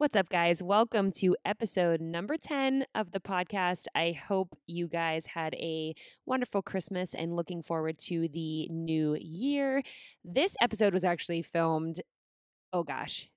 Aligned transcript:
What's 0.00 0.16
up, 0.16 0.30
guys? 0.30 0.62
Welcome 0.62 1.12
to 1.16 1.36
episode 1.44 2.00
number 2.00 2.38
10 2.38 2.86
of 2.94 3.12
the 3.12 3.20
podcast. 3.20 3.84
I 3.94 4.12
hope 4.12 4.56
you 4.66 4.88
guys 4.88 5.26
had 5.26 5.52
a 5.56 5.94
wonderful 6.24 6.62
Christmas 6.62 7.12
and 7.12 7.36
looking 7.36 7.62
forward 7.62 7.98
to 8.06 8.26
the 8.26 8.66
new 8.70 9.18
year. 9.20 9.82
This 10.24 10.56
episode 10.58 10.94
was 10.94 11.04
actually 11.04 11.42
filmed, 11.42 12.00
oh 12.72 12.82
gosh, 12.82 13.28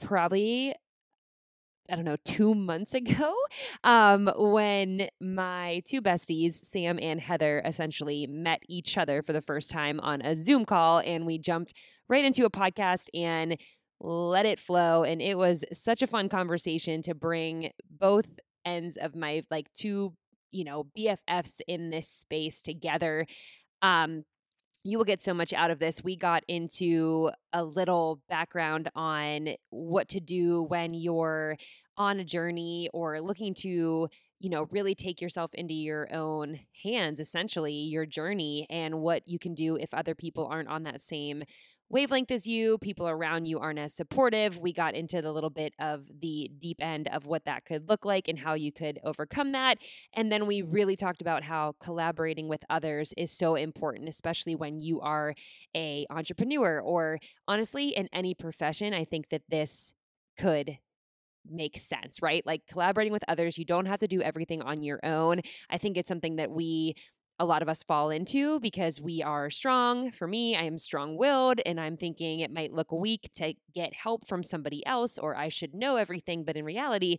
probably 0.00 0.74
I 1.90 1.94
don't 1.94 2.06
know, 2.06 2.16
two 2.24 2.54
months 2.54 2.94
ago, 2.94 3.34
um, 3.84 4.30
when 4.34 5.08
my 5.20 5.82
two 5.86 6.00
besties, 6.00 6.54
Sam 6.54 6.98
and 7.00 7.20
Heather, 7.20 7.62
essentially 7.66 8.26
met 8.26 8.60
each 8.66 8.96
other 8.96 9.20
for 9.20 9.34
the 9.34 9.42
first 9.42 9.70
time 9.70 10.00
on 10.00 10.22
a 10.22 10.34
Zoom 10.36 10.64
call. 10.64 11.00
And 11.00 11.26
we 11.26 11.38
jumped 11.38 11.74
right 12.08 12.24
into 12.24 12.44
a 12.44 12.50
podcast 12.50 13.08
and 13.14 13.56
let 14.00 14.46
it 14.46 14.58
flow. 14.58 15.04
And 15.04 15.22
it 15.22 15.38
was 15.38 15.64
such 15.72 16.02
a 16.02 16.06
fun 16.06 16.28
conversation 16.28 17.02
to 17.02 17.14
bring 17.14 17.70
both 17.90 18.26
ends 18.64 18.96
of 18.96 19.14
my 19.14 19.42
like 19.50 19.72
two, 19.72 20.12
you 20.50 20.64
know, 20.64 20.86
BFFs 20.96 21.60
in 21.66 21.90
this 21.90 22.08
space 22.08 22.60
together. 22.60 23.26
Um, 23.82 24.24
you 24.84 24.98
will 24.98 25.04
get 25.04 25.20
so 25.20 25.34
much 25.34 25.52
out 25.52 25.70
of 25.70 25.80
this. 25.80 26.04
We 26.04 26.16
got 26.16 26.44
into 26.46 27.30
a 27.52 27.64
little 27.64 28.20
background 28.28 28.88
on 28.94 29.48
what 29.70 30.08
to 30.10 30.20
do 30.20 30.62
when 30.62 30.94
you're 30.94 31.56
on 31.96 32.20
a 32.20 32.24
journey 32.24 32.88
or 32.92 33.20
looking 33.20 33.52
to, 33.54 34.08
you 34.38 34.50
know, 34.50 34.68
really 34.70 34.94
take 34.94 35.20
yourself 35.20 35.52
into 35.54 35.74
your 35.74 36.14
own 36.14 36.60
hands, 36.84 37.18
essentially, 37.18 37.72
your 37.72 38.06
journey, 38.06 38.66
and 38.70 39.00
what 39.00 39.26
you 39.26 39.40
can 39.40 39.54
do 39.54 39.76
if 39.76 39.92
other 39.92 40.14
people 40.14 40.46
aren't 40.46 40.68
on 40.68 40.84
that 40.84 41.02
same 41.02 41.42
wavelength 41.88 42.30
as 42.30 42.46
you, 42.46 42.78
people 42.78 43.08
around 43.08 43.46
you 43.46 43.58
aren't 43.58 43.78
as 43.78 43.94
supportive. 43.94 44.58
We 44.58 44.72
got 44.72 44.94
into 44.94 45.22
the 45.22 45.32
little 45.32 45.50
bit 45.50 45.72
of 45.78 46.06
the 46.20 46.50
deep 46.58 46.78
end 46.80 47.08
of 47.08 47.26
what 47.26 47.44
that 47.44 47.64
could 47.64 47.88
look 47.88 48.04
like 48.04 48.28
and 48.28 48.38
how 48.38 48.54
you 48.54 48.72
could 48.72 48.98
overcome 49.04 49.52
that. 49.52 49.78
And 50.12 50.30
then 50.30 50.46
we 50.46 50.62
mm-hmm. 50.62 50.72
really 50.72 50.96
talked 50.96 51.20
about 51.20 51.44
how 51.44 51.74
collaborating 51.80 52.48
with 52.48 52.64
others 52.68 53.14
is 53.16 53.30
so 53.30 53.54
important, 53.54 54.08
especially 54.08 54.54
when 54.54 54.80
you 54.80 55.00
are 55.00 55.34
a 55.76 56.06
entrepreneur 56.10 56.80
or 56.80 57.18
honestly 57.46 57.88
in 57.96 58.08
any 58.12 58.34
profession. 58.34 58.92
I 58.92 59.04
think 59.04 59.28
that 59.30 59.42
this 59.48 59.92
could 60.38 60.78
make 61.48 61.78
sense, 61.78 62.20
right? 62.20 62.44
Like 62.44 62.62
collaborating 62.66 63.12
with 63.12 63.24
others, 63.28 63.58
you 63.58 63.64
don't 63.64 63.86
have 63.86 64.00
to 64.00 64.08
do 64.08 64.20
everything 64.20 64.62
on 64.62 64.82
your 64.82 65.00
own. 65.04 65.40
I 65.70 65.78
think 65.78 65.96
it's 65.96 66.08
something 66.08 66.36
that 66.36 66.50
we 66.50 66.94
a 67.38 67.44
lot 67.44 67.62
of 67.62 67.68
us 67.68 67.82
fall 67.82 68.10
into 68.10 68.58
because 68.60 69.00
we 69.00 69.22
are 69.22 69.50
strong. 69.50 70.10
For 70.10 70.26
me, 70.26 70.56
I 70.56 70.62
am 70.62 70.78
strong 70.78 71.16
willed 71.16 71.60
and 71.66 71.78
I'm 71.78 71.96
thinking 71.96 72.40
it 72.40 72.50
might 72.50 72.72
look 72.72 72.92
weak 72.92 73.30
to 73.36 73.54
get 73.74 73.92
help 73.94 74.26
from 74.26 74.42
somebody 74.42 74.84
else 74.86 75.18
or 75.18 75.36
I 75.36 75.48
should 75.48 75.74
know 75.74 75.96
everything. 75.96 76.44
But 76.44 76.56
in 76.56 76.64
reality, 76.64 77.18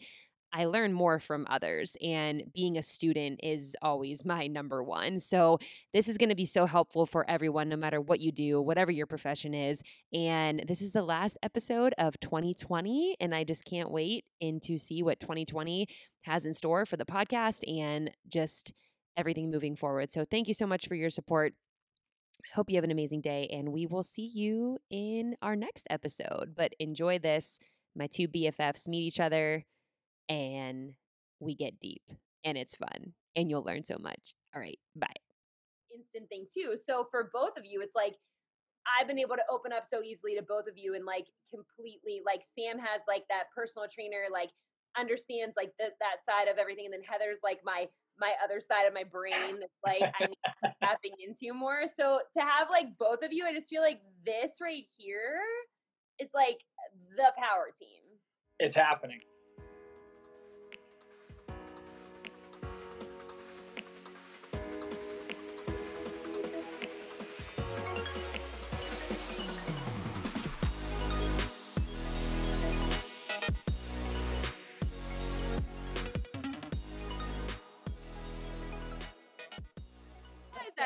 I 0.53 0.65
learn 0.65 0.93
more 0.93 1.19
from 1.19 1.45
others, 1.49 1.97
and 2.01 2.43
being 2.53 2.77
a 2.77 2.81
student 2.81 3.41
is 3.43 3.75
always 3.81 4.23
my 4.23 4.47
number 4.47 4.81
one. 4.81 5.19
So, 5.19 5.59
this 5.93 6.07
is 6.07 6.17
going 6.17 6.29
to 6.29 6.35
be 6.35 6.45
so 6.45 6.65
helpful 6.65 7.05
for 7.05 7.29
everyone, 7.29 7.69
no 7.69 7.75
matter 7.75 7.99
what 7.99 8.19
you 8.19 8.31
do, 8.31 8.61
whatever 8.61 8.91
your 8.91 9.07
profession 9.07 9.53
is. 9.53 9.81
And 10.13 10.63
this 10.67 10.81
is 10.81 10.93
the 10.93 11.03
last 11.03 11.37
episode 11.43 11.93
of 11.97 12.19
2020, 12.19 13.17
and 13.19 13.35
I 13.35 13.43
just 13.43 13.65
can't 13.65 13.91
wait 13.91 14.25
in 14.39 14.59
to 14.61 14.77
see 14.77 15.03
what 15.03 15.19
2020 15.19 15.87
has 16.21 16.45
in 16.45 16.53
store 16.53 16.85
for 16.85 16.97
the 16.97 17.05
podcast 17.05 17.67
and 17.69 18.11
just 18.27 18.73
everything 19.17 19.51
moving 19.51 19.75
forward. 19.75 20.13
So 20.13 20.23
thank 20.23 20.47
you 20.47 20.53
so 20.53 20.67
much 20.67 20.87
for 20.87 20.95
your 20.95 21.09
support. 21.09 21.53
Hope 22.53 22.69
you 22.69 22.77
have 22.77 22.83
an 22.83 22.91
amazing 22.91 23.21
day, 23.21 23.49
and 23.51 23.73
we 23.73 23.85
will 23.87 24.03
see 24.03 24.25
you 24.25 24.77
in 24.89 25.35
our 25.41 25.55
next 25.55 25.87
episode. 25.89 26.53
But 26.55 26.73
enjoy 26.79 27.19
this. 27.19 27.59
My 27.95 28.07
two 28.07 28.27
BFFs 28.27 28.87
meet 28.87 29.01
each 29.01 29.19
other, 29.19 29.65
and 30.29 30.93
we 31.39 31.55
get 31.55 31.79
deep, 31.79 32.03
and 32.45 32.57
it's 32.57 32.75
fun, 32.75 33.13
and 33.35 33.49
you'll 33.49 33.63
learn 33.63 33.83
so 33.83 33.97
much. 33.99 34.35
All 34.55 34.61
right, 34.61 34.79
bye. 34.95 35.07
Instant 35.93 36.29
thing, 36.29 36.45
too. 36.53 36.77
So 36.77 37.07
for 37.09 37.29
both 37.33 37.57
of 37.57 37.65
you, 37.65 37.81
it's 37.81 37.95
like, 37.95 38.15
I've 38.87 39.07
been 39.07 39.19
able 39.19 39.35
to 39.35 39.43
open 39.51 39.73
up 39.73 39.85
so 39.85 40.01
easily 40.01 40.35
to 40.35 40.41
both 40.41 40.67
of 40.67 40.77
you 40.77 40.95
and 40.95 41.03
like 41.03 41.27
completely 41.49 42.21
like 42.25 42.43
Sam 42.57 42.79
has 42.79 43.01
like 43.07 43.23
that 43.29 43.51
personal 43.53 43.87
trainer 43.91 44.31
like 44.31 44.49
understands 44.97 45.55
like 45.57 45.73
that 45.79 46.23
side 46.25 46.47
of 46.47 46.57
everything 46.57 46.85
and 46.85 46.93
then 46.93 47.03
Heather's 47.03 47.39
like 47.43 47.59
my 47.65 47.87
my 48.19 48.33
other 48.43 48.59
side 48.59 48.85
of 48.87 48.93
my 48.93 49.03
brain 49.03 49.59
that's 49.59 49.79
like 49.85 50.13
I'm 50.19 50.71
tapping 50.83 51.13
into 51.25 51.53
more. 51.53 51.83
So 51.87 52.19
to 52.33 52.41
have 52.41 52.69
like 52.69 52.97
both 52.97 53.23
of 53.23 53.31
you, 53.31 53.45
I 53.45 53.53
just 53.53 53.69
feel 53.69 53.81
like 53.81 54.01
this 54.25 54.53
right 54.61 54.85
here 54.97 55.39
is 56.19 56.29
like 56.33 56.59
the 57.15 57.31
power 57.37 57.67
team. 57.77 58.03
It's 58.59 58.75
happening. 58.75 59.19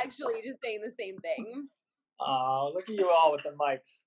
Actually 0.04 0.42
just 0.46 0.60
saying 0.64 0.80
the 0.84 0.92
same 0.98 1.18
thing. 1.20 1.68
Oh, 2.20 2.72
look 2.74 2.88
at 2.88 2.96
you 2.96 3.10
all 3.10 3.32
with 3.32 3.44
the 3.44 3.52
mics. 3.52 4.02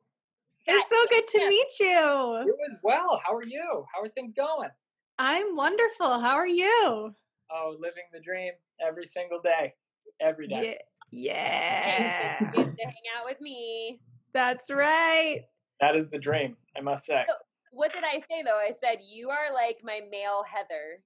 It's 0.66 0.88
so 0.88 1.04
good 1.08 1.26
to 1.28 1.48
meet 1.48 1.66
you. 1.80 1.86
You 1.86 2.56
as 2.70 2.78
well. 2.82 3.20
How 3.24 3.34
are 3.34 3.44
you? 3.44 3.84
How 3.92 4.02
are 4.02 4.08
things 4.08 4.32
going? 4.32 4.70
I'm 5.18 5.56
wonderful. 5.56 6.20
How 6.20 6.34
are 6.34 6.46
you? 6.46 7.14
Oh, 7.52 7.76
living 7.78 8.04
the 8.12 8.20
dream 8.20 8.52
every 8.84 9.06
single 9.06 9.40
day, 9.42 9.74
every 10.20 10.48
day. 10.48 10.78
Yeah. 11.10 12.38
yeah. 12.40 12.50
Get 12.52 12.76
to 12.76 12.84
hang 12.84 13.04
out 13.18 13.26
with 13.26 13.40
me. 13.40 14.00
That's 14.32 14.70
right. 14.70 15.42
That 15.80 15.96
is 15.96 16.08
the 16.08 16.18
dream, 16.18 16.56
I 16.76 16.80
must 16.80 17.04
say. 17.04 17.24
So, 17.28 17.34
what 17.72 17.92
did 17.92 18.04
I 18.04 18.18
say 18.20 18.42
though? 18.44 18.58
I 18.58 18.72
said 18.72 18.98
you 19.06 19.28
are 19.30 19.52
like 19.52 19.80
my 19.84 20.00
male 20.10 20.44
Heather 20.50 21.02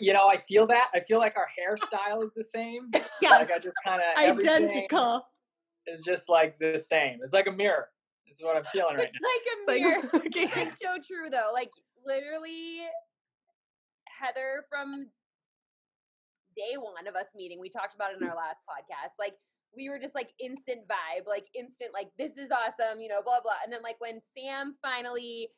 you 0.00 0.12
know, 0.12 0.26
I 0.28 0.38
feel 0.38 0.66
that. 0.66 0.88
I 0.94 1.00
feel 1.00 1.18
like 1.18 1.36
our 1.36 1.46
hairstyle 1.46 2.24
is 2.24 2.30
the 2.36 2.44
same. 2.44 2.90
yes. 3.20 3.48
Like 3.48 3.50
I 3.50 3.58
just 3.58 3.76
kind 3.84 4.00
of 4.00 4.22
identical. 4.22 5.26
Is 5.86 6.02
just 6.04 6.28
like 6.28 6.58
the 6.58 6.78
same. 6.78 7.20
It's 7.22 7.32
like 7.32 7.46
a 7.46 7.52
mirror. 7.52 7.88
It's 8.26 8.42
what 8.42 8.56
I'm 8.56 8.64
feeling 8.72 8.96
right 8.96 9.08
now. 9.08 9.28
like 9.28 9.46
a 9.46 9.80
mirror. 9.80 10.08
Like, 10.12 10.26
okay. 10.26 10.62
It's 10.62 10.80
so 10.80 10.96
true 11.06 11.30
though. 11.30 11.50
Like 11.52 11.70
literally, 12.04 12.80
Heather 14.06 14.64
from 14.68 15.08
day 16.56 16.76
one 16.76 17.06
of 17.06 17.14
us 17.14 17.28
meeting, 17.36 17.60
we 17.60 17.70
talked 17.70 17.94
about 17.94 18.12
it 18.12 18.20
in 18.20 18.26
our 18.26 18.34
last 18.34 18.58
podcast. 18.66 19.14
Like 19.18 19.34
we 19.76 19.88
were 19.88 19.98
just 19.98 20.14
like 20.14 20.30
instant 20.40 20.88
vibe, 20.88 21.26
like 21.28 21.46
instant, 21.54 21.92
like 21.92 22.08
this 22.18 22.36
is 22.36 22.50
awesome, 22.50 23.00
you 23.00 23.08
know, 23.08 23.22
blah 23.22 23.40
blah. 23.40 23.62
And 23.62 23.72
then 23.72 23.82
like 23.82 24.00
when 24.00 24.20
Sam 24.34 24.74
finally 24.82 25.50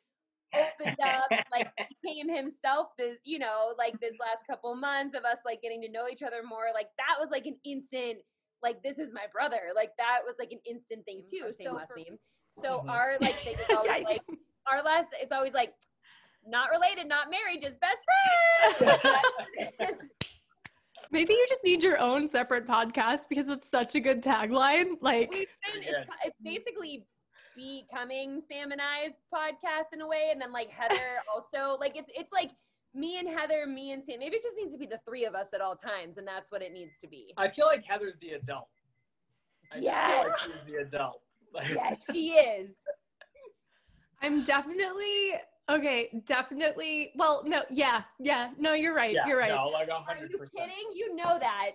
opened 0.53 0.97
up, 0.99 1.29
like 1.51 1.69
became 2.03 2.33
himself 2.33 2.89
this, 2.97 3.17
you 3.23 3.39
know, 3.39 3.73
like 3.77 3.99
this 3.99 4.15
last 4.19 4.45
couple 4.49 4.75
months 4.75 5.15
of 5.15 5.23
us 5.23 5.37
like 5.45 5.61
getting 5.61 5.81
to 5.81 5.91
know 5.91 6.07
each 6.11 6.23
other 6.23 6.41
more. 6.47 6.67
Like 6.73 6.87
that 6.97 7.19
was 7.19 7.29
like 7.31 7.45
an 7.45 7.57
instant, 7.65 8.19
like 8.63 8.81
this 8.83 8.99
is 8.99 9.11
my 9.13 9.25
brother. 9.31 9.73
Like 9.75 9.91
that 9.97 10.19
was 10.25 10.35
like 10.39 10.51
an 10.51 10.59
instant 10.69 11.05
thing 11.05 11.23
too. 11.29 11.51
So 11.51 11.79
for, 11.79 11.97
so 12.57 12.79
mm-hmm. 12.79 12.89
our 12.89 13.17
like 13.21 13.35
thing 13.35 13.53
is 13.53 13.59
always 13.75 14.03
like 14.03 14.21
our 14.71 14.83
last 14.83 15.09
it's 15.21 15.31
always 15.31 15.53
like 15.53 15.73
not 16.45 16.69
related, 16.69 17.07
not 17.07 17.27
married, 17.29 17.61
just 17.61 17.77
best 17.79 18.03
friends. 18.77 19.97
Maybe 21.11 21.33
you 21.33 21.45
just 21.49 21.63
need 21.63 21.81
your 21.81 21.99
own 21.99 22.27
separate 22.27 22.67
podcast 22.67 23.21
because 23.29 23.47
it's 23.47 23.69
such 23.69 23.95
a 23.95 23.99
good 23.99 24.23
tagline. 24.23 24.93
Like 25.01 25.29
it's, 25.31 25.51
it's 26.23 26.37
basically 26.43 27.07
becoming 27.59 28.41
Sam 28.47 28.71
and 28.71 28.81
I's 28.81 29.13
podcast 29.33 29.93
in 29.93 30.01
a 30.01 30.07
way, 30.07 30.29
and 30.31 30.41
then 30.41 30.51
like 30.51 30.69
Heather 30.69 30.95
also 31.33 31.77
like 31.79 31.95
it's 31.95 32.11
it's 32.15 32.31
like 32.31 32.51
me 32.93 33.19
and 33.19 33.27
Heather, 33.27 33.67
me 33.67 33.91
and 33.91 34.03
Sam. 34.03 34.19
Maybe 34.19 34.37
it 34.37 34.43
just 34.43 34.57
needs 34.57 34.71
to 34.71 34.77
be 34.77 34.85
the 34.85 34.99
three 35.05 35.25
of 35.25 35.35
us 35.35 35.53
at 35.53 35.61
all 35.61 35.75
times, 35.75 36.17
and 36.17 36.27
that's 36.27 36.51
what 36.51 36.61
it 36.61 36.73
needs 36.73 36.93
to 37.01 37.07
be. 37.07 37.33
I 37.37 37.49
feel 37.49 37.65
like 37.65 37.83
Heather's 37.85 38.17
the 38.19 38.31
adult. 38.31 38.69
I 39.71 39.79
yes, 39.79 40.27
like 40.27 40.39
she's 40.39 40.63
the 40.65 40.81
adult. 40.81 41.21
yes, 41.69 42.05
she 42.11 42.31
is. 42.31 42.71
I'm 44.21 44.43
definitely 44.43 45.33
okay. 45.69 46.09
Definitely. 46.25 47.11
Well, 47.15 47.43
no, 47.45 47.63
yeah, 47.69 48.03
yeah. 48.19 48.49
No, 48.57 48.73
you're 48.73 48.95
right. 48.95 49.13
Yeah, 49.13 49.27
you're 49.27 49.37
right. 49.37 49.51
No, 49.51 49.67
like 49.67 49.89
hundred 49.89 50.31
percent. 50.31 50.51
Are 50.59 50.67
you 50.67 50.73
kidding? 50.73 50.97
You 50.97 51.15
know 51.15 51.37
that. 51.39 51.71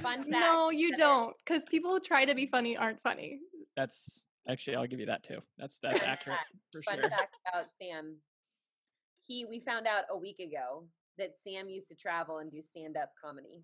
Fun 0.00 0.18
fact. 0.20 0.28
No, 0.28 0.70
you 0.70 0.96
don't, 0.96 1.36
because 1.44 1.62
people 1.70 1.90
who 1.90 2.00
try 2.00 2.24
to 2.24 2.34
be 2.34 2.46
funny 2.46 2.76
aren't 2.76 3.02
funny. 3.02 3.40
That's 3.76 4.23
Actually, 4.48 4.76
I'll 4.76 4.86
give 4.86 5.00
you 5.00 5.06
that 5.06 5.22
too. 5.22 5.38
That's 5.58 5.78
that's 5.82 6.02
accurate 6.06 6.38
for 6.70 6.82
Fun 6.82 6.96
sure. 6.96 7.10
fact 7.10 7.36
about 7.48 7.66
Sam. 7.80 8.16
He 9.26 9.44
we 9.44 9.60
found 9.60 9.86
out 9.86 10.04
a 10.10 10.18
week 10.18 10.38
ago 10.38 10.86
that 11.18 11.30
Sam 11.42 11.68
used 11.68 11.88
to 11.88 11.94
travel 11.94 12.38
and 12.38 12.50
do 12.50 12.60
stand 12.62 12.96
up 12.96 13.10
comedy. 13.22 13.62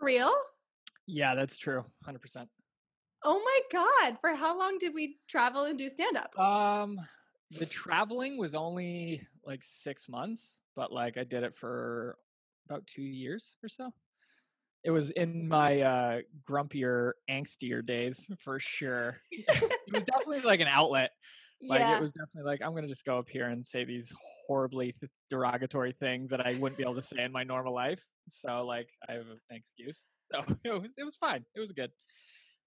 Real? 0.00 0.32
Yeah, 1.06 1.34
that's 1.34 1.58
true. 1.58 1.84
100%. 2.06 2.46
Oh 3.24 3.40
my 3.44 3.60
god, 3.72 4.18
for 4.20 4.34
how 4.34 4.58
long 4.58 4.78
did 4.78 4.94
we 4.94 5.18
travel 5.28 5.64
and 5.64 5.78
do 5.78 5.88
stand 5.88 6.16
up? 6.16 6.36
Um 6.38 7.00
the 7.50 7.66
traveling 7.66 8.36
was 8.36 8.54
only 8.54 9.26
like 9.44 9.62
six 9.64 10.08
months, 10.08 10.58
but 10.76 10.92
like 10.92 11.16
I 11.16 11.24
did 11.24 11.44
it 11.44 11.56
for 11.56 12.18
about 12.68 12.86
two 12.86 13.02
years 13.02 13.56
or 13.62 13.68
so. 13.68 13.92
It 14.84 14.90
was 14.90 15.10
in 15.10 15.48
my 15.48 15.80
uh, 15.80 16.20
grumpier, 16.48 17.12
angstier 17.30 17.84
days 17.84 18.26
for 18.38 18.60
sure. 18.60 19.18
it 19.30 19.92
was 19.92 20.04
definitely 20.04 20.40
like 20.40 20.60
an 20.60 20.68
outlet. 20.68 21.10
Like 21.60 21.80
yeah. 21.80 21.96
it 21.96 22.00
was 22.00 22.12
definitely 22.12 22.50
like 22.50 22.62
I'm 22.62 22.74
gonna 22.74 22.86
just 22.86 23.04
go 23.04 23.18
up 23.18 23.28
here 23.28 23.48
and 23.48 23.66
say 23.66 23.84
these 23.84 24.12
horribly 24.46 24.92
th- 24.92 25.10
derogatory 25.28 25.92
things 25.92 26.30
that 26.30 26.46
I 26.46 26.54
wouldn't 26.54 26.78
be 26.78 26.84
able 26.84 26.94
to 26.94 27.02
say 27.02 27.24
in 27.24 27.32
my 27.32 27.42
normal 27.42 27.74
life. 27.74 28.02
So 28.28 28.64
like 28.64 28.88
I 29.08 29.12
have 29.14 29.22
an 29.22 29.38
excuse. 29.50 30.04
So 30.30 30.44
it 30.62 30.70
was 30.70 30.90
it 30.98 31.04
was 31.04 31.16
fine. 31.16 31.42
It 31.56 31.60
was 31.60 31.72
good. 31.72 31.90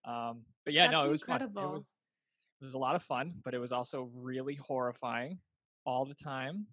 Um, 0.03 0.41
but 0.65 0.73
yeah, 0.73 0.87
no, 0.87 1.05
it 1.05 1.11
was 1.11 1.21
fun. 1.21 1.43
It 1.43 1.45
incredible. 1.45 1.73
was 1.73 1.85
it 2.59 2.65
was 2.65 2.73
a 2.73 2.79
lot 2.79 2.95
of 2.95 3.03
fun, 3.03 3.35
but 3.45 3.53
it 3.53 3.59
was 3.59 3.71
also 3.71 4.09
really 4.15 4.55
horrifying 4.55 5.37
all 5.85 6.05
the 6.05 6.15
time. 6.15 6.65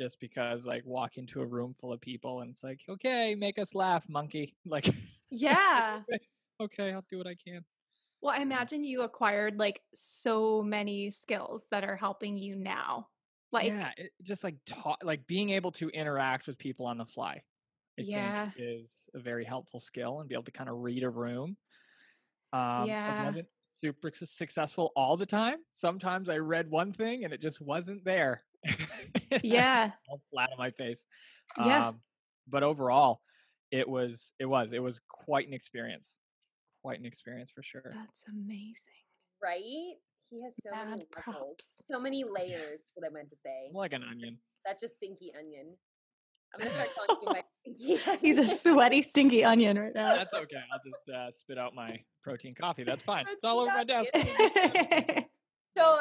Just 0.00 0.18
because 0.18 0.64
like 0.64 0.86
walk 0.86 1.18
into 1.18 1.42
a 1.42 1.46
room 1.46 1.74
full 1.78 1.92
of 1.92 2.00
people 2.00 2.40
and 2.40 2.50
it's 2.50 2.64
like, 2.64 2.80
okay, 2.88 3.34
make 3.34 3.58
us 3.58 3.74
laugh, 3.74 4.08
monkey. 4.08 4.56
Like 4.64 4.86
yeah. 5.30 6.02
okay, 6.60 6.92
I'll 6.92 7.04
do 7.10 7.18
what 7.18 7.26
I 7.26 7.34
can. 7.34 7.64
Well, 8.22 8.34
I 8.34 8.40
imagine 8.42 8.84
you 8.84 9.02
acquired 9.02 9.58
like 9.58 9.82
so 9.94 10.62
many 10.62 11.10
skills 11.10 11.68
that 11.70 11.84
are 11.84 11.96
helping 11.96 12.36
you 12.36 12.54
now. 12.54 13.08
Like, 13.50 13.66
yeah, 13.66 13.92
it, 13.96 14.12
just 14.22 14.44
like 14.44 14.56
talk, 14.64 14.98
like 15.02 15.26
being 15.26 15.50
able 15.50 15.72
to 15.72 15.88
interact 15.90 16.46
with 16.46 16.58
people 16.58 16.86
on 16.86 16.98
the 16.98 17.04
fly. 17.04 17.42
I 17.98 18.04
Yeah. 18.04 18.12
think 18.12 18.54
is 18.56 19.08
a 19.14 19.20
very 19.20 19.44
helpful 19.44 19.80
skill 19.80 20.20
and 20.20 20.28
be 20.28 20.34
able 20.34 20.44
to 20.44 20.52
kind 20.52 20.70
of 20.70 20.78
read 20.78 21.04
a 21.04 21.10
room. 21.10 21.56
Um, 22.52 22.96
Yeah. 22.96 23.32
Super 23.76 24.10
successful 24.14 24.92
all 24.96 25.16
the 25.16 25.26
time. 25.26 25.58
Sometimes 25.74 26.28
I 26.28 26.38
read 26.38 26.70
one 26.70 26.92
thing 26.92 27.24
and 27.24 27.32
it 27.32 27.40
just 27.40 27.60
wasn't 27.62 28.04
there. 28.04 28.44
Yeah. 29.42 29.90
flat 30.32 30.50
on 30.52 30.58
my 30.58 30.70
face. 30.70 31.04
Yeah. 31.58 31.88
Um, 31.88 32.00
but 32.48 32.62
overall, 32.62 33.20
it 33.70 33.88
was 33.88 34.32
it 34.38 34.46
was 34.46 34.72
it 34.72 34.80
was 34.80 35.00
quite 35.08 35.46
an 35.46 35.54
experience. 35.54 36.12
Quite 36.82 36.98
an 36.98 37.06
experience 37.06 37.50
for 37.54 37.62
sure. 37.62 37.82
That's 37.84 38.22
amazing. 38.28 38.74
right? 39.42 39.94
He 40.30 40.42
has 40.44 40.54
so 40.62 40.70
many 40.70 40.90
Mad 40.90 41.06
levels, 41.26 41.34
props. 41.36 41.64
so 41.90 42.00
many 42.00 42.24
layers. 42.24 42.80
What 42.94 43.06
I 43.06 43.12
meant 43.12 43.30
to 43.30 43.36
say. 43.36 43.66
I'm 43.68 43.74
like 43.74 43.92
an 43.92 44.04
onion. 44.08 44.38
That's 44.64 44.80
just 44.80 44.96
stinky 44.96 45.32
onion. 45.38 45.76
I'm 46.54 46.58
gonna 46.60 46.70
start 46.72 46.88
calling 46.96 47.22
you 47.22 47.28
my 47.32 47.42
stinky. 47.98 48.18
He's 48.20 48.38
a 48.38 48.46
sweaty, 48.46 49.02
stinky 49.02 49.44
onion 49.44 49.78
right 49.78 49.94
now. 49.94 50.14
That's 50.16 50.32
okay. 50.32 50.62
I'll 50.72 50.80
just 50.84 51.08
uh, 51.16 51.30
spit 51.32 51.58
out 51.58 51.74
my 51.74 51.98
protein 52.24 52.54
coffee. 52.54 52.84
That's 52.84 53.02
fine. 53.02 53.24
It's 53.32 53.44
all 53.44 53.60
over 53.60 53.72
my 53.72 53.84
desk. 53.84 54.10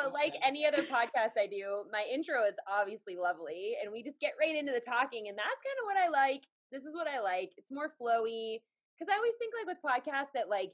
So, 0.09 0.13
like 0.13 0.33
any 0.45 0.65
other 0.65 0.83
podcast 0.83 1.37
I 1.37 1.47
do, 1.47 1.85
my 1.91 2.05
intro 2.11 2.43
is 2.47 2.55
obviously 2.67 3.15
lovely, 3.15 3.75
and 3.81 3.91
we 3.91 4.03
just 4.03 4.19
get 4.19 4.33
right 4.39 4.55
into 4.55 4.71
the 4.73 4.79
talking, 4.79 5.27
and 5.27 5.37
that's 5.37 5.61
kind 5.63 5.79
of 5.81 5.85
what 5.85 5.97
I 5.97 6.09
like. 6.09 6.43
This 6.71 6.83
is 6.83 6.93
what 6.93 7.07
I 7.07 7.19
like. 7.19 7.51
It's 7.57 7.71
more 7.71 7.93
flowy 8.01 8.61
because 8.97 9.11
I 9.11 9.17
always 9.17 9.35
think 9.39 9.53
like 9.57 9.67
with 9.67 9.81
podcasts 9.83 10.33
that 10.33 10.49
like 10.49 10.71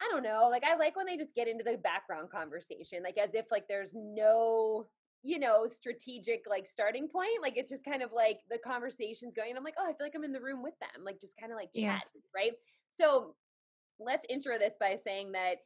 I 0.00 0.08
don't 0.10 0.22
know, 0.22 0.48
like 0.50 0.64
I 0.64 0.76
like 0.76 0.96
when 0.96 1.06
they 1.06 1.16
just 1.16 1.34
get 1.34 1.48
into 1.48 1.64
the 1.64 1.78
background 1.78 2.30
conversation, 2.30 3.02
like 3.02 3.18
as 3.18 3.34
if 3.34 3.46
like 3.50 3.68
there's 3.68 3.94
no 3.94 4.86
you 5.22 5.38
know 5.38 5.68
strategic 5.68 6.42
like 6.50 6.66
starting 6.66 7.06
point 7.06 7.40
like 7.40 7.56
it's 7.56 7.70
just 7.70 7.84
kind 7.84 8.02
of 8.02 8.10
like 8.12 8.40
the 8.50 8.58
conversation's 8.58 9.34
going 9.36 9.50
and 9.50 9.56
i'm 9.56 9.62
like 9.62 9.76
oh 9.78 9.84
i 9.84 9.92
feel 9.92 10.04
like 10.04 10.14
i'm 10.16 10.24
in 10.24 10.32
the 10.32 10.40
room 10.40 10.64
with 10.64 10.74
them 10.80 11.04
like 11.04 11.20
just 11.20 11.36
kind 11.38 11.52
of 11.52 11.56
like 11.56 11.68
Yeah. 11.72 11.92
chat 11.92 12.02
right 12.34 12.54
so 12.90 13.36
let's 14.00 14.26
intro 14.28 14.58
this 14.58 14.74
by 14.80 14.96
saying 14.96 15.30
that 15.30 15.58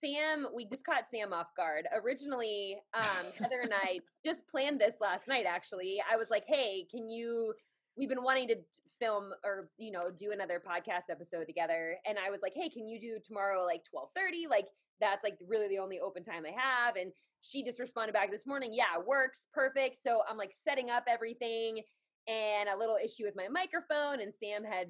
Sam, 0.00 0.46
we 0.54 0.66
just 0.66 0.84
caught 0.84 1.04
Sam 1.10 1.32
off 1.32 1.48
guard. 1.56 1.86
Originally, 1.94 2.78
um, 2.94 3.26
Heather 3.38 3.60
and 3.62 3.72
I 3.74 4.00
just 4.24 4.46
planned 4.48 4.80
this 4.80 4.96
last 5.00 5.28
night. 5.28 5.46
Actually, 5.46 6.02
I 6.10 6.16
was 6.16 6.30
like, 6.30 6.44
"Hey, 6.46 6.86
can 6.90 7.08
you?" 7.08 7.54
We've 7.96 8.08
been 8.08 8.22
wanting 8.22 8.48
to 8.48 8.56
film 8.98 9.32
or 9.44 9.68
you 9.78 9.90
know 9.90 10.10
do 10.10 10.32
another 10.32 10.60
podcast 10.60 11.10
episode 11.10 11.46
together, 11.46 11.98
and 12.06 12.18
I 12.18 12.30
was 12.30 12.40
like, 12.42 12.52
"Hey, 12.54 12.68
can 12.68 12.86
you 12.86 13.00
do 13.00 13.18
tomorrow 13.24 13.64
like 13.64 13.82
twelve 13.90 14.10
thirty? 14.16 14.46
Like 14.48 14.66
that's 15.00 15.24
like 15.24 15.38
really 15.46 15.68
the 15.68 15.78
only 15.78 16.00
open 16.00 16.22
time 16.22 16.44
I 16.46 16.58
have." 16.58 16.96
And 16.96 17.12
she 17.42 17.64
just 17.64 17.78
responded 17.78 18.12
back 18.12 18.30
this 18.30 18.46
morning, 18.46 18.72
"Yeah, 18.72 18.98
works 19.06 19.46
perfect." 19.52 19.98
So 20.02 20.22
I'm 20.28 20.36
like 20.36 20.52
setting 20.52 20.90
up 20.90 21.04
everything, 21.08 21.82
and 22.28 22.68
a 22.68 22.78
little 22.78 22.98
issue 23.02 23.24
with 23.24 23.36
my 23.36 23.48
microphone, 23.48 24.20
and 24.20 24.32
Sam 24.34 24.64
had 24.64 24.88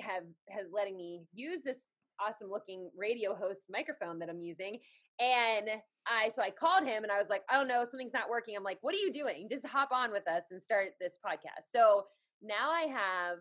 have 0.00 0.24
has 0.48 0.66
letting 0.72 0.96
me 0.96 1.22
use 1.34 1.62
this 1.62 1.88
awesome 2.20 2.50
looking 2.50 2.90
radio 2.96 3.34
host 3.34 3.62
microphone 3.70 4.18
that 4.20 4.28
I'm 4.28 4.40
using. 4.40 4.78
And 5.20 5.68
I 6.06 6.30
so 6.30 6.42
I 6.42 6.50
called 6.50 6.84
him 6.84 7.02
and 7.02 7.12
I 7.12 7.18
was 7.18 7.28
like, 7.28 7.42
oh, 7.50 7.54
I 7.54 7.58
don't 7.58 7.68
know, 7.68 7.84
something's 7.84 8.12
not 8.12 8.30
working. 8.30 8.56
I'm 8.56 8.64
like, 8.64 8.78
what 8.82 8.94
are 8.94 8.98
you 8.98 9.12
doing? 9.12 9.48
Just 9.50 9.66
hop 9.66 9.90
on 9.92 10.12
with 10.12 10.26
us 10.28 10.44
and 10.50 10.60
start 10.60 10.90
this 11.00 11.16
podcast. 11.24 11.70
So 11.72 12.06
now 12.42 12.70
I 12.70 12.82
have 12.82 13.38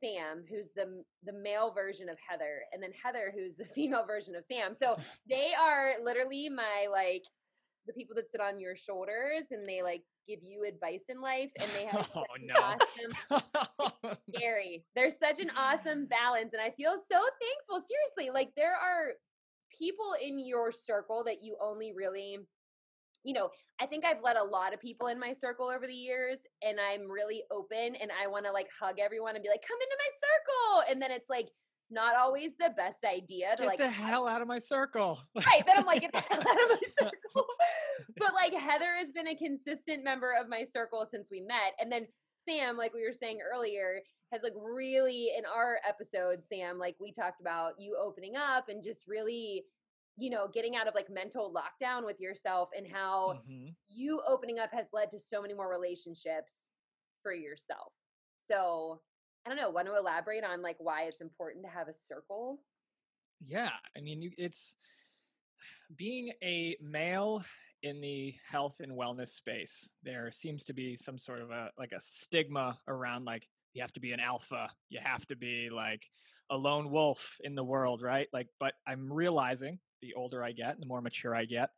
Sam, 0.00 0.44
who's 0.48 0.70
the 0.74 1.02
the 1.24 1.32
male 1.32 1.72
version 1.72 2.08
of 2.08 2.18
Heather, 2.28 2.62
and 2.72 2.82
then 2.82 2.90
Heather, 3.02 3.32
who's 3.34 3.56
the 3.56 3.64
female 3.74 4.04
version 4.06 4.34
of 4.34 4.44
Sam. 4.44 4.74
So 4.74 4.96
they 5.28 5.52
are 5.58 5.94
literally 6.02 6.48
my 6.48 6.86
like 6.90 7.22
the 7.86 7.92
people 7.92 8.14
that 8.16 8.30
sit 8.30 8.40
on 8.40 8.58
your 8.60 8.76
shoulders 8.76 9.50
and 9.50 9.68
they 9.68 9.82
like 9.82 10.02
give 10.26 10.40
you 10.42 10.64
advice 10.64 11.04
in 11.08 11.20
life 11.20 11.52
and 11.58 11.70
they 11.72 11.84
have 11.84 12.08
Oh 12.16 12.22
such 12.22 12.40
an 12.40 12.46
no. 12.46 13.40
awesome 13.40 14.18
scary. 14.34 14.84
There's 14.94 15.18
such 15.18 15.40
an 15.40 15.50
awesome 15.56 16.06
balance, 16.06 16.52
and 16.52 16.62
I 16.62 16.70
feel 16.70 16.96
so 16.98 17.18
thankful. 17.18 17.86
Seriously, 17.86 18.32
like 18.34 18.52
there 18.56 18.74
are 18.74 19.12
people 19.76 20.14
in 20.20 20.38
your 20.44 20.72
circle 20.72 21.24
that 21.24 21.42
you 21.42 21.56
only 21.62 21.92
really, 21.94 22.38
you 23.24 23.34
know, 23.34 23.50
I 23.80 23.86
think 23.86 24.04
I've 24.04 24.22
let 24.22 24.36
a 24.36 24.44
lot 24.44 24.72
of 24.74 24.80
people 24.80 25.08
in 25.08 25.20
my 25.20 25.32
circle 25.32 25.66
over 25.68 25.86
the 25.86 25.94
years, 25.94 26.40
and 26.62 26.78
I'm 26.80 27.10
really 27.10 27.42
open, 27.50 27.94
and 27.96 28.10
I 28.10 28.26
want 28.26 28.46
to 28.46 28.52
like 28.52 28.68
hug 28.80 28.98
everyone 28.98 29.34
and 29.36 29.42
be 29.42 29.48
like, 29.50 29.64
"Come 29.66 29.78
into 29.80 29.96
my 29.98 30.10
circle," 30.28 30.92
and 30.92 31.02
then 31.02 31.10
it's 31.10 31.30
like 31.30 31.48
not 31.90 32.16
always 32.16 32.52
the 32.58 32.70
best 32.76 33.04
idea 33.04 33.50
to 33.56 33.62
Get 33.62 33.66
like 33.66 33.78
the 33.78 33.88
hell 33.88 34.26
out 34.26 34.42
of 34.42 34.48
my 34.48 34.58
circle. 34.58 35.20
right. 35.36 35.64
Then 35.64 35.76
I'm 35.78 35.84
like, 35.86 36.00
get 36.02 36.12
the 36.12 36.18
hell 36.30 36.40
out 36.40 36.46
of 36.46 36.68
my 36.70 36.80
circle. 36.98 37.46
but 38.18 38.34
like 38.34 38.52
Heather 38.52 38.96
has 38.98 39.12
been 39.12 39.28
a 39.28 39.36
consistent 39.36 40.02
member 40.02 40.32
of 40.40 40.48
my 40.48 40.64
circle 40.64 41.06
since 41.08 41.28
we 41.30 41.40
met. 41.40 41.74
And 41.80 41.90
then 41.90 42.06
Sam, 42.48 42.76
like 42.76 42.92
we 42.94 43.04
were 43.06 43.12
saying 43.12 43.38
earlier, 43.54 44.00
has 44.32 44.42
like 44.42 44.54
really 44.56 45.30
in 45.38 45.44
our 45.46 45.78
episode, 45.88 46.44
Sam, 46.44 46.78
like 46.78 46.96
we 47.00 47.12
talked 47.12 47.40
about 47.40 47.74
you 47.78 47.96
opening 48.00 48.34
up 48.36 48.68
and 48.68 48.82
just 48.82 49.02
really, 49.06 49.64
you 50.16 50.30
know, 50.30 50.48
getting 50.52 50.74
out 50.74 50.88
of 50.88 50.94
like 50.96 51.08
mental 51.08 51.54
lockdown 51.54 52.04
with 52.04 52.18
yourself 52.20 52.70
and 52.76 52.86
how 52.90 53.40
Mhm. 53.48 53.74
you 53.88 54.20
opening 54.26 54.58
up 54.58 54.70
has 54.72 54.88
led 54.92 55.10
to 55.12 55.20
so 55.20 55.40
many 55.40 55.54
more 55.54 55.68
relationships 55.70 56.72
for 57.22 57.32
yourself. 57.32 57.92
So 58.40 59.00
I 59.46 59.48
don't 59.48 59.58
know, 59.58 59.70
want 59.70 59.86
to 59.86 59.96
elaborate 59.96 60.42
on 60.42 60.60
like 60.60 60.76
why 60.80 61.04
it's 61.04 61.20
important 61.20 61.64
to 61.64 61.70
have 61.70 61.86
a 61.86 61.94
circle? 61.94 62.58
Yeah, 63.46 63.70
I 63.96 64.00
mean, 64.00 64.32
it's 64.36 64.74
being 65.96 66.32
a 66.42 66.76
male 66.82 67.44
in 67.84 68.00
the 68.00 68.34
health 68.50 68.80
and 68.80 68.90
wellness 68.90 69.28
space. 69.28 69.88
There 70.02 70.32
seems 70.32 70.64
to 70.64 70.72
be 70.72 70.96
some 70.96 71.16
sort 71.16 71.40
of 71.40 71.50
a 71.52 71.70
like 71.78 71.92
a 71.92 72.00
stigma 72.00 72.76
around 72.88 73.24
like 73.24 73.46
you 73.72 73.82
have 73.82 73.92
to 73.92 74.00
be 74.00 74.10
an 74.12 74.18
alpha, 74.18 74.68
you 74.88 74.98
have 75.00 75.24
to 75.26 75.36
be 75.36 75.68
like 75.70 76.02
a 76.50 76.56
lone 76.56 76.90
wolf 76.90 77.36
in 77.44 77.54
the 77.54 77.62
world, 77.62 78.02
right? 78.02 78.26
Like, 78.32 78.48
but 78.58 78.74
I'm 78.86 79.12
realizing 79.12 79.78
the 80.02 80.14
older 80.14 80.42
I 80.42 80.52
get, 80.52 80.80
the 80.80 80.86
more 80.86 81.00
mature 81.00 81.36
I 81.36 81.44
get, 81.44 81.70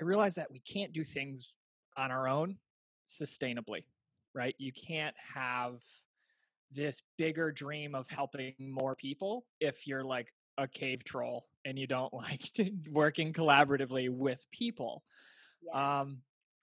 I 0.00 0.04
realize 0.04 0.36
that 0.36 0.50
we 0.50 0.60
can't 0.60 0.92
do 0.92 1.04
things 1.04 1.52
on 1.98 2.10
our 2.10 2.28
own 2.28 2.56
sustainably, 3.08 3.84
right? 4.34 4.54
You 4.58 4.72
can't 4.72 5.16
have 5.34 5.80
this 6.72 7.00
bigger 7.16 7.50
dream 7.50 7.94
of 7.94 8.08
helping 8.10 8.54
more 8.58 8.94
people 8.94 9.44
if 9.60 9.86
you're 9.86 10.04
like 10.04 10.28
a 10.58 10.66
cave 10.66 11.04
troll 11.04 11.46
and 11.64 11.78
you 11.78 11.86
don't 11.86 12.12
like 12.12 12.42
working 12.90 13.32
collaboratively 13.32 14.10
with 14.10 14.44
people. 14.52 15.02
Yeah. 15.62 16.00
Um, 16.00 16.18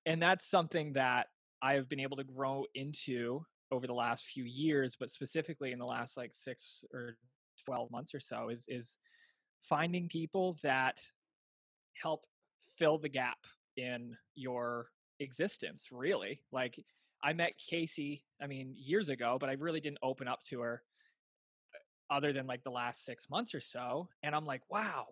and 0.06 0.22
that's 0.22 0.50
something 0.50 0.94
that 0.94 1.28
I 1.62 1.74
have 1.74 1.90
been 1.90 2.00
able 2.00 2.18
to 2.18 2.24
grow 2.24 2.66
into 2.76 3.44
over 3.72 3.88
the 3.88 3.94
last 3.94 4.26
few 4.26 4.44
years, 4.44 4.96
but 5.00 5.10
specifically 5.10 5.72
in 5.72 5.80
the 5.80 5.86
last 5.86 6.18
like 6.18 6.34
six 6.34 6.84
or 6.94 7.18
12 7.66 7.90
months 7.90 8.14
or 8.14 8.20
so 8.20 8.50
is, 8.50 8.66
is 8.68 9.00
finding 9.68 10.08
people 10.08 10.58
that 10.62 11.00
help 12.02 12.22
fill 12.78 13.00
the 13.00 13.10
gap 13.10 13.38
in 13.78 14.16
your 14.36 14.88
existence, 15.20 15.88
really. 15.92 16.42
Like 16.52 16.78
I 17.24 17.34
met 17.34 17.54
Casey, 17.58 18.24
I 18.42 18.48
mean, 18.48 18.76
years 18.78 19.10
ago, 19.10 19.38
but 19.40 19.50
I 19.50 19.54
really 19.54 19.80
didn't 19.80 20.00
open 20.04 20.28
up 20.28 20.44
to 20.50 20.62
her 20.62 20.84
uh, 21.74 22.14
other 22.14 22.34
than 22.34 22.48
like 22.48 22.64
the 22.64 22.72
last 22.72 23.06
six 23.06 23.30
months 23.30 23.54
or 23.56 23.62
so. 23.62 24.10
And 24.24 24.36
I'm 24.36 24.46
like, 24.46 24.62
wow, 24.70 25.06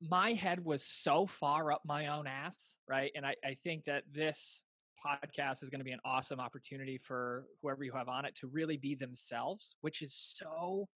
my 0.00 0.32
head 0.32 0.64
was 0.64 0.84
so 0.84 1.26
far 1.26 1.72
up 1.72 1.82
my 1.84 2.06
own 2.08 2.26
ass, 2.26 2.76
right? 2.88 3.12
And 3.14 3.26
I, 3.26 3.34
I 3.44 3.56
think 3.62 3.84
that 3.84 4.04
this 4.12 4.64
podcast 5.04 5.62
is 5.62 5.70
going 5.70 5.80
to 5.80 5.84
be 5.84 5.92
an 5.92 6.00
awesome 6.04 6.40
opportunity 6.40 6.98
for 6.98 7.44
whoever 7.62 7.84
you 7.84 7.92
have 7.92 8.08
on 8.08 8.24
it 8.24 8.34
to 8.36 8.46
really 8.46 8.76
be 8.76 8.94
themselves, 8.94 9.76
which 9.80 10.02
is 10.02 10.14
so 10.14 10.88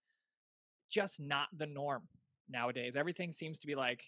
just 0.90 1.20
not 1.20 1.48
the 1.56 1.66
norm 1.66 2.02
nowadays. 2.48 2.94
Everything 2.96 3.32
seems 3.32 3.58
to 3.58 3.66
be 3.66 3.74
like 3.74 4.02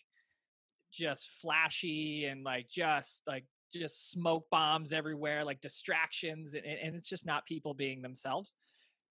just 0.93 1.29
flashy 1.43 2.27
and 2.27 2.45
like 2.45 2.69
just 2.69 3.23
like 3.27 3.45
just 3.73 4.11
smoke 4.11 4.46
bombs 4.50 4.92
everywhere, 4.92 5.44
like 5.44 5.61
distractions, 5.61 6.54
and, 6.54 6.64
and 6.64 6.94
it's 6.94 7.08
just 7.08 7.26
not 7.26 7.46
people 7.46 7.75
being 7.75 8.02
themselves. 8.02 8.54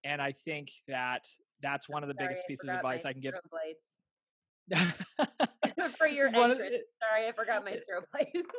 And 0.03 0.21
I 0.21 0.33
think 0.45 0.71
that 0.87 1.27
that's 1.61 1.89
one 1.89 2.03
of 2.03 2.09
the 2.09 2.15
Sorry, 2.17 2.27
biggest 2.27 2.43
I 2.45 2.47
pieces 2.47 2.69
of 2.69 2.75
advice 2.75 3.05
I 3.05 3.11
can 3.13 3.21
give. 3.21 3.33
For 5.97 6.07
your 6.07 6.25
It's 6.33 6.35
entrance. 6.35 6.75
Sorry, 7.01 7.27
I 7.27 7.31
forgot 7.35 7.63
my 7.63 7.71
strobe 7.73 8.05
lights. 8.13 8.49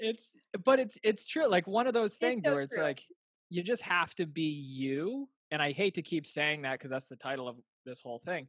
it's 0.00 0.28
but 0.64 0.78
it's 0.80 0.98
it's 1.02 1.24
true 1.26 1.46
like 1.46 1.66
one 1.66 1.86
of 1.86 1.94
those 1.94 2.16
things 2.16 2.42
so 2.44 2.52
where 2.52 2.62
it's 2.62 2.74
true. 2.74 2.82
like 2.82 3.02
you 3.48 3.62
just 3.62 3.82
have 3.82 4.12
to 4.16 4.26
be 4.26 4.42
you 4.42 5.28
and 5.52 5.62
i 5.62 5.70
hate 5.72 5.94
to 5.94 6.02
keep 6.02 6.26
saying 6.26 6.62
that 6.62 6.72
because 6.72 6.90
that's 6.90 7.08
the 7.08 7.16
title 7.16 7.48
of 7.48 7.56
this 7.86 8.00
whole 8.02 8.20
thing 8.26 8.48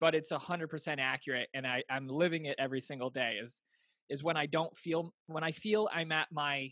but 0.00 0.14
it's 0.14 0.32
a 0.32 0.38
hundred 0.38 0.68
percent 0.68 1.00
accurate 1.00 1.48
and 1.54 1.66
i 1.66 1.82
i'm 1.90 2.06
living 2.08 2.44
it 2.44 2.54
every 2.58 2.80
single 2.80 3.08
day 3.10 3.38
is 3.42 3.58
is 4.08 4.22
when 4.22 4.36
i 4.36 4.46
don't 4.46 4.76
feel 4.76 5.12
when 5.26 5.44
i 5.44 5.52
feel 5.52 5.88
i'm 5.92 6.12
at 6.12 6.28
my 6.32 6.70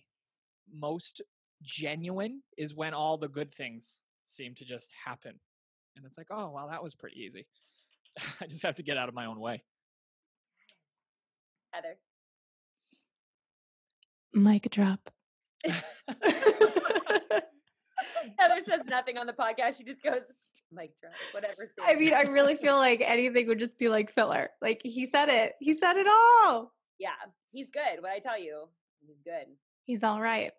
most 0.72 1.22
genuine 1.62 2.42
is 2.56 2.74
when 2.74 2.94
all 2.94 3.16
the 3.16 3.28
good 3.28 3.54
things 3.54 3.98
seem 4.26 4.54
to 4.54 4.64
just 4.64 4.90
happen 5.04 5.38
and 5.96 6.04
it's 6.04 6.18
like 6.18 6.26
oh 6.30 6.50
well 6.54 6.68
that 6.70 6.82
was 6.82 6.94
pretty 6.94 7.20
easy 7.20 7.46
i 8.40 8.46
just 8.46 8.62
have 8.62 8.74
to 8.74 8.82
get 8.82 8.96
out 8.96 9.08
of 9.08 9.14
my 9.14 9.26
own 9.26 9.38
way 9.38 9.62
Heather. 11.74 11.96
Mic 14.32 14.70
drop. 14.70 15.10
Heather 15.64 15.82
says 18.64 18.82
nothing 18.88 19.18
on 19.18 19.26
the 19.26 19.32
podcast. 19.32 19.78
She 19.78 19.84
just 19.84 20.02
goes, 20.02 20.22
mic 20.72 20.92
drop, 21.00 21.14
whatever. 21.32 21.72
I 21.84 21.96
mean, 21.96 22.14
I 22.14 22.22
really 22.22 22.54
feel 22.54 22.76
like 22.76 23.02
anything 23.04 23.48
would 23.48 23.58
just 23.58 23.76
be 23.76 23.88
like 23.88 24.12
filler. 24.12 24.50
Like 24.62 24.82
he 24.84 25.06
said 25.06 25.28
it. 25.28 25.54
He 25.58 25.76
said 25.76 25.96
it 25.96 26.06
all. 26.06 26.72
Yeah, 26.98 27.10
he's 27.52 27.70
good. 27.70 28.00
What 28.02 28.12
I 28.12 28.18
tell 28.18 28.38
you, 28.40 28.64
he's 29.06 29.18
good. 29.24 29.46
He's 29.84 30.02
all 30.02 30.20
right. 30.20 30.52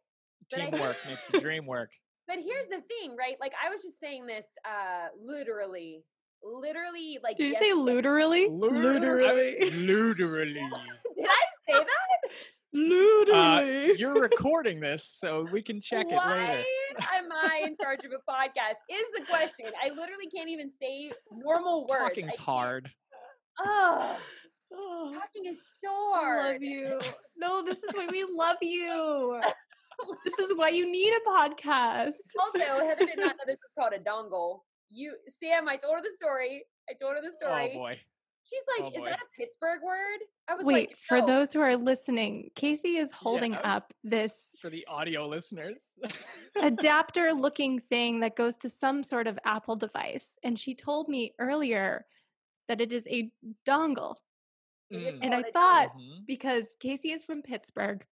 But 0.52 0.60
I- 0.62 0.70
teamwork 0.70 0.98
makes 1.08 1.28
the 1.32 1.40
dream 1.48 1.66
work 1.66 1.92
But 2.28 2.38
here's 2.44 2.68
the 2.68 2.82
thing, 2.88 3.16
right? 3.18 3.36
Like 3.40 3.54
I 3.64 3.70
was 3.70 3.82
just 3.82 4.00
saying 4.00 4.28
this 4.28 4.46
uh 4.64 5.08
literally, 5.24 6.04
literally 6.44 7.18
like 7.24 7.38
Did 7.38 7.46
you 7.48 7.54
say 7.54 7.68
yesterday- 7.70 7.82
literally? 7.82 8.48
literally 8.50 9.72
literally 9.72 10.54
Did 11.16 11.26
I 11.28 11.46
say 11.68 11.74
that? 11.74 12.32
Uh, 12.78 12.78
Literally. 12.78 13.98
you're 13.98 14.20
recording 14.22 14.82
this, 14.82 15.10
so 15.18 15.48
we 15.52 15.62
can 15.62 15.80
check 15.80 16.08
it 16.10 16.14
Why 16.16 16.64
later. 16.98 17.08
am 17.16 17.30
I 17.32 17.62
in 17.66 17.78
charge 17.82 18.04
of 18.04 18.12
a 18.12 18.30
podcast? 18.30 18.76
Is 18.92 19.06
the 19.18 19.24
question. 19.26 19.68
I 19.82 19.90
literally 19.90 20.28
can't 20.36 20.50
even 20.50 20.72
say 20.82 21.12
normal 21.32 21.88
words. 21.88 22.02
I 22.04 22.10
Talking's 22.10 22.36
hard. 22.36 22.92
Oh, 23.60 24.18
Oh, 24.74 25.14
talking 25.14 25.52
is 25.52 25.62
so 25.82 25.90
I 25.90 26.20
hard. 26.20 26.54
love 26.54 26.64
you. 26.64 27.00
No, 27.38 27.64
this 27.64 27.84
is 27.84 27.94
why 27.96 28.08
we 28.12 28.24
love 28.30 28.58
you. 28.62 29.42
This 30.26 30.38
is 30.40 30.58
why 30.58 30.70
you 30.70 30.92
need 30.92 31.14
a 31.14 31.22
podcast. 31.30 32.16
Also, 32.38 32.86
Heather 32.86 33.06
did 33.06 33.18
not 33.18 33.28
know 33.38 33.46
this 33.48 33.56
was 33.64 33.74
called 33.80 33.94
a 33.94 34.00
dongle. 34.00 34.60
You, 34.90 35.14
Sam, 35.30 35.70
I 35.70 35.78
told 35.78 35.96
her 35.96 36.02
the 36.02 36.12
story. 36.12 36.66
I 36.90 36.94
told 37.02 37.16
her 37.16 37.22
the 37.22 37.30
oh, 37.30 37.46
story. 37.48 37.72
Oh 37.74 37.78
boy. 37.80 38.00
She's 38.44 38.62
like, 38.78 38.92
Oh, 38.92 38.94
"Is 38.94 38.98
boy. 39.00 39.06
that 39.10 39.20
a 39.20 39.40
Pittsburgh 39.40 39.80
word?" 39.82 40.20
I 40.50 40.56
was 40.56 40.66
Wait, 40.66 40.90
like, 40.90 40.98
for 41.08 41.26
those 41.26 41.54
who 41.54 41.62
are 41.62 41.78
listening, 41.78 42.50
Casey 42.56 42.98
is 42.98 43.10
holding 43.14 43.54
Yeah. 43.54 43.62
up 43.62 43.94
this 44.04 44.52
For 44.62 44.70
the 44.70 44.86
audio 44.86 45.28
listeners. 45.30 45.78
adapter 46.62 47.34
looking 47.34 47.80
thing 47.80 48.20
that 48.20 48.36
goes 48.36 48.58
to 48.58 48.70
some 48.70 49.02
sort 49.02 49.28
of 49.28 49.40
Apple 49.46 49.78
device. 49.78 50.38
And 50.44 50.60
she 50.60 50.76
told 50.76 51.08
me 51.08 51.34
earlier 51.40 52.06
that 52.68 52.82
it 52.82 52.92
is 52.92 53.06
a 53.08 53.32
dongle 53.66 54.12
It 54.12 54.18
is. 54.18 54.25
And 54.92 55.34
I 55.34 55.44
thought- 55.52 55.94
dongle. 55.96 56.02
Mhm. 56.22 56.26
because 56.28 56.76
Casey 56.80 57.12
is 57.12 57.24
from 57.24 57.42
Pittsburgh. 57.42 58.06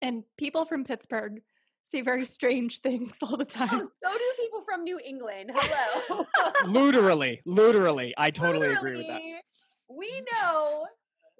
And 0.00 0.24
people 0.36 0.64
from 0.64 0.84
Pittsburgh 0.84 1.42
say 1.84 2.02
very 2.02 2.24
strange 2.24 2.80
things 2.86 3.18
all 3.22 3.36
the 3.36 3.44
time. 3.44 3.68
Oh, 3.72 3.88
so 4.04 4.18
do 4.18 4.32
people 4.38 4.62
from 4.64 4.84
New 4.84 4.98
England. 5.04 5.50
Hello. 5.54 6.24
Literally, 6.66 7.40
literally. 7.44 8.14
I 8.16 8.30
totally 8.30 8.68
agree 8.72 8.96
with 8.96 9.06
that. 9.08 9.20
We 9.90 10.22
know 10.32 10.86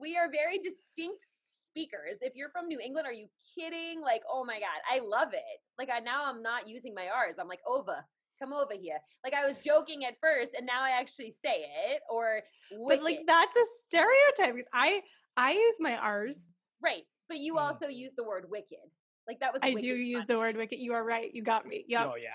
we 0.00 0.16
are 0.16 0.30
very 0.30 0.58
distinct 0.58 1.24
speakers. 1.70 2.18
If 2.22 2.34
you're 2.34 2.48
from 2.50 2.66
New 2.66 2.80
England, 2.80 3.06
are 3.06 3.12
you 3.12 3.28
kidding? 3.54 4.00
Like, 4.00 4.22
oh 4.30 4.42
my 4.44 4.58
god, 4.58 4.80
I 4.90 5.00
love 5.00 5.34
it. 5.34 5.60
Like, 5.78 5.90
I 5.92 6.00
now 6.00 6.24
I'm 6.26 6.42
not 6.42 6.66
using 6.66 6.94
my 6.94 7.08
R's. 7.08 7.36
I'm 7.38 7.46
like 7.48 7.60
over. 7.66 8.04
Come 8.40 8.52
over 8.52 8.74
here. 8.80 8.98
Like 9.24 9.34
I 9.34 9.44
was 9.46 9.58
joking 9.60 10.04
at 10.04 10.14
first, 10.20 10.52
and 10.56 10.64
now 10.66 10.82
I 10.82 10.90
actually 10.90 11.30
say 11.30 11.66
it. 11.90 12.00
Or 12.10 12.42
But 12.88 13.02
like 13.02 13.20
that's 13.26 13.56
a 13.56 13.64
stereotype 13.86 14.54
because 14.54 14.68
I 14.72 15.02
I 15.36 15.52
use 15.52 15.74
my 15.80 15.96
R's. 15.96 16.50
right? 16.82 17.02
But 17.28 17.38
you 17.38 17.54
Mm. 17.54 17.60
also 17.60 17.88
use 17.88 18.14
the 18.16 18.24
word 18.24 18.46
wicked. 18.48 18.78
Like 19.26 19.40
that 19.40 19.52
was. 19.52 19.60
I 19.62 19.74
do 19.74 19.94
use 19.94 20.24
the 20.26 20.38
word 20.38 20.56
wicked. 20.56 20.78
You 20.78 20.94
are 20.94 21.04
right. 21.04 21.32
You 21.34 21.42
got 21.42 21.66
me. 21.66 21.84
Yep. 21.88 22.06
Oh 22.06 22.16
yeah. 22.16 22.30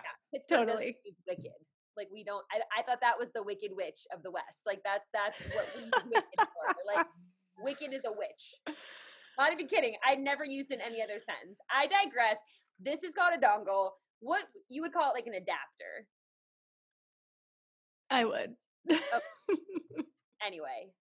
Doesn't 0.49 0.67
Totally. 0.67 0.97
wicked. 1.27 1.51
Like 1.95 2.09
we 2.11 2.23
don't. 2.23 2.43
I, 2.51 2.59
I 2.79 2.83
thought 2.83 2.99
that 3.01 3.17
was 3.19 3.31
the 3.33 3.43
Wicked 3.43 3.71
Witch 3.75 3.99
of 4.13 4.23
the 4.23 4.31
West. 4.31 4.61
Like 4.65 4.81
that's 4.83 5.05
that's 5.13 5.39
what 5.55 5.65
we 5.75 5.83
use 5.83 5.93
wicked 6.05 6.37
for. 6.37 6.75
Like 6.85 7.05
wicked 7.63 7.93
is 7.93 8.01
a 8.05 8.11
witch. 8.11 8.55
Not 9.37 9.51
even 9.53 9.67
kidding. 9.67 9.95
I 10.03 10.15
never 10.15 10.43
used 10.43 10.71
it 10.71 10.75
in 10.75 10.81
any 10.81 11.01
other 11.01 11.19
sentence. 11.25 11.57
I 11.69 11.85
digress. 11.87 12.37
This 12.79 13.03
is 13.03 13.13
called 13.13 13.33
a 13.37 13.41
dongle. 13.43 13.91
What 14.23 14.43
you 14.69 14.81
would 14.83 14.93
call 14.93 15.11
it 15.11 15.13
like 15.15 15.27
an 15.27 15.33
adapter. 15.33 16.07
I 18.09 18.25
would. 18.25 18.55
Anyway. 20.45 20.91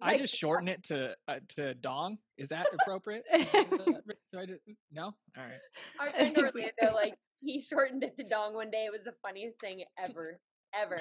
I 0.00 0.16
just 0.16 0.34
shorten 0.34 0.66
it 0.66 0.82
to 0.84 1.14
uh, 1.28 1.40
to 1.56 1.74
dong. 1.74 2.16
Is 2.38 2.48
that 2.48 2.66
appropriate? 2.80 3.22
Do 3.32 4.38
I 4.38 4.46
just- 4.46 4.62
no. 4.90 5.04
All 5.04 5.14
right. 5.36 5.52
Our 6.00 6.06
I 6.06 6.10
friend 6.10 6.34
think 6.34 6.54
we- 6.54 6.62
Orlando, 6.82 6.96
like 6.96 7.14
he 7.40 7.60
shortened 7.60 8.02
it 8.02 8.16
to 8.16 8.24
dong 8.24 8.54
one 8.54 8.70
day. 8.70 8.86
It 8.86 8.92
was 8.92 9.04
the 9.04 9.12
funniest 9.22 9.60
thing 9.60 9.84
ever, 10.02 10.40
ever. 10.74 10.98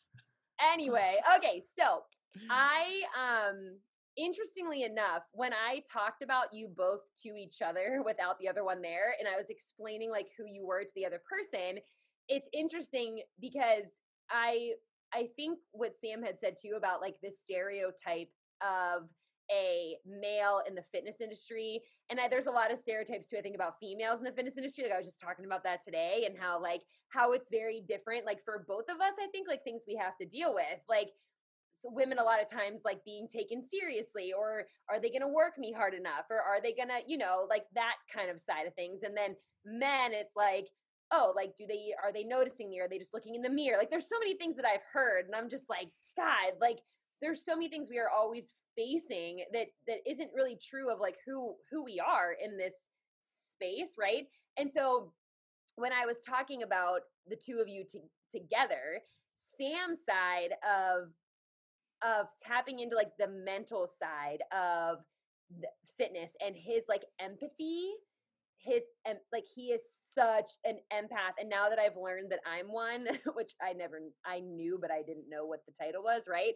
anyway, 0.72 1.16
okay, 1.36 1.62
so 1.78 2.04
I 2.50 3.02
um 3.16 3.78
interestingly 4.16 4.82
enough, 4.82 5.22
when 5.32 5.52
I 5.52 5.82
talked 5.90 6.22
about 6.22 6.52
you 6.52 6.68
both 6.68 7.00
to 7.22 7.30
each 7.30 7.62
other 7.62 8.02
without 8.04 8.38
the 8.38 8.48
other 8.48 8.64
one 8.64 8.82
there, 8.82 9.14
and 9.18 9.28
I 9.28 9.36
was 9.36 9.50
explaining 9.50 10.10
like 10.10 10.28
who 10.36 10.44
you 10.46 10.66
were 10.66 10.84
to 10.84 10.90
the 10.94 11.06
other 11.06 11.20
person, 11.28 11.80
it's 12.28 12.48
interesting 12.52 13.22
because 13.40 14.00
I 14.30 14.72
I 15.12 15.28
think 15.36 15.58
what 15.72 15.96
Sam 15.96 16.22
had 16.22 16.40
said 16.40 16.56
too 16.60 16.74
about 16.76 17.00
like 17.00 17.16
this 17.22 17.40
stereotype 17.40 18.30
of 18.60 19.08
a 19.50 19.96
male 20.06 20.62
in 20.66 20.74
the 20.74 20.84
fitness 20.90 21.20
industry 21.20 21.82
and 22.08 22.18
I, 22.18 22.28
there's 22.28 22.46
a 22.46 22.50
lot 22.50 22.72
of 22.72 22.78
stereotypes 22.78 23.28
too 23.28 23.36
i 23.36 23.42
think 23.42 23.54
about 23.54 23.78
females 23.78 24.18
in 24.18 24.24
the 24.24 24.32
fitness 24.32 24.56
industry 24.56 24.84
like 24.84 24.94
i 24.94 24.96
was 24.96 25.06
just 25.06 25.20
talking 25.20 25.44
about 25.44 25.62
that 25.64 25.84
today 25.84 26.24
and 26.26 26.34
how 26.38 26.60
like 26.60 26.80
how 27.10 27.32
it's 27.32 27.50
very 27.50 27.84
different 27.86 28.24
like 28.24 28.42
for 28.42 28.64
both 28.66 28.84
of 28.88 29.00
us 29.00 29.12
i 29.20 29.26
think 29.32 29.46
like 29.46 29.62
things 29.62 29.82
we 29.86 29.94
have 29.96 30.16
to 30.16 30.26
deal 30.26 30.54
with 30.54 30.80
like 30.88 31.10
women 31.84 32.18
a 32.18 32.24
lot 32.24 32.40
of 32.40 32.50
times 32.50 32.80
like 32.84 33.04
being 33.04 33.28
taken 33.28 33.62
seriously 33.62 34.32
or 34.36 34.64
are 34.88 35.00
they 35.00 35.10
going 35.10 35.20
to 35.20 35.28
work 35.28 35.58
me 35.58 35.72
hard 35.72 35.94
enough? 35.94 36.24
or 36.30 36.40
are 36.40 36.60
they 36.60 36.72
going 36.72 36.88
to 36.88 36.98
you 37.06 37.18
know 37.18 37.46
like 37.48 37.64
that 37.74 37.96
kind 38.12 38.30
of 38.30 38.40
side 38.40 38.66
of 38.66 38.74
things 38.74 39.02
and 39.02 39.16
then 39.16 39.36
men 39.64 40.12
it's 40.12 40.34
like 40.36 40.68
oh 41.12 41.32
like 41.36 41.54
do 41.56 41.66
they 41.66 41.92
are 42.02 42.12
they 42.12 42.24
noticing 42.24 42.70
me? 42.70 42.80
Are 42.80 42.88
they 42.88 42.98
just 42.98 43.14
looking 43.14 43.34
in 43.34 43.42
the 43.42 43.50
mirror? 43.50 43.78
Like 43.78 43.90
there's 43.90 44.08
so 44.08 44.18
many 44.18 44.34
things 44.36 44.56
that 44.56 44.64
i've 44.66 44.84
heard 44.92 45.26
and 45.26 45.34
i'm 45.34 45.50
just 45.50 45.68
like 45.68 45.88
god 46.16 46.54
like 46.60 46.80
there's 47.20 47.44
so 47.44 47.54
many 47.54 47.68
things 47.68 47.88
we 47.90 47.98
are 47.98 48.10
always 48.10 48.50
facing 48.76 49.44
that 49.52 49.66
that 49.86 49.98
isn't 50.08 50.30
really 50.34 50.58
true 50.58 50.90
of 50.90 51.00
like 51.00 51.16
who 51.26 51.54
who 51.70 51.84
we 51.84 52.00
are 52.00 52.34
in 52.42 52.58
this 52.58 52.74
space 53.24 53.94
right? 53.98 54.26
And 54.56 54.70
so 54.70 55.12
when 55.76 55.92
i 55.92 56.06
was 56.06 56.18
talking 56.20 56.62
about 56.62 57.00
the 57.28 57.36
two 57.36 57.58
of 57.60 57.68
you 57.68 57.84
to, 57.90 57.98
together 58.30 59.00
sam's 59.56 60.00
side 60.04 60.52
of 60.62 61.08
of 62.04 62.26
tapping 62.40 62.80
into 62.80 62.96
like 62.96 63.12
the 63.18 63.28
mental 63.28 63.86
side 63.86 64.42
of 64.52 64.98
fitness 65.96 66.32
and 66.44 66.54
his 66.56 66.84
like 66.88 67.02
empathy 67.20 67.90
his 68.58 68.82
and 69.06 69.18
like 69.32 69.44
he 69.54 69.66
is 69.66 69.82
such 70.14 70.50
an 70.64 70.78
empath 70.92 71.34
and 71.38 71.48
now 71.48 71.68
that 71.68 71.78
i've 71.78 71.96
learned 71.96 72.30
that 72.30 72.40
i'm 72.46 72.72
one 72.72 73.06
which 73.34 73.52
i 73.62 73.72
never 73.72 74.00
i 74.24 74.40
knew 74.40 74.78
but 74.80 74.90
i 74.90 75.02
didn't 75.02 75.28
know 75.28 75.44
what 75.44 75.60
the 75.66 75.72
title 75.72 76.02
was 76.02 76.22
right 76.28 76.54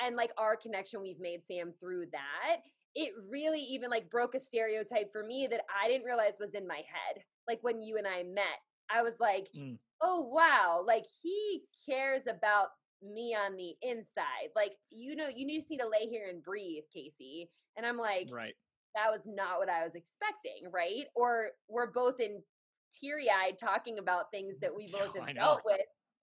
and 0.00 0.16
like 0.16 0.30
our 0.38 0.56
connection 0.56 1.02
we've 1.02 1.20
made 1.20 1.40
sam 1.46 1.72
through 1.80 2.04
that 2.12 2.60
it 2.94 3.12
really 3.30 3.60
even 3.60 3.90
like 3.90 4.10
broke 4.10 4.34
a 4.34 4.40
stereotype 4.40 5.10
for 5.12 5.24
me 5.24 5.48
that 5.50 5.62
i 5.82 5.88
didn't 5.88 6.06
realize 6.06 6.34
was 6.38 6.54
in 6.54 6.66
my 6.66 6.76
head 6.76 7.22
like 7.48 7.58
when 7.62 7.82
you 7.82 7.96
and 7.96 8.06
i 8.06 8.22
met 8.22 8.60
i 8.90 9.02
was 9.02 9.14
like 9.18 9.48
Mm. 9.56 9.78
oh 10.02 10.20
wow 10.30 10.84
like 10.86 11.04
he 11.22 11.62
cares 11.88 12.26
about 12.26 12.68
me 13.02 13.34
on 13.34 13.56
the 13.56 13.74
inside 13.82 14.50
like 14.54 14.72
you 14.90 15.16
know 15.16 15.26
you 15.34 15.58
just 15.58 15.70
need 15.70 15.78
to 15.78 15.88
lay 15.88 16.06
here 16.08 16.28
and 16.30 16.42
breathe 16.42 16.84
casey 16.94 17.50
and 17.76 17.84
i'm 17.84 17.96
like 17.98 18.28
Right. 18.32 18.54
that 18.94 19.10
was 19.10 19.22
not 19.26 19.58
what 19.58 19.68
I 19.70 19.82
was 19.84 19.94
expecting, 19.94 20.70
right? 20.70 21.06
Or 21.14 21.52
we're 21.68 21.90
both 21.90 22.20
in 22.20 22.42
teary 23.00 23.26
eyed 23.30 23.58
talking 23.58 23.98
about 23.98 24.30
things 24.30 24.58
that 24.60 24.74
we 24.76 24.86
both 24.88 25.16
have 25.18 25.34
dealt 25.34 25.62
with 25.64 25.80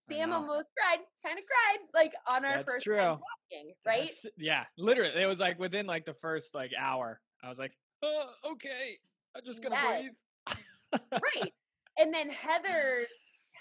Sam 0.07 0.31
almost 0.33 0.67
cried, 0.77 0.99
kind 1.25 1.37
of 1.39 1.45
cried, 1.45 1.79
like 1.93 2.13
on 2.27 2.45
our 2.45 2.57
That's 2.57 2.71
first 2.71 2.83
true. 2.83 2.97
time 2.97 3.19
walking, 3.51 3.73
right? 3.85 4.09
That's- 4.09 4.25
yeah, 4.37 4.65
literally. 4.77 5.21
It 5.21 5.25
was 5.25 5.39
like 5.39 5.57
within 5.59 5.85
like 5.87 6.05
the 6.05 6.13
first 6.15 6.53
like 6.53 6.71
hour. 6.79 7.19
I 7.43 7.49
was 7.49 7.57
like, 7.59 7.73
oh, 8.03 8.29
okay. 8.53 8.97
I'm 9.35 9.43
just 9.43 9.61
gonna 9.63 9.75
Yes. 9.75 10.11
breathe. 10.51 11.01
right. 11.11 11.53
And 11.97 12.13
then 12.13 12.29
Heather 12.29 13.07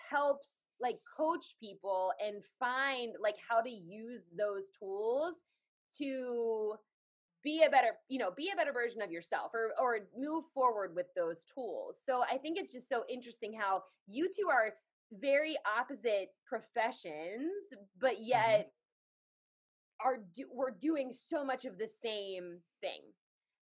helps 0.08 0.68
like 0.80 0.98
coach 1.16 1.56
people 1.60 2.12
and 2.24 2.42
find 2.58 3.14
like 3.22 3.36
how 3.48 3.60
to 3.60 3.70
use 3.70 4.24
those 4.36 4.64
tools 4.78 5.44
to 5.98 6.74
be 7.44 7.62
a 7.66 7.70
better, 7.70 7.92
you 8.08 8.18
know, 8.18 8.30
be 8.36 8.50
a 8.52 8.56
better 8.56 8.72
version 8.72 9.00
of 9.00 9.10
yourself 9.10 9.52
or 9.54 9.70
or 9.80 10.00
move 10.16 10.44
forward 10.54 10.94
with 10.94 11.06
those 11.16 11.44
tools. 11.52 11.98
So 12.04 12.22
I 12.30 12.38
think 12.38 12.58
it's 12.58 12.72
just 12.72 12.88
so 12.88 13.04
interesting 13.08 13.56
how 13.58 13.82
you 14.06 14.28
two 14.28 14.48
are 14.50 14.74
very 15.12 15.56
opposite 15.78 16.30
professions, 16.46 17.52
but 18.00 18.14
mm-hmm. 18.14 18.24
yet 18.24 18.72
are 20.04 20.18
do, 20.34 20.44
we're 20.52 20.70
doing 20.70 21.12
so 21.12 21.44
much 21.44 21.64
of 21.64 21.78
the 21.78 21.88
same 21.88 22.58
thing. 22.80 23.00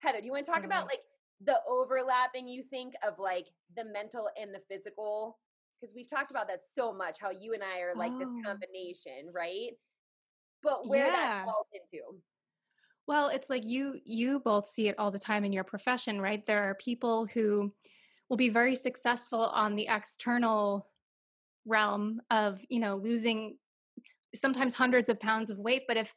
Heather, 0.01 0.21
do 0.21 0.27
you 0.27 0.33
want 0.33 0.47
to 0.47 0.53
talk 0.53 0.65
about 0.65 0.87
mm-hmm. 0.87 0.91
like 0.91 1.01
the 1.45 1.57
overlapping 1.69 2.49
you 2.49 2.63
think 2.63 2.95
of 3.07 3.19
like 3.19 3.49
the 3.77 3.85
mental 3.85 4.29
and 4.41 4.55
the 4.55 4.63
physical? 4.71 5.39
Because 5.83 5.97
we've 5.97 6.09
talked 6.09 6.31
about 6.31 6.47
that 6.47 6.65
so 6.65 6.93
much, 6.93 7.19
how 7.21 7.31
you 7.31 7.55
and 7.55 7.63
I 7.63 7.81
are 7.81 7.97
like 7.97 8.17
this 8.17 8.29
Oh. 8.29 8.43
combination, 8.47 9.33
right? 9.35 9.71
But 10.63 10.89
where 10.89 11.07
Yeah. 11.07 11.13
that 11.13 11.45
falls 11.45 11.67
into. 11.75 12.23
Well, 13.09 13.29
it's 13.29 13.51
like 13.51 13.65
you 13.65 14.01
you 14.05 14.39
both 14.39 14.69
see 14.69 14.87
it 14.87 14.95
all 14.99 15.11
the 15.11 15.19
time 15.19 15.45
in 15.45 15.53
your 15.53 15.65
profession, 15.65 16.21
right? 16.21 16.47
There 16.47 16.71
are 16.71 16.77
people 16.77 17.27
who 17.27 17.73
will 18.29 18.37
be 18.37 18.49
very 18.49 18.77
successful 18.77 19.41
on 19.41 19.75
the 19.75 19.89
external 19.91 20.89
realm 21.67 22.21
of, 22.31 22.61
you 22.69 22.79
know, 22.79 22.97
losing 22.97 23.59
sometimes 24.35 24.75
hundreds 24.75 25.09
of 25.09 25.19
pounds 25.19 25.51
of 25.51 25.59
weight, 25.59 25.83
but 25.89 25.97
if 25.97 26.15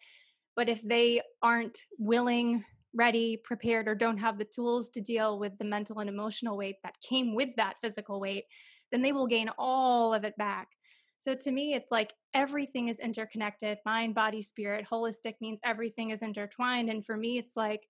but 0.55 0.69
if 0.69 0.81
they 0.83 1.21
aren't 1.41 1.81
willing, 1.97 2.63
ready, 2.93 3.35
prepared 3.43 3.87
or 3.87 3.95
don't 3.95 4.19
have 4.19 4.37
the 4.37 4.45
tools 4.45 4.89
to 4.91 5.01
deal 5.01 5.37
with 5.39 5.57
the 5.57 5.65
mental 5.65 5.99
and 5.99 6.09
emotional 6.09 6.55
weight 6.55 6.77
that 6.83 6.93
came 7.01 7.35
with 7.35 7.49
that 7.57 7.75
physical 7.81 8.21
weight, 8.21 8.45
then 8.91 9.01
they 9.01 9.11
will 9.11 9.27
gain 9.27 9.49
all 9.57 10.13
of 10.13 10.23
it 10.23 10.37
back. 10.37 10.69
So 11.17 11.33
to 11.33 11.51
me, 11.51 11.73
it's 11.73 11.91
like 11.91 12.13
everything 12.33 12.87
is 12.87 12.99
interconnected 12.99 13.79
mind, 13.85 14.13
body, 14.13 14.41
spirit. 14.41 14.85
Holistic 14.91 15.35
means 15.41 15.59
everything 15.63 16.11
is 16.11 16.21
intertwined. 16.21 16.89
And 16.89 17.05
for 17.05 17.17
me, 17.17 17.37
it's 17.37 17.55
like 17.55 17.87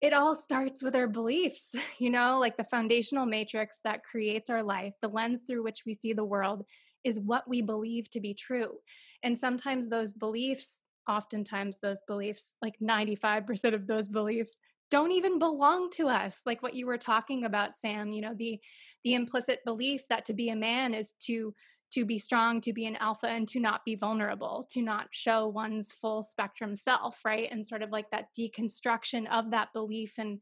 it 0.00 0.12
all 0.12 0.34
starts 0.34 0.82
with 0.82 0.96
our 0.96 1.06
beliefs, 1.06 1.70
you 1.98 2.10
know, 2.10 2.38
like 2.38 2.56
the 2.56 2.64
foundational 2.64 3.26
matrix 3.26 3.80
that 3.84 4.04
creates 4.04 4.50
our 4.50 4.62
life, 4.62 4.94
the 5.00 5.08
lens 5.08 5.42
through 5.46 5.62
which 5.62 5.82
we 5.86 5.94
see 5.94 6.12
the 6.12 6.24
world 6.24 6.64
is 7.04 7.18
what 7.18 7.48
we 7.48 7.62
believe 7.62 8.10
to 8.10 8.20
be 8.20 8.34
true. 8.34 8.78
And 9.22 9.38
sometimes 9.38 9.88
those 9.88 10.12
beliefs, 10.12 10.82
oftentimes 11.08 11.78
those 11.82 11.98
beliefs, 12.06 12.56
like 12.62 12.74
95% 12.82 13.74
of 13.74 13.86
those 13.86 14.08
beliefs, 14.08 14.56
don't 14.92 15.10
even 15.10 15.38
belong 15.38 15.88
to 15.90 16.06
us 16.06 16.42
like 16.44 16.62
what 16.62 16.74
you 16.74 16.86
were 16.86 16.98
talking 16.98 17.44
about 17.44 17.76
sam 17.76 18.12
you 18.12 18.20
know 18.20 18.34
the 18.36 18.60
the 19.04 19.14
implicit 19.14 19.58
belief 19.64 20.02
that 20.08 20.26
to 20.26 20.34
be 20.34 20.50
a 20.50 20.56
man 20.56 20.92
is 20.94 21.14
to 21.14 21.54
to 21.92 22.06
be 22.06 22.18
strong 22.18 22.60
to 22.60 22.72
be 22.72 22.86
an 22.86 22.96
alpha 22.96 23.26
and 23.26 23.46
to 23.48 23.60
not 23.60 23.84
be 23.84 23.94
vulnerable 23.94 24.66
to 24.70 24.80
not 24.80 25.08
show 25.10 25.46
one's 25.46 25.92
full 25.92 26.22
spectrum 26.22 26.74
self 26.76 27.20
right? 27.24 27.48
And 27.50 27.64
sort 27.64 27.82
of 27.82 27.90
like 27.90 28.10
that 28.10 28.28
deconstruction 28.38 29.28
of 29.30 29.50
that 29.50 29.72
belief 29.72 30.14
and 30.18 30.40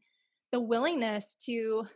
the 0.51 0.61
willingness 0.61 1.35
to 1.45 1.87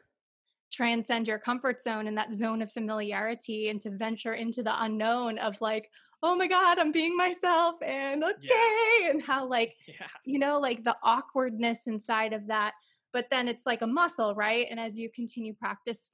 transcend 0.71 1.27
your 1.27 1.39
comfort 1.39 1.81
zone 1.81 2.07
and 2.07 2.17
that 2.17 2.33
zone 2.33 2.62
of 2.62 2.71
familiarity 2.71 3.69
and 3.69 3.79
to 3.81 3.91
venture 3.91 4.33
into 4.33 4.62
the 4.62 4.83
unknown 4.83 5.38
of 5.39 5.59
like 5.62 5.89
oh 6.25 6.36
my 6.36 6.48
god 6.48 6.79
i'm 6.79 6.91
being 6.91 7.15
myself 7.15 7.75
and 7.86 8.24
okay 8.24 9.10
and 9.10 9.22
how 9.22 9.46
like 9.48 9.75
yeah. 9.88 10.08
you 10.25 10.39
know, 10.39 10.60
like 10.60 10.84
the 10.84 10.96
awkwardness 11.03 11.88
inside 11.88 12.34
of 12.34 12.48
that. 12.48 12.74
But 13.13 13.27
then 13.29 13.48
it's 13.48 13.65
like 13.65 13.82
a 13.82 13.88
muscle, 13.88 14.36
right? 14.36 14.67
And 14.70 14.79
as 14.79 14.98
you 14.98 15.10
continue 15.10 15.53
practice 15.53 16.12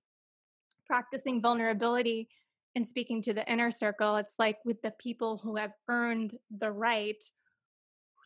practicing 0.86 1.42
vulnerability 1.42 2.28
and 2.76 2.88
speaking 2.88 3.22
to 3.24 3.34
the 3.34 3.50
inner 3.52 3.72
circle, 3.72 4.18
it's 4.18 4.36
like 4.38 4.58
with 4.66 4.82
the 4.82 4.94
people 5.00 5.40
who 5.44 5.56
have 5.56 5.72
earned 5.88 6.38
the 6.60 6.72
right 6.72 7.22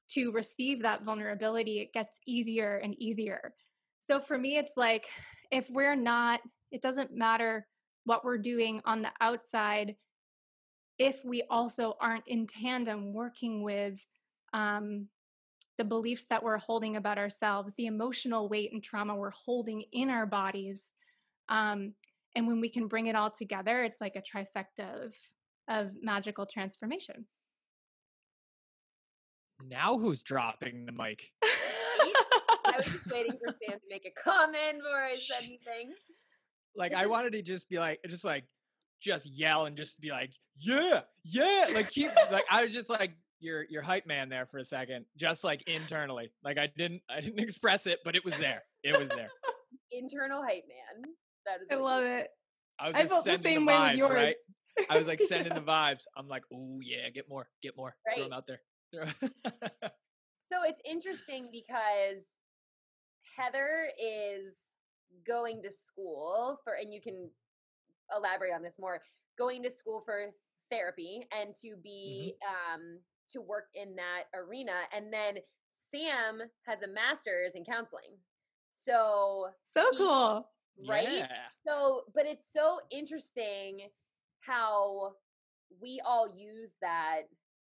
to 0.09 0.31
receive 0.31 0.81
that 0.81 1.03
vulnerability, 1.03 1.79
it 1.79 1.93
gets 1.93 2.19
easier 2.27 2.77
and 2.83 2.95
easier. 3.01 3.53
So 4.01 4.19
for 4.19 4.37
me, 4.37 4.57
it's 4.57 4.73
like 4.77 5.07
if 5.51 5.69
we're 5.69 5.95
not, 5.95 6.41
it 6.71 6.81
doesn't 6.81 7.15
matter 7.15 7.65
what 8.03 8.23
we're 8.23 8.37
doing 8.37 8.81
on 8.85 9.01
the 9.01 9.09
outside 9.21 9.95
if 10.97 11.23
we 11.25 11.43
also 11.49 11.97
aren't 11.99 12.27
in 12.27 12.47
tandem 12.47 13.13
working 13.13 13.63
with 13.63 13.99
um, 14.53 15.07
the 15.77 15.83
beliefs 15.83 16.25
that 16.29 16.43
we're 16.43 16.57
holding 16.57 16.95
about 16.95 17.17
ourselves, 17.17 17.73
the 17.77 17.87
emotional 17.87 18.47
weight 18.47 18.71
and 18.71 18.81
trauma 18.81 19.15
we're 19.15 19.31
holding 19.31 19.83
in 19.91 20.09
our 20.09 20.25
bodies. 20.25 20.93
Um, 21.49 21.93
and 22.35 22.47
when 22.47 22.61
we 22.61 22.69
can 22.69 22.87
bring 22.87 23.07
it 23.07 23.15
all 23.15 23.31
together, 23.31 23.83
it's 23.83 24.01
like 24.01 24.15
a 24.15 24.21
trifecta 24.21 25.05
of, 25.05 25.13
of 25.67 25.91
magical 26.01 26.45
transformation. 26.45 27.25
Now 29.67 29.97
who's 29.97 30.21
dropping 30.21 30.85
the 30.85 30.91
mic? 30.91 31.31
I 31.43 32.77
was 32.77 32.85
just 32.85 33.11
waiting 33.11 33.37
for 33.43 33.51
Sam 33.51 33.79
to 33.79 33.85
make 33.89 34.05
a 34.05 34.21
comment 34.21 34.77
before 34.77 35.03
I 35.03 35.15
said 35.15 35.43
anything. 35.43 35.93
Like 36.75 36.93
I 36.93 37.05
wanted 37.05 37.33
to 37.33 37.41
just 37.41 37.69
be 37.69 37.79
like, 37.79 37.99
just 38.07 38.25
like, 38.25 38.43
just 39.01 39.25
yell 39.25 39.65
and 39.65 39.75
just 39.77 39.99
be 40.01 40.09
like, 40.11 40.31
yeah, 40.57 41.01
yeah, 41.23 41.67
like 41.73 41.89
keep 41.91 42.11
like 42.31 42.45
I 42.49 42.63
was 42.63 42.73
just 42.73 42.89
like 42.89 43.11
your 43.39 43.65
your 43.69 43.81
hype 43.81 44.07
man 44.07 44.29
there 44.29 44.45
for 44.45 44.57
a 44.59 44.63
second, 44.65 45.05
just 45.17 45.43
like 45.43 45.63
internally. 45.67 46.31
Like 46.43 46.57
I 46.57 46.67
didn't 46.77 47.01
I 47.09 47.21
didn't 47.21 47.39
express 47.47 47.87
it, 47.87 47.99
but 48.05 48.15
it 48.15 48.23
was 48.25 48.37
there. 48.37 48.63
It 48.83 48.97
was 48.97 49.09
there. 49.09 49.29
Internal 49.91 50.41
hype 50.41 50.63
man. 50.67 51.11
That 51.45 51.61
is 51.61 51.67
I 51.71 51.75
love 51.75 52.03
you- 52.03 52.09
it. 52.09 52.27
I 52.79 52.87
was 52.87 52.95
I 52.95 53.01
just 53.03 53.13
felt 53.13 53.25
the 53.25 53.31
sending 53.31 53.53
same 53.53 53.65
the 53.65 53.71
way 53.71 53.73
vibes, 53.77 53.89
with 53.91 53.97
yours. 53.97 54.11
right? 54.13 54.35
I 54.89 54.97
was 54.97 55.07
like 55.07 55.21
sending 55.29 55.53
the 55.53 55.61
vibes. 55.61 56.03
I'm 56.17 56.27
like, 56.27 56.43
oh 56.53 56.79
yeah, 56.81 57.09
get 57.13 57.29
more, 57.29 57.47
get 57.61 57.77
more, 57.77 57.95
throw 58.15 58.23
them 58.25 58.33
out 58.33 58.45
there. 58.47 58.59
So 60.47 60.57
it's 60.63 60.81
interesting 60.89 61.49
because 61.51 62.23
Heather 63.37 63.87
is 64.01 64.53
going 65.25 65.61
to 65.63 65.71
school 65.71 66.59
for, 66.63 66.73
and 66.73 66.93
you 66.93 67.01
can 67.01 67.29
elaborate 68.15 68.53
on 68.53 68.61
this 68.63 68.75
more, 68.79 69.01
going 69.37 69.63
to 69.63 69.71
school 69.71 70.01
for 70.05 70.31
therapy 70.69 71.27
and 71.31 71.53
to 71.61 71.75
be, 71.83 72.35
um, 72.47 72.99
to 73.31 73.41
work 73.41 73.65
in 73.73 73.95
that 73.95 74.23
arena. 74.33 74.71
And 74.95 75.11
then 75.11 75.35
Sam 75.91 76.41
has 76.65 76.81
a 76.81 76.87
master's 76.87 77.53
in 77.55 77.63
counseling. 77.65 78.17
So, 78.71 79.47
So 79.73 79.89
He- 79.91 79.97
cool. 79.97 80.49
right? 80.87 81.09
Yeah. 81.09 81.47
So, 81.65 82.05
but 82.13 82.25
it's 82.25 82.51
so 82.51 82.79
interesting 82.91 83.89
how 84.39 85.15
we 85.81 86.01
all 86.05 86.27
use 86.37 86.71
that 86.81 87.23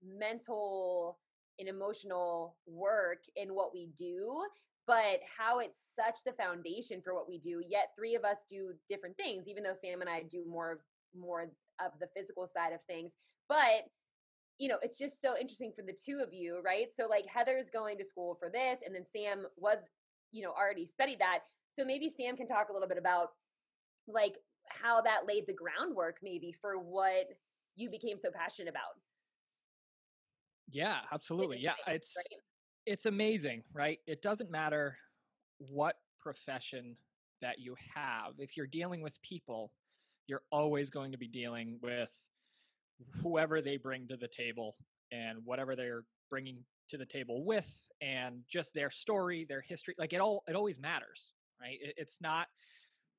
mental 0.02 1.20
and 1.60 1.68
emotional 1.68 2.58
work 2.66 3.20
in 3.36 3.54
what 3.54 3.74
we 3.74 3.88
do, 3.98 4.44
but 4.86 5.20
how 5.38 5.60
it's 5.60 5.94
such 5.96 6.20
the 6.26 6.34
foundation 6.34 7.02
for 7.02 7.14
what 7.14 7.30
we 7.30 7.38
do. 7.38 7.62
Yet 7.68 7.92
three 7.98 8.16
of 8.16 8.24
us 8.24 8.40
do 8.50 8.74
different 8.90 9.16
things, 9.18 9.48
even 9.48 9.64
though 9.64 9.74
Sam 9.80 10.02
and 10.02 10.10
I 10.10 10.24
do 10.24 10.44
more 10.48 10.72
of 10.72 10.80
more 11.18 11.44
of 11.80 11.92
the 12.00 12.08
physical 12.16 12.48
side 12.48 12.74
of 12.74 12.80
things. 12.88 13.14
But 13.48 13.88
you 14.60 14.70
know, 14.70 14.78
it's 14.82 14.98
just 14.98 15.22
so 15.22 15.36
interesting 15.40 15.72
for 15.76 15.82
the 15.82 15.94
two 15.94 16.22
of 16.26 16.34
you, 16.34 16.62
right? 16.64 16.88
So 16.96 17.08
like 17.08 17.26
Heather's 17.26 17.70
going 17.70 17.98
to 17.98 18.06
school 18.06 18.36
for 18.40 18.50
this, 18.50 18.80
and 18.86 18.94
then 18.94 19.04
Sam 19.06 19.46
was, 19.58 19.80
you 20.32 20.44
know, 20.44 20.52
already 20.52 20.86
studied 20.86 21.20
that. 21.20 21.40
So 21.70 21.84
maybe 21.84 22.10
Sam 22.10 22.38
can 22.38 22.48
talk 22.48 22.70
a 22.70 22.74
little 22.74 22.88
bit 22.88 22.98
about 22.98 23.30
like 24.08 24.36
how 24.70 25.02
that 25.02 25.26
laid 25.28 25.48
the 25.48 25.54
groundwork 25.54 26.18
maybe 26.22 26.54
for 26.62 26.78
what 26.78 27.26
you 27.76 27.90
became 27.90 28.18
so 28.18 28.30
passionate 28.32 28.70
about. 28.70 29.00
Yeah, 30.70 30.98
absolutely. 31.12 31.60
Yeah, 31.60 31.74
it's 31.88 32.16
right? 32.18 32.40
It's 32.86 33.06
amazing, 33.06 33.64
right? 33.74 34.00
It 34.08 34.22
doesn't 34.22 34.52
matter 34.52 34.98
what 35.58 35.98
profession 36.20 36.96
that 37.42 37.60
you 37.60 37.76
have. 37.94 38.34
If 38.38 38.58
you're 38.58 38.68
dealing 38.68 39.02
with 39.02 39.22
people, 39.22 39.72
you're 40.28 40.44
always 40.52 40.90
going 40.90 41.12
to 41.12 41.18
be 41.18 41.28
dealing 41.28 41.80
with 41.82 42.12
whoever 43.22 43.62
they 43.62 43.78
bring 43.78 44.08
to 44.08 44.18
the 44.18 44.28
table 44.28 44.76
and 45.12 45.40
whatever 45.44 45.76
they're 45.76 46.06
bringing 46.30 46.58
to 46.90 46.98
the 46.98 47.06
table 47.06 47.44
with 47.44 47.88
and 48.02 48.42
just 48.50 48.74
their 48.74 48.90
story, 48.90 49.46
their 49.48 49.62
history. 49.62 49.96
Like 49.98 50.14
it 50.14 50.22
all 50.22 50.44
it 50.48 50.56
always 50.56 50.80
matters, 50.80 51.32
right? 51.62 51.78
It, 51.82 51.96
it's 51.98 52.20
not 52.22 52.48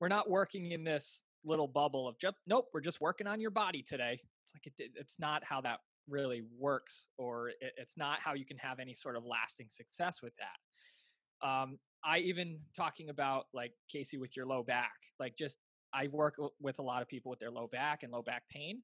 we're 0.00 0.08
not 0.08 0.28
working 0.28 0.72
in 0.72 0.84
this 0.84 1.22
little 1.44 1.68
bubble 1.68 2.08
of 2.08 2.18
just 2.18 2.36
nope, 2.46 2.66
we're 2.72 2.80
just 2.80 3.00
working 3.00 3.26
on 3.26 3.40
your 3.40 3.50
body 3.50 3.82
today. 3.82 4.20
It's 4.44 4.54
like 4.54 4.66
it, 4.78 4.92
it's 4.94 5.18
not 5.18 5.42
how 5.44 5.60
that 5.62 5.80
really 6.08 6.42
works 6.58 7.08
or 7.18 7.48
it, 7.50 7.72
it's 7.76 7.96
not 7.96 8.20
how 8.20 8.34
you 8.34 8.44
can 8.44 8.58
have 8.58 8.80
any 8.80 8.94
sort 8.94 9.16
of 9.16 9.24
lasting 9.24 9.68
success 9.70 10.20
with 10.22 10.34
that 10.36 11.46
um 11.46 11.78
i 12.04 12.18
even 12.18 12.58
talking 12.76 13.10
about 13.10 13.46
like 13.54 13.72
casey 13.90 14.16
with 14.18 14.36
your 14.36 14.46
low 14.46 14.62
back 14.62 14.92
like 15.20 15.36
just 15.36 15.56
i 15.94 16.08
work 16.08 16.36
with 16.60 16.78
a 16.78 16.82
lot 16.82 17.02
of 17.02 17.08
people 17.08 17.30
with 17.30 17.38
their 17.40 17.50
low 17.50 17.68
back 17.68 18.02
and 18.02 18.12
low 18.12 18.22
back 18.22 18.42
pain 18.50 18.82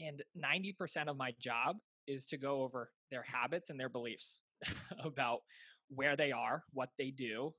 And 0.00 0.22
90% 0.36 1.08
of 1.08 1.16
my 1.16 1.32
job 1.40 1.76
is 2.06 2.26
to 2.26 2.38
go 2.38 2.62
over 2.62 2.90
their 3.10 3.22
habits 3.24 3.70
and 3.70 3.80
their 3.80 3.88
beliefs 3.88 4.40
about 5.04 5.40
where 5.88 6.16
they 6.16 6.32
are, 6.32 6.64
what 6.72 6.90
they 6.98 7.10
do, 7.10 7.54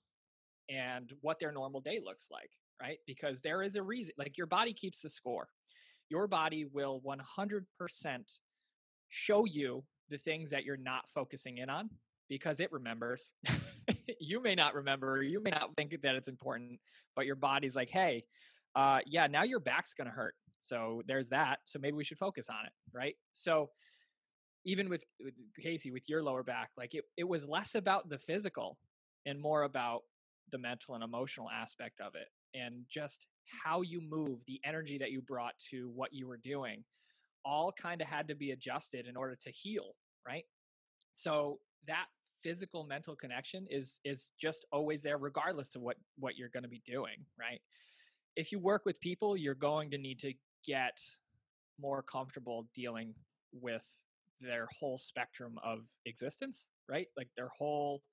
and 0.70 1.12
what 1.22 1.40
their 1.40 1.52
normal 1.52 1.82
day 1.82 2.00
looks 2.04 2.30
like, 2.32 2.52
right? 2.82 3.00
Because 3.08 3.42
there 3.42 3.64
is 3.64 3.76
a 3.76 3.84
reason, 3.84 4.14
like 4.18 4.38
your 4.38 4.48
body 4.48 4.74
keeps 4.74 5.02
the 5.02 5.10
score. 5.10 5.50
Your 6.10 6.28
body 6.28 6.66
will 6.66 7.02
100% 7.02 7.66
show 9.10 9.46
you 9.46 9.84
the 10.10 10.18
things 10.18 10.50
that 10.50 10.64
you're 10.64 10.78
not 10.78 11.10
focusing 11.10 11.58
in 11.58 11.70
on 11.70 11.90
because 12.30 12.60
it 12.60 12.72
remembers. 12.72 13.32
you 14.20 14.42
may 14.42 14.56
not 14.56 14.74
remember, 14.74 15.24
you 15.24 15.42
may 15.42 15.52
not 15.52 15.76
think 15.76 15.96
that 16.02 16.16
it's 16.16 16.28
important, 16.28 16.80
but 17.16 17.26
your 17.26 17.36
body's 17.36 17.76
like, 17.76 17.90
hey, 17.90 18.24
uh, 18.76 19.00
yeah, 19.06 19.28
now 19.28 19.44
your 19.44 19.60
back's 19.60 19.94
going 19.94 20.08
to 20.08 20.14
hurt. 20.14 20.36
So 20.60 21.02
there's 21.08 21.30
that. 21.30 21.60
So 21.66 21.80
maybe 21.80 21.96
we 21.96 22.04
should 22.04 22.18
focus 22.18 22.48
on 22.50 22.66
it, 22.66 22.72
right? 22.94 23.16
So 23.32 23.70
even 24.66 24.90
with, 24.90 25.04
with 25.24 25.34
Casey, 25.62 25.92
with 25.92 26.10
your 26.10 26.24
lower 26.24 26.44
back, 26.44 26.70
like 26.78 26.94
it, 26.94 27.04
it 27.16 27.28
was 27.28 27.48
less 27.48 27.76
about 27.76 28.10
the 28.10 28.18
physical 28.18 28.78
and 29.26 29.40
more 29.40 29.64
about 29.64 30.02
the 30.52 30.58
mental 30.58 30.96
and 30.96 31.04
emotional 31.04 31.50
aspect 31.50 32.02
of 32.02 32.16
it 32.16 32.28
and 32.54 32.84
just 32.90 33.26
how 33.64 33.82
you 33.82 34.02
move, 34.02 34.40
the 34.48 34.60
energy 34.66 34.98
that 34.98 35.12
you 35.12 35.22
brought 35.22 35.54
to 35.70 35.90
what 35.96 36.14
you 36.14 36.28
were 36.28 36.38
doing, 36.38 36.84
all 37.48 37.72
kind 37.72 38.02
of 38.02 38.08
had 38.08 38.28
to 38.28 38.36
be 38.36 38.52
adjusted 38.52 39.08
in 39.08 39.16
order 39.16 39.36
to 39.36 39.50
heal, 39.50 39.96
right? 40.28 40.44
So 41.14 41.60
that 41.88 42.06
physical 42.44 42.84
mental 42.84 43.16
connection 43.16 43.66
is 43.70 44.00
is 44.04 44.32
just 44.40 44.66
always 44.72 45.02
there 45.02 45.18
regardless 45.18 45.76
of 45.76 45.82
what 45.82 45.96
what 46.20 46.38
you're 46.38 46.50
going 46.50 46.64
to 46.64 46.70
be 46.70 46.82
doing, 46.86 47.26
right? 47.40 47.62
If 48.36 48.52
you 48.52 48.60
work 48.60 48.86
with 48.86 49.00
people, 49.00 49.38
you're 49.38 49.56
going 49.56 49.90
to 49.92 49.98
need 49.98 50.20
to 50.20 50.34
get 50.66 51.00
more 51.80 52.04
comfortable 52.04 52.68
dealing 52.76 53.14
with 53.54 53.86
their 54.42 54.68
whole 54.78 54.98
spectrum 54.98 55.58
of 55.64 55.80
existence, 56.06 56.68
right? 56.90 57.08
Like 57.16 57.30
their 57.36 57.50
whole 57.58 58.04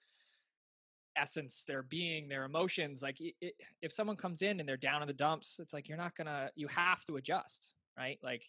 essence, 1.16 1.64
their 1.66 1.82
being, 1.82 2.28
their 2.28 2.44
emotions. 2.44 3.02
Like 3.02 3.20
it, 3.20 3.34
it, 3.40 3.54
if 3.82 3.92
someone 3.92 4.16
comes 4.16 4.42
in 4.42 4.60
and 4.60 4.68
they're 4.68 4.76
down 4.76 5.02
in 5.02 5.08
the 5.08 5.14
dumps, 5.14 5.58
it's 5.60 5.74
like 5.74 5.88
you're 5.88 5.98
not 5.98 6.16
gonna. 6.16 6.50
You 6.54 6.68
have 6.68 7.04
to 7.06 7.16
adjust, 7.16 7.74
right? 7.98 8.18
Like 8.22 8.44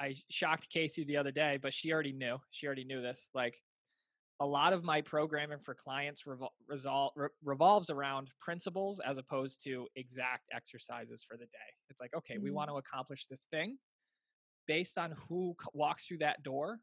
I 0.00 0.14
shocked 0.30 0.68
Casey 0.70 1.04
the 1.04 1.16
other 1.16 1.30
day, 1.30 1.58
but 1.60 1.74
she 1.74 1.92
already 1.92 2.12
knew. 2.12 2.38
She 2.50 2.66
already 2.66 2.84
knew 2.84 3.02
this. 3.02 3.28
Like 3.34 3.60
a 4.40 4.46
lot 4.46 4.72
of 4.72 4.82
my 4.82 5.00
programming 5.00 5.58
for 5.58 5.74
clients 5.74 6.22
revol- 6.26 6.50
resol- 6.70 7.12
re- 7.16 7.28
revolves 7.44 7.90
around 7.90 8.30
principles 8.40 9.00
as 9.06 9.18
opposed 9.18 9.62
to 9.64 9.86
exact 9.96 10.48
exercises 10.54 11.24
for 11.28 11.36
the 11.36 11.46
day. 11.46 11.70
It's 11.88 12.00
like, 12.00 12.14
okay, 12.16 12.34
mm-hmm. 12.34 12.44
we 12.44 12.50
want 12.50 12.70
to 12.70 12.76
accomplish 12.76 13.26
this 13.26 13.46
thing. 13.50 13.78
Based 14.66 14.98
on 14.98 15.14
who 15.28 15.54
walks 15.74 16.06
through 16.06 16.18
that 16.18 16.42
door, 16.42 16.78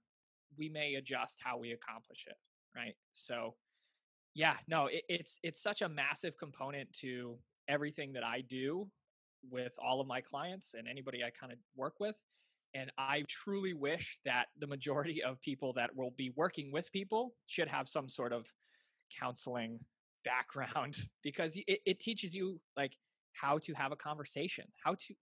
we 0.58 0.70
may 0.70 0.96
adjust 0.96 1.40
how 1.44 1.58
we 1.58 1.72
accomplish 1.72 2.26
it, 2.28 2.36
right? 2.76 2.96
So 3.14 3.56
yeah 4.36 4.56
no 4.68 4.88
it, 4.88 5.04
it's 5.10 5.40
it's 5.44 5.62
such 5.62 5.82
a 5.82 5.90
massive 5.90 6.38
component 6.38 6.92
to 6.94 7.38
everything 7.68 8.14
that 8.14 8.24
i 8.24 8.42
do 8.42 8.88
with 9.50 9.74
all 9.84 10.02
of 10.02 10.08
my 10.08 10.22
clients 10.22 10.76
and 10.78 10.88
anybody 10.88 11.24
i 11.24 11.30
kind 11.30 11.52
of 11.52 11.60
work 11.76 11.96
with 12.00 12.16
and 12.74 12.92
i 12.98 13.24
truly 13.28 13.74
wish 13.74 14.20
that 14.26 14.46
the 14.60 14.68
majority 14.68 15.24
of 15.24 15.40
people 15.42 15.74
that 15.74 15.96
will 15.96 16.14
be 16.18 16.32
working 16.36 16.72
with 16.72 16.92
people 16.92 17.34
should 17.48 17.68
have 17.68 17.88
some 17.88 18.10
sort 18.10 18.34
of 18.34 18.46
counseling 19.20 19.80
background 20.26 20.98
because 21.24 21.56
it, 21.68 21.80
it 21.86 22.00
teaches 22.00 22.36
you 22.36 22.60
like 22.76 22.92
how 23.34 23.58
to 23.58 23.74
have 23.74 23.92
a 23.92 23.96
conversation 23.96 24.66
how 24.84 24.94
to 24.94 25.14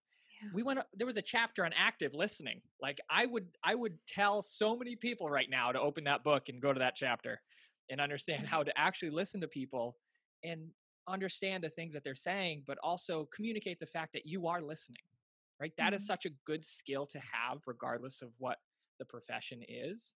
yeah. 0.41 0.49
we 0.53 0.63
went 0.63 0.79
there 0.93 1.07
was 1.07 1.17
a 1.17 1.21
chapter 1.21 1.63
on 1.63 1.71
active 1.77 2.13
listening 2.13 2.59
like 2.81 2.99
i 3.09 3.25
would 3.25 3.45
i 3.63 3.75
would 3.75 3.93
tell 4.07 4.41
so 4.41 4.75
many 4.75 4.95
people 4.95 5.29
right 5.29 5.49
now 5.49 5.71
to 5.71 5.79
open 5.79 6.03
that 6.03 6.23
book 6.23 6.49
and 6.49 6.61
go 6.61 6.73
to 6.73 6.79
that 6.79 6.95
chapter 6.95 7.39
and 7.89 8.01
understand 8.01 8.43
mm-hmm. 8.43 8.53
how 8.53 8.63
to 8.63 8.77
actually 8.77 9.09
listen 9.09 9.39
to 9.41 9.47
people 9.47 9.95
and 10.43 10.67
understand 11.07 11.63
the 11.63 11.69
things 11.69 11.93
that 11.93 12.03
they're 12.03 12.15
saying, 12.15 12.63
but 12.67 12.77
also 12.83 13.27
communicate 13.33 13.79
the 13.79 13.85
fact 13.85 14.13
that 14.13 14.25
you 14.25 14.47
are 14.47 14.61
listening, 14.61 15.01
right? 15.59 15.73
That 15.77 15.87
mm-hmm. 15.87 15.95
is 15.95 16.07
such 16.07 16.25
a 16.25 16.29
good 16.45 16.63
skill 16.63 17.05
to 17.07 17.19
have, 17.19 17.59
regardless 17.65 18.21
of 18.21 18.29
what 18.37 18.57
the 18.99 19.05
profession 19.05 19.61
is. 19.67 20.15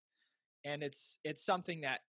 And 0.65 0.83
it's 0.83 1.17
it's 1.23 1.43
something 1.43 1.81
that 1.81 1.99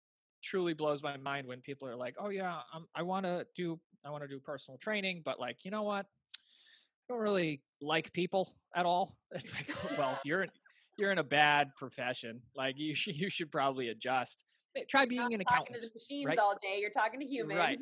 truly 0.43 0.75
blows 0.75 1.03
my 1.03 1.17
mind 1.17 1.47
when 1.47 1.61
people 1.61 1.89
are 1.89 1.97
like, 1.97 2.15
"Oh 2.19 2.29
yeah, 2.29 2.61
I'm, 2.73 2.87
I 2.95 3.03
want 3.03 3.25
to 3.25 3.47
do 3.57 3.81
I 4.05 4.11
want 4.11 4.23
to 4.25 4.29
do 4.29 4.39
personal 4.39 4.79
training, 4.79 5.23
but 5.25 5.41
like, 5.41 5.65
you 5.65 5.71
know 5.71 5.83
what? 5.83 6.07
I 6.07 7.15
don't 7.15 7.21
really 7.21 7.63
like 7.81 8.13
people 8.13 8.55
at 8.75 8.85
all." 8.85 9.17
It's 9.33 9.55
like, 9.55 9.71
well, 9.97 10.19
you're 10.25 10.43
in, 10.43 10.51
you're 10.99 11.13
in 11.13 11.19
a 11.19 11.25
bad 11.25 11.69
profession. 11.77 12.43
Like 12.55 12.75
you 12.79 12.95
should 12.95 13.17
you 13.17 13.31
should 13.31 13.51
probably 13.51 13.89
adjust 13.89 14.45
try 14.89 15.07
being 15.07 15.35
an 15.35 15.41
accountant. 15.41 15.69
Talking 15.69 15.81
to 15.81 15.87
the 15.89 15.95
machines 15.95 16.27
right? 16.27 16.39
all 16.39 16.57
day. 16.63 16.79
You're 16.81 16.91
talking 16.91 17.21
to 17.21 17.27
humans. 17.27 17.59
Right. 17.59 17.79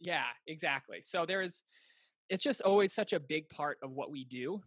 Yeah, 0.00 0.24
exactly. 0.46 1.00
So 1.00 1.24
there 1.26 1.42
is 1.42 1.62
it's 2.28 2.42
just 2.42 2.60
always 2.62 2.92
such 2.92 3.12
a 3.12 3.20
big 3.20 3.48
part 3.50 3.78
of 3.82 3.90
what 3.92 4.10
we 4.10 4.24
do 4.24 4.60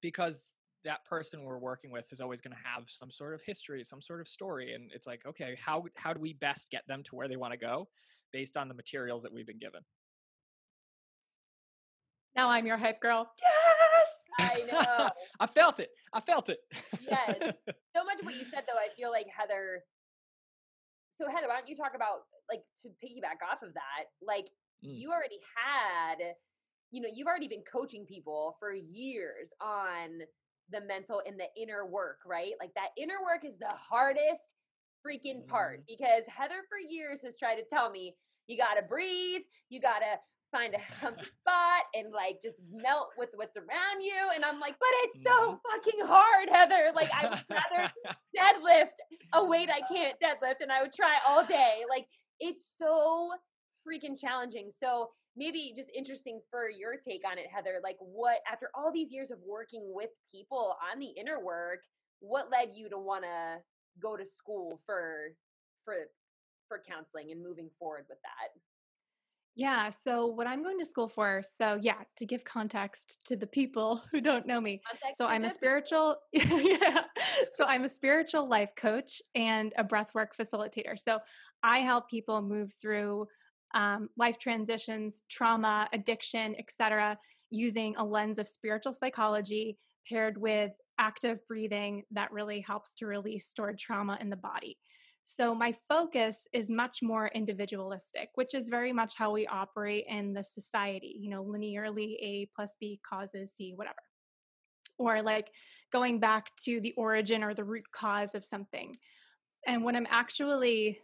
because 0.00 0.52
that 0.84 1.04
person 1.04 1.42
we're 1.44 1.58
working 1.58 1.90
with 1.90 2.12
is 2.12 2.20
always 2.20 2.40
going 2.40 2.54
to 2.56 2.62
have 2.62 2.84
some 2.86 3.10
sort 3.10 3.34
of 3.34 3.40
history, 3.44 3.82
some 3.82 4.00
sort 4.00 4.20
of 4.20 4.28
story 4.28 4.74
and 4.74 4.90
it's 4.94 5.06
like, 5.06 5.20
okay, 5.26 5.56
how 5.60 5.84
how 5.96 6.12
do 6.12 6.20
we 6.20 6.34
best 6.34 6.70
get 6.70 6.86
them 6.86 7.02
to 7.04 7.16
where 7.16 7.28
they 7.28 7.36
want 7.36 7.52
to 7.52 7.58
go 7.58 7.88
based 8.32 8.56
on 8.56 8.68
the 8.68 8.74
materials 8.74 9.22
that 9.22 9.32
we've 9.32 9.46
been 9.46 9.58
given? 9.58 9.80
Now 12.34 12.50
I'm 12.50 12.66
your 12.66 12.76
hype 12.76 13.00
girl. 13.00 13.30
Yes. 13.40 14.22
I 14.38 14.70
know. 14.70 15.08
I 15.40 15.46
felt 15.46 15.80
it. 15.80 15.88
I 16.12 16.20
felt 16.20 16.48
it. 16.48 16.58
yes. 17.08 17.36
So 17.96 18.04
much 18.04 18.20
of 18.20 18.26
what 18.26 18.34
you 18.34 18.44
said 18.44 18.64
though, 18.68 18.76
I 18.76 18.92
feel 18.94 19.10
like 19.10 19.24
Heather 19.34 19.80
so 21.16 21.24
Heather, 21.32 21.48
why 21.48 21.56
don't 21.56 21.68
you 21.68 21.74
talk 21.74 21.96
about 21.96 22.28
like 22.48 22.60
to 22.84 22.92
piggyback 23.00 23.40
off 23.40 23.64
of 23.64 23.72
that? 23.72 24.12
Like 24.20 24.52
mm. 24.84 24.92
you 25.00 25.10
already 25.10 25.40
had, 25.56 26.36
you 26.96 27.02
know, 27.02 27.08
you've 27.12 27.26
already 27.26 27.46
been 27.46 27.62
coaching 27.70 28.06
people 28.06 28.56
for 28.58 28.72
years 28.72 29.52
on 29.60 30.20
the 30.72 30.80
mental 30.80 31.20
and 31.26 31.38
the 31.38 31.44
inner 31.60 31.84
work, 31.84 32.20
right? 32.24 32.52
Like 32.58 32.72
that 32.74 32.88
inner 32.96 33.20
work 33.22 33.44
is 33.44 33.58
the 33.58 33.68
hardest 33.68 34.40
freaking 35.06 35.46
part 35.46 35.80
mm. 35.80 35.84
because 35.86 36.24
Heather 36.26 36.64
for 36.70 36.78
years 36.78 37.20
has 37.22 37.36
tried 37.36 37.56
to 37.56 37.64
tell 37.68 37.90
me 37.90 38.16
you 38.46 38.56
got 38.56 38.80
to 38.80 38.82
breathe, 38.82 39.42
you 39.68 39.78
got 39.78 39.98
to 39.98 40.18
find 40.50 40.74
a 40.74 40.78
comfy 40.98 41.26
spot 41.40 41.84
and 41.92 42.14
like 42.14 42.40
just 42.42 42.56
melt 42.72 43.08
with 43.18 43.28
what's 43.34 43.58
around 43.58 44.00
you. 44.00 44.30
And 44.34 44.42
I'm 44.42 44.58
like, 44.58 44.76
but 44.80 44.88
it's 45.02 45.22
so 45.22 45.30
mm-hmm. 45.30 45.56
fucking 45.70 46.06
hard, 46.06 46.48
Heather. 46.50 46.92
Like 46.94 47.10
I 47.12 47.28
would 47.28 47.44
rather 47.50 47.92
deadlift 48.34 48.96
a 49.34 49.44
weight 49.44 49.68
I 49.68 49.82
can't 49.92 50.16
deadlift 50.18 50.62
and 50.62 50.72
I 50.72 50.80
would 50.80 50.94
try 50.94 51.16
all 51.28 51.44
day. 51.44 51.82
Like 51.90 52.06
it's 52.40 52.72
so 52.78 53.32
freaking 53.86 54.18
challenging. 54.18 54.70
So 54.70 55.10
maybe 55.36 55.72
just 55.76 55.90
interesting 55.94 56.40
for 56.50 56.68
your 56.68 56.96
take 56.96 57.22
on 57.30 57.38
it, 57.38 57.46
Heather. 57.52 57.80
Like 57.82 57.96
what 58.00 58.38
after 58.50 58.70
all 58.74 58.92
these 58.92 59.12
years 59.12 59.30
of 59.30 59.38
working 59.46 59.92
with 59.94 60.10
people 60.34 60.76
on 60.92 60.98
the 60.98 61.12
inner 61.18 61.44
work, 61.44 61.80
what 62.20 62.50
led 62.50 62.70
you 62.74 62.88
to 62.88 62.98
want 62.98 63.24
to 63.24 63.58
go 64.00 64.16
to 64.16 64.26
school 64.26 64.80
for 64.86 65.32
for 65.84 65.94
for 66.68 66.82
counseling 66.88 67.30
and 67.30 67.42
moving 67.42 67.70
forward 67.78 68.06
with 68.08 68.18
that? 68.22 68.60
Yeah. 69.56 69.88
So, 69.88 70.26
what 70.26 70.46
I'm 70.46 70.62
going 70.62 70.78
to 70.78 70.84
school 70.84 71.08
for, 71.08 71.42
so 71.42 71.78
yeah, 71.80 72.02
to 72.18 72.26
give 72.26 72.44
context 72.44 73.18
to 73.24 73.36
the 73.36 73.46
people 73.46 74.02
who 74.12 74.20
don't 74.20 74.46
know 74.46 74.60
me. 74.60 74.82
Context 74.86 75.16
so, 75.16 75.26
I'm 75.26 75.44
a 75.44 75.50
spiritual, 75.50 76.16
yeah. 76.32 77.00
So, 77.56 77.64
I'm 77.64 77.84
a 77.84 77.88
spiritual 77.88 78.46
life 78.46 78.70
coach 78.76 79.22
and 79.34 79.72
a 79.78 79.82
breathwork 79.82 80.28
facilitator. 80.38 80.98
So, 80.98 81.20
I 81.62 81.78
help 81.78 82.10
people 82.10 82.42
move 82.42 82.74
through 82.80 83.28
um, 83.76 84.08
life 84.16 84.38
transitions, 84.38 85.24
trauma, 85.30 85.86
addiction, 85.92 86.56
etc., 86.58 87.18
using 87.50 87.94
a 87.96 88.04
lens 88.04 88.38
of 88.38 88.48
spiritual 88.48 88.92
psychology 88.92 89.78
paired 90.08 90.40
with 90.40 90.72
active 90.98 91.38
breathing 91.46 92.02
that 92.10 92.32
really 92.32 92.60
helps 92.60 92.94
to 92.96 93.06
release 93.06 93.46
stored 93.46 93.78
trauma 93.78 94.16
in 94.20 94.30
the 94.30 94.36
body. 94.36 94.78
So 95.24 95.54
my 95.54 95.74
focus 95.88 96.48
is 96.52 96.70
much 96.70 97.00
more 97.02 97.30
individualistic, 97.34 98.30
which 98.36 98.54
is 98.54 98.68
very 98.68 98.92
much 98.92 99.14
how 99.16 99.32
we 99.32 99.46
operate 99.46 100.06
in 100.08 100.32
the 100.32 100.42
society, 100.42 101.16
you 101.20 101.28
know, 101.28 101.44
linearly 101.44 102.14
A 102.22 102.48
plus 102.54 102.76
B 102.80 102.98
causes 103.06 103.52
C, 103.52 103.72
whatever. 103.74 103.96
Or 104.98 105.20
like 105.20 105.50
going 105.92 106.18
back 106.18 106.52
to 106.64 106.80
the 106.80 106.94
origin 106.96 107.42
or 107.42 107.52
the 107.52 107.64
root 107.64 107.84
cause 107.92 108.34
of 108.34 108.44
something. 108.44 108.96
And 109.66 109.84
what 109.84 109.96
I'm 109.96 110.06
actually 110.08 111.00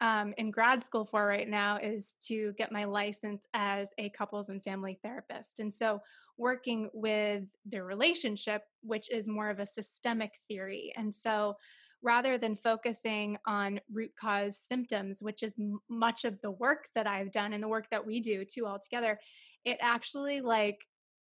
um, 0.00 0.32
in 0.38 0.50
grad 0.50 0.82
school 0.82 1.04
for 1.04 1.26
right 1.26 1.48
now 1.48 1.78
is 1.78 2.14
to 2.28 2.52
get 2.56 2.72
my 2.72 2.84
license 2.84 3.44
as 3.54 3.92
a 3.98 4.08
couples 4.10 4.48
and 4.48 4.62
family 4.62 4.98
therapist. 5.02 5.60
And 5.60 5.72
so, 5.72 6.00
working 6.38 6.88
with 6.94 7.44
the 7.66 7.82
relationship, 7.82 8.62
which 8.82 9.10
is 9.10 9.28
more 9.28 9.50
of 9.50 9.58
a 9.58 9.66
systemic 9.66 10.32
theory. 10.48 10.92
And 10.96 11.14
so, 11.14 11.56
rather 12.02 12.38
than 12.38 12.56
focusing 12.56 13.36
on 13.46 13.80
root 13.92 14.12
cause 14.18 14.56
symptoms, 14.56 15.22
which 15.22 15.42
is 15.42 15.54
m- 15.58 15.80
much 15.90 16.24
of 16.24 16.40
the 16.40 16.50
work 16.50 16.88
that 16.94 17.06
I've 17.06 17.30
done 17.30 17.52
and 17.52 17.62
the 17.62 17.68
work 17.68 17.90
that 17.90 18.06
we 18.06 18.20
do 18.20 18.44
too 18.44 18.66
all 18.66 18.78
together, 18.78 19.20
it 19.64 19.76
actually 19.80 20.40
like 20.40 20.86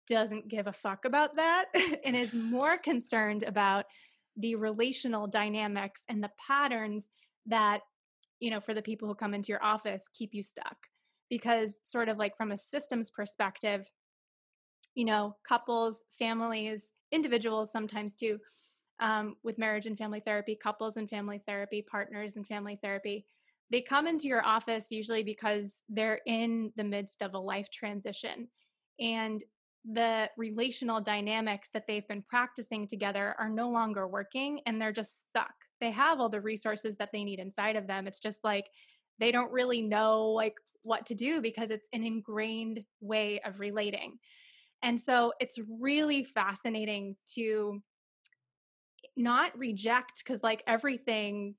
doesn't 0.07 0.49
give 0.49 0.67
a 0.67 0.73
fuck 0.73 1.05
about 1.05 1.35
that 1.37 1.65
and 2.05 2.15
is 2.15 2.33
more 2.33 2.77
concerned 2.77 3.43
about 3.43 3.85
the 4.35 4.55
relational 4.55 5.25
dynamics 5.25 6.03
and 6.09 6.23
the 6.23 6.31
patterns 6.47 7.07
that 7.45 7.81
you 8.39 8.51
know 8.51 8.59
for 8.59 8.73
the 8.73 8.81
people 8.81 9.07
who 9.07 9.15
come 9.15 9.33
into 9.33 9.49
your 9.49 9.63
office 9.63 10.07
keep 10.13 10.33
you 10.33 10.43
stuck. 10.43 10.77
Because 11.29 11.79
sort 11.83 12.07
of 12.07 12.17
like 12.17 12.37
from 12.37 12.51
a 12.51 12.57
systems 12.57 13.11
perspective 13.11 13.89
you 14.95 15.05
know 15.05 15.35
couples 15.47 16.03
families 16.17 16.91
individuals 17.11 17.71
sometimes 17.71 18.15
too 18.15 18.39
um, 18.99 19.35
with 19.43 19.59
marriage 19.59 19.85
and 19.85 19.97
family 19.97 20.21
therapy 20.21 20.57
couples 20.61 20.97
and 20.97 21.09
family 21.09 21.41
therapy 21.45 21.85
partners 21.87 22.35
and 22.35 22.47
family 22.47 22.79
therapy 22.81 23.25
they 23.69 23.81
come 23.81 24.07
into 24.07 24.27
your 24.27 24.45
office 24.45 24.91
usually 24.91 25.23
because 25.23 25.83
they're 25.89 26.21
in 26.25 26.71
the 26.75 26.83
midst 26.83 27.21
of 27.21 27.33
a 27.33 27.39
life 27.39 27.67
transition. 27.71 28.47
And 28.99 29.43
the 29.89 30.29
relational 30.37 31.01
dynamics 31.01 31.69
that 31.73 31.85
they've 31.87 32.07
been 32.07 32.23
practicing 32.23 32.87
together 32.87 33.35
are 33.39 33.49
no 33.49 33.69
longer 33.69 34.07
working 34.07 34.61
and 34.65 34.81
they're 34.81 34.91
just 34.91 35.27
stuck 35.27 35.53
they 35.79 35.91
have 35.91 36.19
all 36.19 36.29
the 36.29 36.41
resources 36.41 36.97
that 36.97 37.09
they 37.11 37.23
need 37.23 37.39
inside 37.39 37.75
of 37.75 37.87
them 37.87 38.07
it's 38.07 38.19
just 38.19 38.43
like 38.43 38.65
they 39.19 39.31
don't 39.31 39.51
really 39.51 39.81
know 39.81 40.27
like 40.27 40.55
what 40.83 41.05
to 41.05 41.15
do 41.15 41.41
because 41.41 41.69
it's 41.69 41.89
an 41.93 42.03
ingrained 42.03 42.83
way 43.01 43.39
of 43.45 43.59
relating 43.59 44.17
and 44.83 44.99
so 44.99 45.33
it's 45.39 45.57
really 45.79 46.23
fascinating 46.23 47.15
to 47.33 47.81
not 49.15 49.57
reject 49.57 50.23
because 50.23 50.43
like 50.43 50.63
everything 50.67 51.55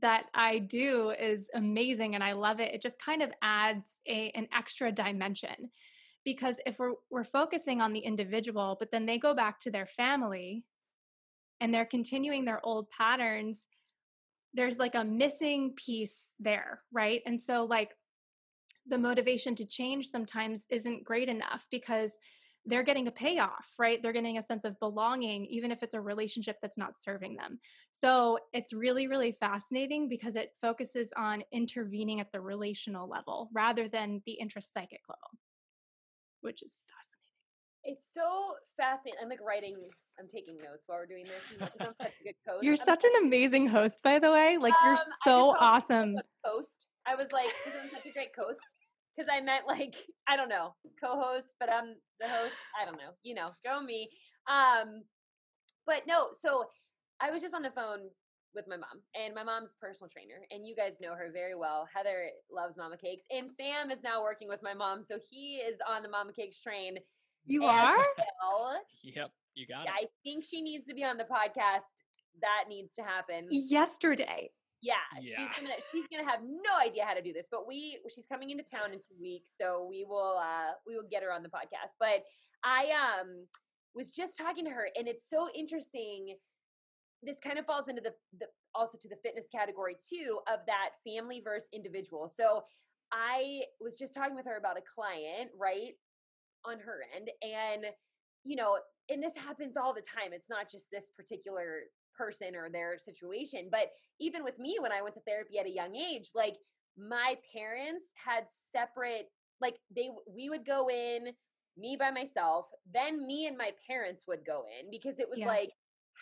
that 0.00 0.26
I 0.34 0.58
do 0.58 1.10
is 1.10 1.48
amazing 1.54 2.14
and 2.14 2.24
I 2.24 2.32
love 2.32 2.60
it. 2.60 2.74
It 2.74 2.82
just 2.82 3.00
kind 3.00 3.22
of 3.22 3.30
adds 3.42 4.00
a 4.08 4.30
an 4.34 4.48
extra 4.56 4.90
dimension. 4.90 5.70
Because 6.24 6.58
if 6.64 6.78
we're 6.78 6.94
we're 7.10 7.24
focusing 7.24 7.80
on 7.80 7.92
the 7.92 8.00
individual, 8.00 8.76
but 8.78 8.90
then 8.90 9.06
they 9.06 9.18
go 9.18 9.34
back 9.34 9.60
to 9.60 9.70
their 9.70 9.86
family 9.86 10.64
and 11.60 11.72
they're 11.72 11.84
continuing 11.84 12.44
their 12.44 12.64
old 12.64 12.88
patterns, 12.90 13.64
there's 14.52 14.78
like 14.78 14.94
a 14.94 15.04
missing 15.04 15.74
piece 15.76 16.34
there, 16.38 16.80
right? 16.92 17.22
And 17.26 17.40
so 17.40 17.64
like 17.64 17.90
the 18.86 18.98
motivation 18.98 19.54
to 19.56 19.64
change 19.64 20.06
sometimes 20.06 20.66
isn't 20.70 21.04
great 21.04 21.28
enough 21.28 21.66
because 21.70 22.16
they're 22.66 22.82
getting 22.82 23.08
a 23.08 23.12
payoff, 23.12 23.66
right? 23.78 24.02
They're 24.02 24.12
getting 24.12 24.38
a 24.38 24.42
sense 24.42 24.64
of 24.64 24.78
belonging, 24.80 25.44
even 25.46 25.70
if 25.70 25.82
it's 25.82 25.94
a 25.94 26.00
relationship 26.00 26.56
that's 26.62 26.78
not 26.78 26.98
serving 26.98 27.36
them. 27.36 27.58
So 27.92 28.38
it's 28.54 28.72
really, 28.72 29.06
really 29.06 29.36
fascinating 29.38 30.08
because 30.08 30.34
it 30.34 30.52
focuses 30.62 31.12
on 31.16 31.42
intervening 31.52 32.20
at 32.20 32.32
the 32.32 32.40
relational 32.40 33.08
level 33.08 33.50
rather 33.52 33.88
than 33.88 34.22
the 34.24 34.38
intrapsychic 34.42 35.02
level, 35.08 35.30
which 36.40 36.62
is. 36.62 36.76
It's 37.84 38.08
so 38.12 38.54
fascinating. 38.76 39.20
I'm 39.22 39.28
like 39.28 39.42
writing, 39.42 39.76
I'm 40.18 40.28
taking 40.32 40.56
notes 40.56 40.84
while 40.86 40.98
we're 40.98 41.06
doing 41.06 41.24
this. 41.24 41.52
You 41.52 41.58
know, 41.58 41.68
I'm 41.80 41.94
such 42.00 42.14
a 42.20 42.24
good 42.24 42.34
You're 42.62 42.72
I'm 42.72 42.78
such 42.78 43.04
an 43.04 43.24
amazing 43.24 43.68
host, 43.68 44.00
by 44.02 44.18
the 44.18 44.30
way. 44.30 44.56
Like, 44.58 44.74
um, 44.74 44.88
you're 44.88 45.04
so 45.24 45.54
awesome. 45.58 46.16
Host. 46.44 46.86
I 47.06 47.14
was 47.14 47.30
like, 47.32 47.48
I'm 47.66 47.90
such 47.90 48.06
a 48.06 48.12
great 48.12 48.30
host 48.38 48.60
because 49.14 49.30
I 49.30 49.40
meant 49.40 49.66
like 49.66 49.94
I 50.26 50.36
don't 50.36 50.48
know 50.48 50.74
co-host, 51.02 51.54
but 51.60 51.70
I'm 51.70 51.96
the 52.20 52.28
host. 52.28 52.54
I 52.80 52.84
don't 52.84 52.96
know, 52.96 53.12
you 53.22 53.34
know, 53.34 53.50
go 53.64 53.82
me. 53.82 54.08
Um, 54.48 55.02
but 55.86 56.02
no, 56.06 56.28
so 56.38 56.64
I 57.20 57.30
was 57.30 57.42
just 57.42 57.54
on 57.54 57.62
the 57.62 57.70
phone 57.70 58.08
with 58.54 58.66
my 58.68 58.76
mom, 58.76 59.02
and 59.14 59.34
my 59.34 59.42
mom's 59.42 59.74
personal 59.80 60.08
trainer, 60.08 60.46
and 60.50 60.66
you 60.66 60.76
guys 60.76 60.98
know 61.00 61.14
her 61.14 61.30
very 61.32 61.54
well. 61.54 61.88
Heather 61.92 62.30
loves 62.50 62.76
mama 62.76 62.96
cakes, 62.96 63.24
and 63.30 63.50
Sam 63.50 63.90
is 63.90 64.02
now 64.02 64.22
working 64.22 64.48
with 64.48 64.62
my 64.62 64.74
mom, 64.74 65.02
so 65.02 65.18
he 65.28 65.56
is 65.56 65.78
on 65.88 66.02
the 66.02 66.08
mama 66.08 66.32
cakes 66.32 66.60
train. 66.60 66.96
You 67.44 67.64
are? 67.64 67.96
Well. 68.42 68.80
Yep, 69.02 69.30
you 69.54 69.66
got 69.66 69.86
it. 69.86 69.92
I 69.92 70.06
think 70.22 70.44
she 70.44 70.62
needs 70.62 70.86
to 70.86 70.94
be 70.94 71.04
on 71.04 71.16
the 71.16 71.24
podcast. 71.24 71.82
That 72.40 72.64
needs 72.68 72.92
to 72.94 73.02
happen. 73.02 73.48
Yesterday 73.50 74.50
yeah, 74.84 74.92
yeah, 75.18 75.36
she's 75.36 75.56
gonna 75.56 75.74
she's 75.90 76.06
gonna 76.08 76.30
have 76.30 76.40
no 76.44 76.76
idea 76.78 77.04
how 77.06 77.14
to 77.14 77.22
do 77.22 77.32
this. 77.32 77.48
But 77.50 77.66
we 77.66 78.00
she's 78.14 78.26
coming 78.26 78.50
into 78.50 78.62
town 78.62 78.92
in 78.92 78.98
two 78.98 79.16
weeks, 79.18 79.50
so 79.58 79.86
we 79.88 80.04
will 80.04 80.36
uh 80.38 80.76
we 80.86 80.94
will 80.94 81.08
get 81.10 81.22
her 81.22 81.32
on 81.32 81.42
the 81.42 81.48
podcast. 81.48 81.96
But 81.98 82.22
I 82.62 82.92
um 82.92 83.46
was 83.94 84.10
just 84.10 84.36
talking 84.36 84.64
to 84.66 84.70
her, 84.70 84.88
and 84.94 85.08
it's 85.08 85.28
so 85.28 85.48
interesting. 85.56 86.36
This 87.22 87.40
kind 87.40 87.58
of 87.58 87.64
falls 87.64 87.88
into 87.88 88.02
the 88.02 88.12
the 88.38 88.46
also 88.74 88.98
to 89.00 89.08
the 89.08 89.16
fitness 89.24 89.46
category 89.50 89.96
too 90.06 90.40
of 90.52 90.60
that 90.66 90.90
family 91.06 91.40
versus 91.42 91.70
individual. 91.72 92.28
So 92.28 92.64
I 93.10 93.62
was 93.80 93.96
just 93.96 94.12
talking 94.12 94.36
with 94.36 94.44
her 94.44 94.58
about 94.58 94.76
a 94.76 94.82
client, 94.82 95.50
right, 95.58 95.96
on 96.64 96.78
her 96.78 97.00
end, 97.14 97.30
and 97.42 97.86
you 98.44 98.56
know, 98.56 98.78
and 99.08 99.22
this 99.22 99.32
happens 99.36 99.76
all 99.76 99.94
the 99.94 100.02
time. 100.02 100.32
It's 100.32 100.50
not 100.50 100.70
just 100.70 100.86
this 100.90 101.10
particular 101.16 101.82
person 102.16 102.54
or 102.54 102.70
their 102.70 102.98
situation. 102.98 103.68
But 103.70 103.90
even 104.20 104.44
with 104.44 104.58
me, 104.58 104.76
when 104.80 104.92
I 104.92 105.02
went 105.02 105.14
to 105.14 105.20
therapy 105.26 105.58
at 105.58 105.66
a 105.66 105.70
young 105.70 105.96
age, 105.96 106.30
like 106.34 106.56
my 106.96 107.36
parents 107.54 108.06
had 108.14 108.44
separate, 108.72 109.30
like 109.60 109.76
they, 109.94 110.10
we 110.28 110.48
would 110.48 110.66
go 110.66 110.88
in, 110.88 111.32
me 111.76 111.96
by 111.98 112.10
myself, 112.10 112.66
then 112.92 113.26
me 113.26 113.46
and 113.46 113.56
my 113.56 113.70
parents 113.88 114.24
would 114.28 114.44
go 114.46 114.64
in 114.80 114.90
because 114.90 115.18
it 115.18 115.28
was 115.28 115.40
yeah. 115.40 115.48
like 115.48 115.70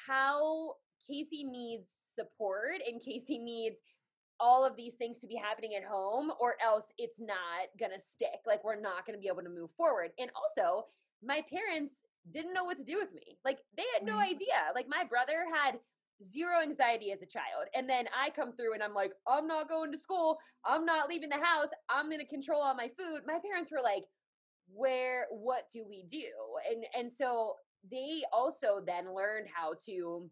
how 0.06 0.74
Casey 1.06 1.44
needs 1.44 1.90
support 2.14 2.80
and 2.86 3.02
Casey 3.02 3.38
needs 3.38 3.78
all 4.42 4.66
of 4.66 4.76
these 4.76 4.94
things 4.94 5.20
to 5.20 5.26
be 5.26 5.36
happening 5.36 5.72
at 5.74 5.84
home 5.88 6.32
or 6.40 6.56
else 6.62 6.86
it's 6.98 7.20
not 7.20 7.70
gonna 7.78 8.00
stick 8.00 8.42
like 8.46 8.62
we're 8.64 8.80
not 8.80 9.06
gonna 9.06 9.18
be 9.18 9.28
able 9.28 9.42
to 9.42 9.48
move 9.48 9.70
forward 9.76 10.10
and 10.18 10.30
also 10.34 10.84
my 11.22 11.40
parents 11.48 11.94
didn't 12.30 12.54
know 12.54 12.64
what 12.64 12.78
to 12.78 12.84
do 12.84 12.98
with 12.98 13.12
me. 13.14 13.38
Like 13.44 13.58
they 13.76 13.84
had 13.96 14.06
no 14.06 14.16
mm. 14.16 14.24
idea. 14.24 14.70
Like 14.74 14.86
my 14.88 15.04
brother 15.08 15.44
had 15.52 15.78
zero 16.22 16.60
anxiety 16.62 17.12
as 17.12 17.22
a 17.22 17.26
child. 17.26 17.66
And 17.74 17.88
then 17.88 18.06
I 18.16 18.30
come 18.30 18.52
through 18.52 18.74
and 18.74 18.82
I'm 18.82 18.94
like, 18.94 19.12
I'm 19.26 19.46
not 19.46 19.68
going 19.68 19.90
to 19.92 19.98
school. 19.98 20.38
I'm 20.64 20.84
not 20.84 21.08
leaving 21.08 21.30
the 21.30 21.36
house. 21.36 21.68
I'm 21.88 22.06
going 22.06 22.20
to 22.20 22.26
control 22.26 22.62
all 22.62 22.74
my 22.74 22.88
food. 22.96 23.22
My 23.26 23.38
parents 23.44 23.70
were 23.70 23.82
like, 23.82 24.04
where 24.72 25.26
what 25.30 25.64
do 25.72 25.84
we 25.88 26.04
do? 26.10 26.28
And 26.70 26.84
and 26.96 27.12
so 27.12 27.56
they 27.90 28.22
also 28.32 28.80
then 28.86 29.14
learned 29.14 29.48
how 29.52 29.72
to 29.86 30.30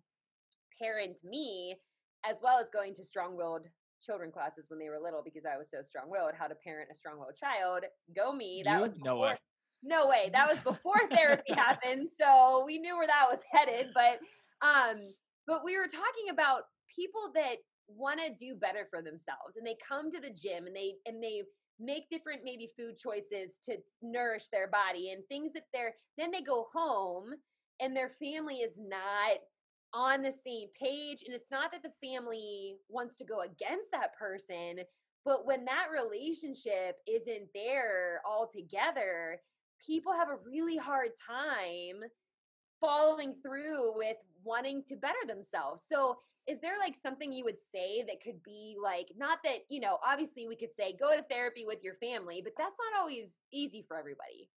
parent 0.80 1.20
me 1.24 1.76
as 2.24 2.36
well 2.42 2.58
as 2.58 2.70
going 2.70 2.94
to 2.94 3.04
strong-willed 3.04 3.66
children 4.04 4.32
classes 4.32 4.66
when 4.68 4.78
they 4.78 4.88
were 4.88 4.98
little 5.00 5.22
because 5.24 5.44
I 5.44 5.56
was 5.56 5.70
so 5.70 5.82
strong-willed 5.82 6.32
how 6.38 6.46
to 6.46 6.54
parent 6.54 6.90
a 6.92 6.96
strong-willed 6.96 7.36
child. 7.36 7.84
Go 8.14 8.32
me. 8.32 8.62
That 8.64 8.76
you? 8.76 8.82
was 8.82 8.96
no 8.98 9.18
way 9.18 9.36
no 9.82 10.06
way 10.06 10.30
that 10.32 10.48
was 10.48 10.58
before 10.64 11.00
therapy 11.10 11.54
happened 11.54 12.08
so 12.20 12.62
we 12.66 12.78
knew 12.78 12.96
where 12.96 13.06
that 13.06 13.26
was 13.30 13.40
headed 13.50 13.86
but 13.94 14.18
um 14.66 14.98
but 15.46 15.64
we 15.64 15.76
were 15.76 15.88
talking 15.88 16.30
about 16.30 16.62
people 16.94 17.30
that 17.34 17.56
want 17.88 18.20
to 18.20 18.34
do 18.34 18.54
better 18.54 18.86
for 18.90 19.02
themselves 19.02 19.56
and 19.56 19.66
they 19.66 19.76
come 19.86 20.10
to 20.10 20.20
the 20.20 20.30
gym 20.30 20.66
and 20.66 20.76
they 20.76 20.94
and 21.06 21.22
they 21.22 21.42
make 21.78 22.08
different 22.08 22.42
maybe 22.44 22.70
food 22.76 22.96
choices 22.96 23.58
to 23.64 23.76
nourish 24.02 24.46
their 24.52 24.68
body 24.68 25.12
and 25.12 25.24
things 25.26 25.52
that 25.52 25.64
they're 25.72 25.94
then 26.18 26.30
they 26.30 26.42
go 26.42 26.66
home 26.72 27.32
and 27.80 27.96
their 27.96 28.10
family 28.10 28.56
is 28.56 28.74
not 28.76 29.38
on 29.92 30.22
the 30.22 30.32
same 30.32 30.68
page 30.78 31.22
and 31.24 31.34
it's 31.34 31.50
not 31.50 31.72
that 31.72 31.82
the 31.82 31.92
family 32.06 32.76
wants 32.88 33.16
to 33.16 33.24
go 33.24 33.40
against 33.40 33.90
that 33.90 34.16
person 34.16 34.78
but 35.24 35.46
when 35.46 35.64
that 35.64 35.86
relationship 35.92 36.98
isn't 37.06 37.48
there 37.54 38.20
all 38.24 38.48
together 38.52 39.40
people 39.84 40.12
have 40.12 40.28
a 40.28 40.36
really 40.46 40.76
hard 40.76 41.10
time 41.26 42.08
following 42.80 43.34
through 43.42 43.96
with 43.96 44.16
wanting 44.42 44.82
to 44.88 44.96
better 44.96 45.26
themselves. 45.26 45.84
So, 45.86 46.18
is 46.48 46.58
there 46.60 46.78
like 46.78 46.96
something 46.96 47.32
you 47.32 47.44
would 47.44 47.60
say 47.60 48.02
that 48.06 48.22
could 48.24 48.42
be 48.42 48.74
like, 48.82 49.08
not 49.16 49.38
that, 49.44 49.58
you 49.68 49.78
know, 49.78 49.98
obviously 50.04 50.48
we 50.48 50.56
could 50.56 50.74
say 50.74 50.96
go 50.98 51.14
to 51.14 51.22
therapy 51.24 51.64
with 51.66 51.84
your 51.84 51.94
family, 51.94 52.40
but 52.42 52.54
that's 52.56 52.76
not 52.90 52.98
always 52.98 53.28
easy 53.52 53.84
for 53.86 53.96
everybody. 53.96 54.48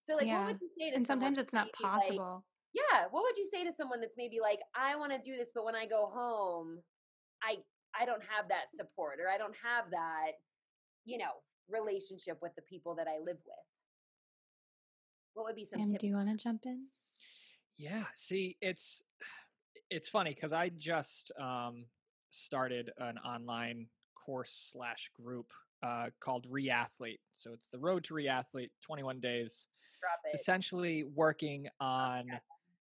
So, 0.00 0.14
like, 0.14 0.26
yeah. 0.26 0.40
what 0.40 0.52
would 0.52 0.60
you 0.60 0.70
say 0.78 0.90
to 0.90 0.96
And 0.96 1.06
sometimes 1.06 1.38
it's 1.38 1.52
not 1.52 1.68
possible. 1.72 2.44
Like, 2.46 2.53
yeah. 2.74 3.06
What 3.10 3.22
would 3.22 3.36
you 3.36 3.46
say 3.46 3.64
to 3.64 3.72
someone 3.72 4.00
that's 4.00 4.16
maybe 4.16 4.40
like, 4.40 4.60
I 4.74 4.96
want 4.96 5.12
to 5.12 5.18
do 5.18 5.36
this, 5.36 5.50
but 5.54 5.64
when 5.64 5.74
I 5.74 5.86
go 5.86 6.10
home, 6.12 6.78
I 7.42 7.56
I 7.98 8.04
don't 8.04 8.22
have 8.22 8.48
that 8.48 8.74
support 8.74 9.18
or 9.24 9.30
I 9.30 9.38
don't 9.38 9.54
have 9.62 9.90
that, 9.92 10.32
you 11.04 11.18
know, 11.18 11.30
relationship 11.68 12.38
with 12.42 12.52
the 12.56 12.62
people 12.62 12.96
that 12.96 13.06
I 13.06 13.18
live 13.18 13.38
with. 13.46 13.64
What 15.34 15.46
would 15.46 15.56
be 15.56 15.64
some? 15.64 15.80
Sam, 15.80 15.96
do 15.98 16.06
you 16.06 16.14
want 16.14 16.28
to 16.28 16.42
jump 16.42 16.62
in? 16.64 16.86
Yeah. 17.78 18.04
See, 18.16 18.56
it's 18.60 19.02
it's 19.90 20.08
funny 20.08 20.34
because 20.34 20.52
I 20.52 20.70
just 20.76 21.32
um, 21.40 21.86
started 22.30 22.90
an 22.98 23.18
online 23.18 23.86
course 24.14 24.70
slash 24.72 25.10
group 25.20 25.52
uh, 25.84 26.06
called 26.20 26.46
Reathlete. 26.50 27.20
So 27.32 27.52
it's 27.52 27.68
the 27.68 27.78
Road 27.78 28.04
to 28.04 28.14
Reathlete, 28.14 28.70
21 28.82 29.20
days. 29.20 29.66
It's 30.26 30.42
essentially 30.42 31.04
working 31.04 31.66
on 31.80 32.26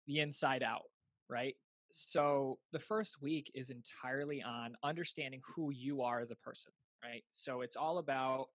the 0.09 0.18
inside 0.18 0.64
out, 0.64 0.90
right? 1.29 1.55
So 1.90 2.59
the 2.73 2.81
first 2.81 3.23
week 3.23 3.51
is 3.55 3.71
entirely 3.71 4.42
on 4.42 4.75
understanding 4.83 5.40
who 5.55 5.71
you 5.71 6.03
are 6.03 6.21
as 6.21 6.33
a 6.33 6.37
person, 6.37 6.73
right? 7.05 7.23
So 7.31 7.61
it's 7.61 7.77
all 7.77 7.99
about 7.99 8.47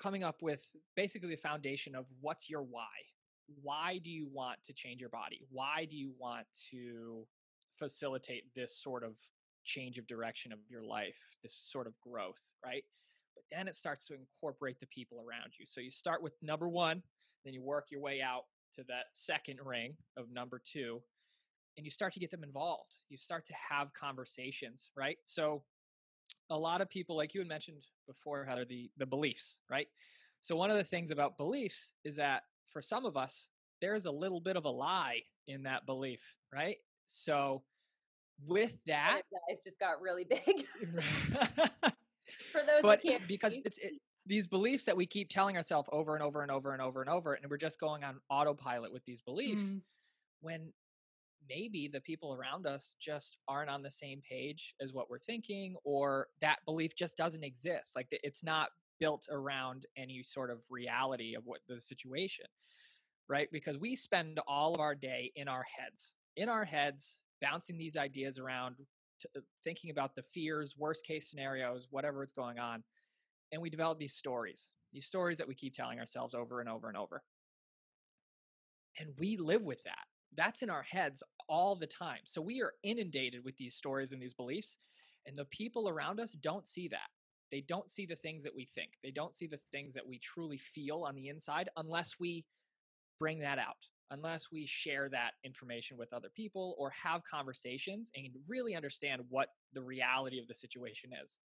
coming 0.00 0.22
up 0.22 0.42
with 0.42 0.62
basically 0.94 1.30
the 1.30 1.36
foundation 1.36 1.94
of 1.94 2.04
what's 2.20 2.50
your 2.50 2.62
why, 2.62 2.84
why 3.62 3.98
do 4.02 4.10
you 4.10 4.28
want 4.30 4.58
to 4.64 4.72
change 4.72 5.00
your 5.00 5.10
body? 5.10 5.46
Why 5.50 5.86
do 5.88 5.96
you 5.96 6.12
want 6.18 6.46
to 6.70 7.26
facilitate 7.78 8.44
this 8.54 8.76
sort 8.82 9.02
of 9.02 9.16
change 9.64 9.98
of 9.98 10.06
direction 10.06 10.52
of 10.52 10.58
your 10.68 10.82
life, 10.82 11.18
this 11.42 11.56
sort 11.68 11.86
of 11.86 11.94
growth, 12.00 12.40
right? 12.64 12.84
But 13.34 13.44
then 13.50 13.68
it 13.68 13.76
starts 13.76 14.06
to 14.06 14.14
incorporate 14.14 14.80
the 14.80 14.86
people 14.86 15.18
around 15.18 15.52
you. 15.58 15.66
So 15.68 15.80
you 15.80 15.90
start 15.90 16.22
with 16.22 16.34
number 16.42 16.68
one, 16.68 17.02
then 17.44 17.54
you 17.54 17.62
work 17.62 17.86
your 17.90 18.00
way 18.00 18.20
out 18.22 18.44
to 18.76 18.84
that 18.88 19.06
second 19.12 19.58
ring 19.64 19.94
of 20.16 20.30
number 20.30 20.60
two, 20.64 21.02
and 21.76 21.84
you 21.84 21.90
start 21.90 22.12
to 22.14 22.20
get 22.20 22.30
them 22.30 22.44
involved. 22.44 22.96
You 23.08 23.18
start 23.18 23.46
to 23.46 23.54
have 23.70 23.92
conversations, 23.94 24.90
right? 24.96 25.18
So 25.24 25.62
a 26.50 26.58
lot 26.58 26.80
of 26.80 26.88
people, 26.88 27.16
like 27.16 27.34
you 27.34 27.40
had 27.40 27.48
mentioned 27.48 27.78
before, 28.06 28.44
Heather, 28.44 28.64
the 28.64 28.90
the 28.96 29.06
beliefs, 29.06 29.58
right? 29.70 29.88
So 30.42 30.56
one 30.56 30.70
of 30.70 30.76
the 30.76 30.84
things 30.84 31.10
about 31.10 31.36
beliefs 31.36 31.92
is 32.04 32.16
that 32.16 32.42
for 32.72 32.80
some 32.80 33.04
of 33.04 33.16
us, 33.16 33.48
there's 33.80 34.06
a 34.06 34.10
little 34.10 34.40
bit 34.40 34.56
of 34.56 34.64
a 34.64 34.70
lie 34.70 35.20
in 35.48 35.64
that 35.64 35.86
belief, 35.86 36.20
right? 36.52 36.76
So 37.06 37.62
with 38.46 38.72
that, 38.86 39.22
it's 39.48 39.64
just 39.64 39.78
got 39.78 40.00
really 40.00 40.24
big. 40.28 40.66
for 42.52 42.60
those, 42.66 42.82
but 42.82 43.00
because 43.28 43.54
it's 43.64 43.78
it, 43.78 43.94
these 44.26 44.46
beliefs 44.46 44.84
that 44.84 44.96
we 44.96 45.06
keep 45.06 45.28
telling 45.28 45.56
ourselves 45.56 45.88
over 45.92 46.14
and 46.14 46.22
over 46.22 46.42
and 46.42 46.50
over 46.50 46.72
and 46.72 46.82
over 46.82 47.00
and 47.00 47.10
over, 47.10 47.34
and 47.34 47.48
we're 47.50 47.56
just 47.56 47.78
going 47.78 48.04
on 48.04 48.20
autopilot 48.28 48.92
with 48.92 49.04
these 49.04 49.20
beliefs, 49.20 49.62
mm. 49.62 49.80
when 50.40 50.72
maybe 51.48 51.88
the 51.88 52.00
people 52.00 52.34
around 52.34 52.66
us 52.66 52.96
just 53.00 53.38
aren't 53.46 53.70
on 53.70 53.82
the 53.82 53.90
same 53.90 54.20
page 54.28 54.74
as 54.80 54.92
what 54.92 55.08
we're 55.08 55.18
thinking, 55.20 55.76
or 55.84 56.26
that 56.40 56.58
belief 56.64 56.94
just 56.96 57.16
doesn't 57.16 57.44
exist. 57.44 57.92
Like 57.94 58.08
it's 58.10 58.42
not 58.42 58.70
built 58.98 59.26
around 59.30 59.86
any 59.96 60.22
sort 60.22 60.50
of 60.50 60.58
reality 60.70 61.34
of 61.34 61.44
what 61.44 61.60
the 61.68 61.80
situation, 61.80 62.46
right? 63.28 63.48
Because 63.52 63.78
we 63.78 63.94
spend 63.94 64.40
all 64.48 64.74
of 64.74 64.80
our 64.80 64.94
day 64.94 65.30
in 65.36 65.48
our 65.48 65.64
heads, 65.64 66.14
in 66.36 66.48
our 66.48 66.64
heads, 66.64 67.20
bouncing 67.40 67.78
these 67.78 67.96
ideas 67.96 68.38
around, 68.38 68.76
uh, 69.36 69.40
thinking 69.62 69.90
about 69.90 70.16
the 70.16 70.22
fears, 70.22 70.74
worst 70.76 71.04
case 71.04 71.30
scenarios, 71.30 71.86
whatever 71.90 72.24
is 72.24 72.32
going 72.32 72.58
on. 72.58 72.82
And 73.52 73.62
we 73.62 73.70
develop 73.70 73.98
these 73.98 74.14
stories, 74.14 74.70
these 74.92 75.06
stories 75.06 75.38
that 75.38 75.48
we 75.48 75.54
keep 75.54 75.74
telling 75.74 75.98
ourselves 75.98 76.34
over 76.34 76.60
and 76.60 76.68
over 76.68 76.88
and 76.88 76.96
over. 76.96 77.22
And 78.98 79.10
we 79.18 79.36
live 79.36 79.62
with 79.62 79.82
that. 79.84 80.04
That's 80.36 80.62
in 80.62 80.70
our 80.70 80.82
heads 80.82 81.22
all 81.48 81.76
the 81.76 81.86
time. 81.86 82.20
So 82.24 82.40
we 82.40 82.60
are 82.62 82.72
inundated 82.82 83.44
with 83.44 83.56
these 83.56 83.74
stories 83.74 84.12
and 84.12 84.20
these 84.20 84.34
beliefs. 84.34 84.78
And 85.26 85.36
the 85.36 85.44
people 85.46 85.88
around 85.88 86.20
us 86.20 86.32
don't 86.32 86.66
see 86.66 86.88
that. 86.88 87.08
They 87.52 87.64
don't 87.68 87.90
see 87.90 88.06
the 88.06 88.16
things 88.16 88.42
that 88.44 88.54
we 88.54 88.66
think. 88.74 88.90
They 89.02 89.10
don't 89.10 89.36
see 89.36 89.46
the 89.46 89.60
things 89.70 89.94
that 89.94 90.06
we 90.06 90.18
truly 90.18 90.58
feel 90.58 91.04
on 91.04 91.14
the 91.14 91.28
inside 91.28 91.68
unless 91.76 92.14
we 92.18 92.44
bring 93.18 93.38
that 93.40 93.58
out, 93.58 93.76
unless 94.10 94.48
we 94.52 94.66
share 94.66 95.08
that 95.10 95.32
information 95.44 95.96
with 95.96 96.12
other 96.12 96.28
people 96.34 96.74
or 96.78 96.90
have 96.90 97.22
conversations 97.30 98.10
and 98.16 98.28
really 98.48 98.74
understand 98.74 99.22
what 99.28 99.48
the 99.72 99.82
reality 99.82 100.38
of 100.40 100.48
the 100.48 100.54
situation 100.54 101.10
is. 101.22 101.38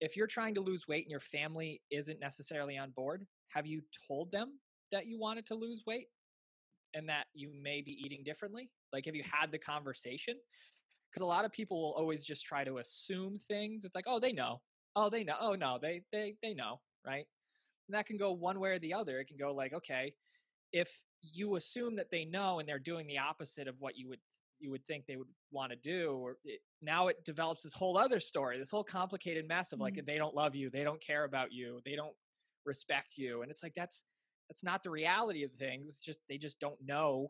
If 0.00 0.16
you're 0.16 0.26
trying 0.26 0.54
to 0.56 0.60
lose 0.60 0.86
weight 0.88 1.04
and 1.04 1.10
your 1.10 1.20
family 1.20 1.80
isn't 1.90 2.20
necessarily 2.20 2.76
on 2.76 2.90
board, 2.90 3.26
have 3.48 3.66
you 3.66 3.82
told 4.06 4.30
them 4.30 4.58
that 4.92 5.06
you 5.06 5.18
wanted 5.18 5.46
to 5.46 5.54
lose 5.54 5.82
weight 5.86 6.06
and 6.94 7.08
that 7.08 7.26
you 7.34 7.50
may 7.62 7.80
be 7.80 7.92
eating 8.04 8.22
differently? 8.24 8.70
Like, 8.92 9.06
have 9.06 9.14
you 9.14 9.24
had 9.24 9.50
the 9.50 9.58
conversation? 9.58 10.36
Because 11.10 11.22
a 11.22 11.26
lot 11.26 11.44
of 11.44 11.52
people 11.52 11.80
will 11.80 11.94
always 11.94 12.24
just 12.24 12.44
try 12.44 12.64
to 12.64 12.78
assume 12.78 13.38
things. 13.48 13.84
It's 13.84 13.94
like, 13.94 14.06
oh, 14.06 14.20
they 14.20 14.32
know 14.32 14.60
oh 14.96 15.10
they 15.10 15.22
know 15.22 15.36
oh 15.40 15.54
no 15.54 15.78
they 15.80 16.02
they 16.10 16.34
they 16.42 16.54
know 16.54 16.80
right 17.06 17.26
and 17.86 17.94
that 17.94 18.06
can 18.06 18.16
go 18.16 18.32
one 18.32 18.58
way 18.58 18.70
or 18.70 18.78
the 18.80 18.94
other 18.94 19.20
it 19.20 19.28
can 19.28 19.36
go 19.36 19.54
like 19.54 19.72
okay 19.72 20.12
if 20.72 20.88
you 21.22 21.56
assume 21.56 21.94
that 21.94 22.10
they 22.10 22.24
know 22.24 22.58
and 22.58 22.68
they're 22.68 22.78
doing 22.78 23.06
the 23.06 23.18
opposite 23.18 23.68
of 23.68 23.76
what 23.78 23.96
you 23.96 24.08
would 24.08 24.18
you 24.58 24.70
would 24.70 24.84
think 24.86 25.04
they 25.06 25.16
would 25.16 25.28
want 25.50 25.70
to 25.70 25.76
do 25.76 26.18
or 26.22 26.36
it, 26.44 26.60
now 26.82 27.08
it 27.08 27.24
develops 27.24 27.62
this 27.62 27.72
whole 27.72 27.98
other 27.98 28.20
story 28.20 28.58
this 28.58 28.70
whole 28.70 28.84
complicated 28.84 29.46
mess 29.46 29.72
of 29.72 29.80
like 29.80 29.94
mm-hmm. 29.94 30.06
they 30.06 30.16
don't 30.16 30.34
love 30.34 30.54
you 30.54 30.70
they 30.70 30.84
don't 30.84 31.00
care 31.00 31.24
about 31.24 31.52
you 31.52 31.80
they 31.84 31.94
don't 31.94 32.14
respect 32.64 33.16
you 33.16 33.42
and 33.42 33.50
it's 33.50 33.62
like 33.62 33.74
that's 33.76 34.02
that's 34.48 34.64
not 34.64 34.82
the 34.82 34.90
reality 34.90 35.44
of 35.44 35.52
things 35.52 35.86
it's 35.88 36.00
just 36.00 36.20
they 36.28 36.38
just 36.38 36.58
don't 36.60 36.78
know 36.84 37.28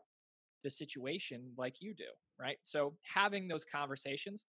the 0.64 0.70
situation 0.70 1.52
like 1.56 1.74
you 1.80 1.94
do 1.94 2.04
right 2.40 2.58
so 2.62 2.94
having 3.02 3.48
those 3.48 3.64
conversations 3.64 4.46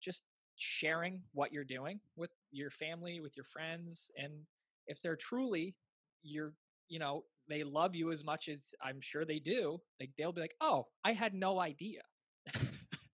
just 0.00 0.22
sharing 0.58 1.22
what 1.32 1.52
you're 1.52 1.64
doing 1.64 2.00
with 2.16 2.30
your 2.50 2.70
family, 2.70 3.20
with 3.20 3.36
your 3.36 3.44
friends, 3.44 4.10
and 4.16 4.32
if 4.86 5.00
they're 5.02 5.16
truly 5.16 5.74
you're 6.22 6.52
you 6.88 6.98
know 6.98 7.22
they 7.48 7.62
love 7.62 7.94
you 7.94 8.10
as 8.10 8.24
much 8.24 8.48
as 8.48 8.74
I'm 8.82 9.00
sure 9.00 9.24
they 9.24 9.38
do, 9.38 9.80
like 10.00 10.10
they'll 10.18 10.32
be 10.32 10.40
like, 10.40 10.56
"Oh, 10.60 10.86
I 11.04 11.12
had 11.12 11.34
no 11.34 11.60
idea." 11.60 12.02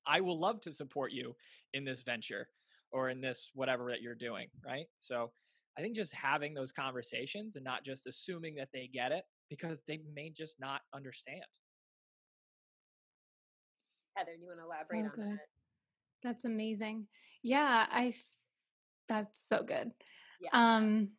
I 0.07 0.21
will 0.21 0.39
love 0.39 0.61
to 0.63 0.73
support 0.73 1.13
you 1.13 1.35
in 1.73 1.85
this 1.85 2.03
venture 2.03 2.49
or 2.91 3.11
in 3.11 3.21
this 3.21 3.51
whatever 3.55 3.91
that 3.91 4.03
you're 4.03 4.15
doing, 4.15 4.49
right? 4.65 4.87
So, 4.99 5.33
I 5.77 5.81
think 5.81 5.97
just 5.97 6.15
having 6.15 6.55
those 6.55 6.71
conversations 6.71 7.57
and 7.57 7.65
not 7.65 7.85
just 7.85 8.07
assuming 8.07 8.55
that 8.57 8.69
they 8.73 8.87
get 8.87 9.11
it 9.11 9.25
because 9.51 9.83
they 9.89 9.99
may 10.15 10.31
just 10.31 10.61
not 10.61 10.83
understand. 10.95 11.45
Heather, 14.17 14.37
do 14.37 14.43
you 14.43 14.47
want 14.47 14.61
to 14.61 14.65
elaborate 14.65 15.13
so 15.17 15.21
on 15.23 15.29
that? 15.31 15.39
That's 16.23 16.45
amazing. 16.45 17.09
Yeah, 17.43 17.87
I 17.91 18.15
that's 19.09 19.47
so 19.47 19.63
good. 19.63 19.91
Yeah. 20.41 20.51
Um 20.53 21.11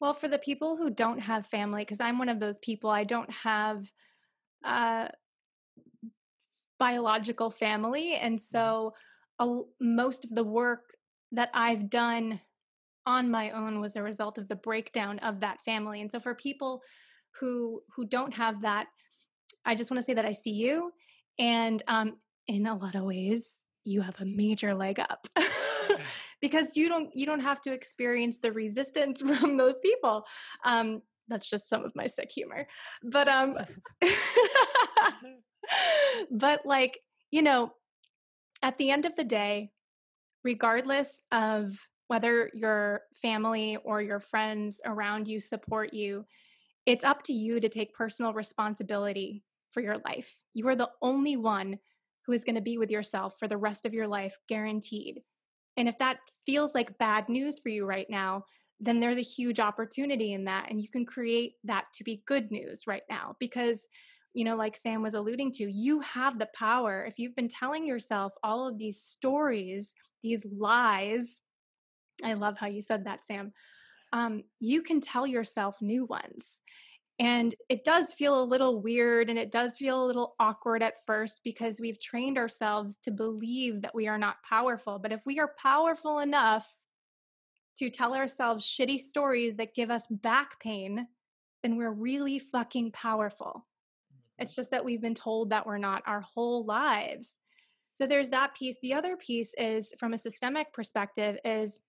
well, 0.00 0.14
for 0.14 0.26
the 0.26 0.38
people 0.38 0.76
who 0.76 0.90
don't 0.90 1.20
have 1.20 1.46
family 1.46 1.84
cuz 1.84 2.00
I'm 2.00 2.18
one 2.18 2.28
of 2.28 2.40
those 2.40 2.58
people 2.58 2.90
I 2.90 3.04
don't 3.04 3.30
have 3.30 3.90
uh 4.64 5.08
biological 6.82 7.48
family 7.48 8.14
and 8.14 8.34
mm-hmm. 8.34 8.58
so 8.58 8.92
uh, 9.38 9.58
most 9.80 10.24
of 10.24 10.34
the 10.34 10.42
work 10.42 10.96
that 11.30 11.48
I've 11.54 11.88
done 11.88 12.40
on 13.06 13.30
my 13.30 13.50
own 13.50 13.80
was 13.80 13.94
a 13.94 14.02
result 14.02 14.36
of 14.36 14.48
the 14.48 14.56
breakdown 14.56 15.20
of 15.20 15.40
that 15.40 15.58
family. 15.64 16.00
And 16.00 16.10
so 16.10 16.18
for 16.18 16.34
people 16.34 16.82
who 17.38 17.82
who 17.94 18.04
don't 18.04 18.34
have 18.34 18.62
that, 18.62 18.86
I 19.64 19.76
just 19.76 19.92
want 19.92 20.00
to 20.00 20.04
say 20.04 20.14
that 20.14 20.24
I 20.24 20.32
see 20.32 20.50
you 20.50 20.92
and 21.38 21.80
um 21.86 22.16
in 22.48 22.66
a 22.66 22.76
lot 22.76 22.96
of 22.96 23.04
ways 23.04 23.60
you 23.84 24.02
have 24.02 24.20
a 24.20 24.24
major 24.24 24.74
leg 24.74 24.98
up 24.98 25.28
because 26.40 26.76
you 26.76 26.88
don't 26.88 27.10
you 27.14 27.26
don't 27.26 27.46
have 27.50 27.62
to 27.62 27.72
experience 27.72 28.38
the 28.40 28.52
resistance 28.52 29.22
from 29.28 29.56
those 29.56 29.78
people 29.78 30.24
um 30.64 31.00
that's 31.28 31.48
just 31.48 31.68
some 31.68 31.84
of 31.84 31.92
my 31.94 32.06
sick 32.06 32.30
humor 32.30 32.66
but 33.02 33.28
um 33.28 33.56
but 36.30 36.60
like 36.64 36.98
you 37.30 37.42
know 37.42 37.72
at 38.62 38.78
the 38.78 38.90
end 38.90 39.04
of 39.04 39.16
the 39.16 39.24
day 39.24 39.70
regardless 40.44 41.22
of 41.30 41.76
whether 42.08 42.50
your 42.52 43.02
family 43.20 43.78
or 43.84 44.02
your 44.02 44.20
friends 44.20 44.80
around 44.84 45.26
you 45.28 45.40
support 45.40 45.94
you 45.94 46.24
it's 46.84 47.04
up 47.04 47.22
to 47.22 47.32
you 47.32 47.60
to 47.60 47.68
take 47.68 47.94
personal 47.94 48.32
responsibility 48.32 49.42
for 49.70 49.80
your 49.80 49.98
life 50.04 50.34
you 50.52 50.66
are 50.68 50.76
the 50.76 50.90
only 51.00 51.36
one 51.36 51.78
who 52.26 52.32
is 52.32 52.44
going 52.44 52.54
to 52.54 52.60
be 52.60 52.78
with 52.78 52.90
yourself 52.90 53.34
for 53.38 53.48
the 53.48 53.56
rest 53.56 53.84
of 53.84 53.94
your 53.94 54.06
life, 54.06 54.36
guaranteed. 54.48 55.20
And 55.76 55.88
if 55.88 55.98
that 55.98 56.18
feels 56.46 56.74
like 56.74 56.98
bad 56.98 57.28
news 57.28 57.58
for 57.60 57.68
you 57.68 57.84
right 57.84 58.06
now, 58.08 58.44
then 58.82 58.98
there's 58.98 59.16
a 59.16 59.22
huge 59.22 59.60
opportunity 59.60 60.32
in 60.32 60.44
that. 60.44 60.66
And 60.68 60.82
you 60.82 60.88
can 60.88 61.06
create 61.06 61.54
that 61.64 61.84
to 61.94 62.04
be 62.04 62.22
good 62.26 62.50
news 62.50 62.86
right 62.88 63.04
now 63.08 63.36
because, 63.38 63.88
you 64.34 64.44
know, 64.44 64.56
like 64.56 64.76
Sam 64.76 65.02
was 65.02 65.14
alluding 65.14 65.52
to, 65.52 65.70
you 65.70 66.00
have 66.00 66.36
the 66.38 66.48
power. 66.52 67.04
If 67.04 67.18
you've 67.18 67.36
been 67.36 67.48
telling 67.48 67.86
yourself 67.86 68.32
all 68.42 68.66
of 68.66 68.78
these 68.78 69.00
stories, 69.00 69.94
these 70.24 70.44
lies, 70.44 71.40
I 72.24 72.34
love 72.34 72.56
how 72.58 72.66
you 72.66 72.82
said 72.82 73.04
that, 73.04 73.24
Sam. 73.24 73.52
Um, 74.12 74.42
you 74.58 74.82
can 74.82 75.00
tell 75.00 75.28
yourself 75.28 75.76
new 75.80 76.04
ones. 76.04 76.62
And 77.20 77.54
it 77.68 77.84
does 77.84 78.12
feel 78.12 78.42
a 78.42 78.42
little 78.42 78.82
weird 78.82 79.30
and 79.30 79.38
it 79.38 79.52
does 79.52 79.76
feel 79.76 80.02
a 80.02 80.06
little 80.06 80.34
awkward 80.40 80.82
at 80.82 80.94
first 81.06 81.40
because 81.44 81.78
we've 81.78 82.00
trained 82.00 82.36
ourselves 82.36 82.98
to 83.04 83.12
believe 83.12 83.82
that 83.82 83.94
we 83.94 84.08
are 84.08 84.18
not 84.18 84.42
powerful. 84.42 84.98
But 84.98 85.12
if 85.12 85.24
we 85.24 85.38
are 85.38 85.52
powerful 85.62 86.18
enough 86.18 86.74
to 87.78 87.90
tell 87.90 88.14
ourselves 88.14 88.66
shitty 88.66 88.98
stories 88.98 89.56
that 89.56 89.74
give 89.74 89.90
us 89.90 90.06
back 90.08 90.60
pain, 90.60 91.06
then 91.62 91.76
we're 91.76 91.92
really 91.92 92.38
fucking 92.38 92.92
powerful. 92.92 93.66
It's 94.38 94.52
mm-hmm. 94.52 94.60
just 94.60 94.70
that 94.70 94.84
we've 94.84 95.00
been 95.00 95.14
told 95.14 95.50
that 95.50 95.66
we're 95.66 95.78
not 95.78 96.02
our 96.06 96.20
whole 96.20 96.64
lives. 96.64 97.38
So 97.92 98.06
there's 98.06 98.30
that 98.30 98.54
piece. 98.54 98.78
The 98.80 98.94
other 98.94 99.16
piece 99.16 99.54
is 99.58 99.92
from 99.98 100.14
a 100.14 100.18
systemic 100.18 100.72
perspective 100.72 101.38
is 101.44 101.80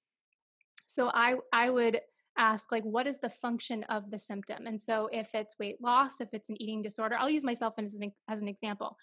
so 0.86 1.10
I 1.14 1.36
I 1.52 1.70
would 1.70 2.02
ask 2.38 2.72
like 2.72 2.84
what 2.84 3.08
is 3.08 3.20
the 3.20 3.30
function 3.30 3.84
of 3.86 4.10
the 4.10 4.18
symptom 4.18 4.66
and 4.66 4.80
so 4.82 5.08
if 5.12 5.30
it's 5.34 5.56
weight 5.60 5.78
loss 5.82 6.20
if 6.20 6.30
it's 6.34 6.50
an 6.50 6.60
eating 6.60 6.82
disorder 6.82 7.16
i'll 7.16 7.30
use 7.30 7.44
myself 7.44 7.76
as 7.78 7.94
an, 7.94 8.12
as 8.28 8.42
an 8.42 8.48
example 8.48 8.98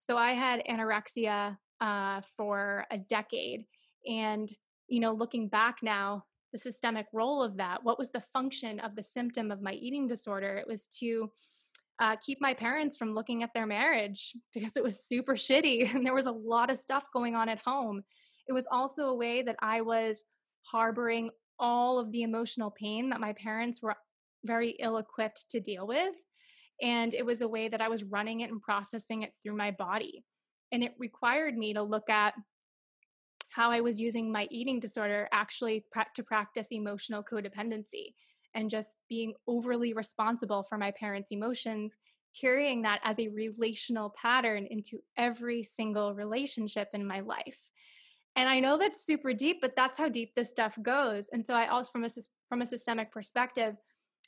so 0.00 0.16
i 0.16 0.32
had 0.32 0.62
anorexia 0.68 1.56
uh, 1.80 2.20
for 2.36 2.84
a 2.90 2.98
decade 2.98 3.64
and 4.06 4.52
you 4.88 5.00
know 5.00 5.12
looking 5.12 5.48
back 5.48 5.76
now 5.82 6.24
the 6.52 6.58
systemic 6.58 7.06
role 7.12 7.42
of 7.42 7.56
that 7.56 7.82
what 7.82 7.98
was 7.98 8.10
the 8.10 8.22
function 8.32 8.80
of 8.80 8.94
the 8.94 9.02
symptom 9.02 9.50
of 9.50 9.62
my 9.62 9.72
eating 9.72 10.06
disorder 10.06 10.56
it 10.56 10.66
was 10.66 10.86
to 10.86 11.30
uh, 12.02 12.16
keep 12.16 12.40
my 12.40 12.52
parents 12.52 12.96
from 12.96 13.14
looking 13.14 13.44
at 13.44 13.54
their 13.54 13.66
marriage 13.66 14.34
because 14.54 14.76
it 14.76 14.82
was 14.82 15.04
super 15.04 15.34
shitty 15.34 15.94
and 15.94 16.04
there 16.04 16.14
was 16.14 16.26
a 16.26 16.32
lot 16.32 16.70
of 16.70 16.78
stuff 16.78 17.04
going 17.12 17.34
on 17.34 17.48
at 17.48 17.60
home. 17.64 18.02
It 18.48 18.52
was 18.52 18.66
also 18.70 19.04
a 19.04 19.14
way 19.14 19.42
that 19.42 19.56
I 19.62 19.82
was 19.82 20.24
harboring 20.62 21.30
all 21.58 21.98
of 21.98 22.10
the 22.10 22.22
emotional 22.22 22.70
pain 22.70 23.10
that 23.10 23.20
my 23.20 23.32
parents 23.34 23.80
were 23.80 23.94
very 24.44 24.70
ill 24.80 24.98
equipped 24.98 25.48
to 25.50 25.60
deal 25.60 25.86
with. 25.86 26.14
And 26.80 27.14
it 27.14 27.24
was 27.24 27.40
a 27.40 27.48
way 27.48 27.68
that 27.68 27.80
I 27.80 27.88
was 27.88 28.02
running 28.02 28.40
it 28.40 28.50
and 28.50 28.60
processing 28.60 29.22
it 29.22 29.32
through 29.40 29.56
my 29.56 29.70
body. 29.70 30.24
And 30.72 30.82
it 30.82 30.94
required 30.98 31.56
me 31.56 31.74
to 31.74 31.82
look 31.82 32.10
at 32.10 32.34
how 33.52 33.70
I 33.70 33.80
was 33.80 34.00
using 34.00 34.32
my 34.32 34.48
eating 34.50 34.80
disorder 34.80 35.28
actually 35.30 35.84
to 36.14 36.22
practice 36.22 36.68
emotional 36.70 37.22
codependency 37.22 38.14
and 38.54 38.70
just 38.70 38.98
being 39.08 39.34
overly 39.46 39.92
responsible 39.92 40.62
for 40.62 40.78
my 40.78 40.90
parents' 40.90 41.32
emotions, 41.32 41.96
carrying 42.38 42.82
that 42.82 43.00
as 43.04 43.18
a 43.18 43.28
relational 43.28 44.14
pattern 44.20 44.66
into 44.70 44.98
every 45.18 45.62
single 45.62 46.14
relationship 46.14 46.88
in 46.94 47.06
my 47.06 47.20
life. 47.20 47.58
And 48.36 48.48
I 48.48 48.60
know 48.60 48.78
that's 48.78 49.04
super 49.04 49.34
deep, 49.34 49.60
but 49.60 49.76
that's 49.76 49.98
how 49.98 50.08
deep 50.08 50.34
this 50.34 50.48
stuff 50.48 50.74
goes. 50.80 51.28
And 51.30 51.44
so 51.46 51.54
I 51.54 51.68
also 51.68 51.90
from 51.92 52.04
a 52.04 52.10
from 52.48 52.62
a 52.62 52.66
systemic 52.66 53.12
perspective, 53.12 53.76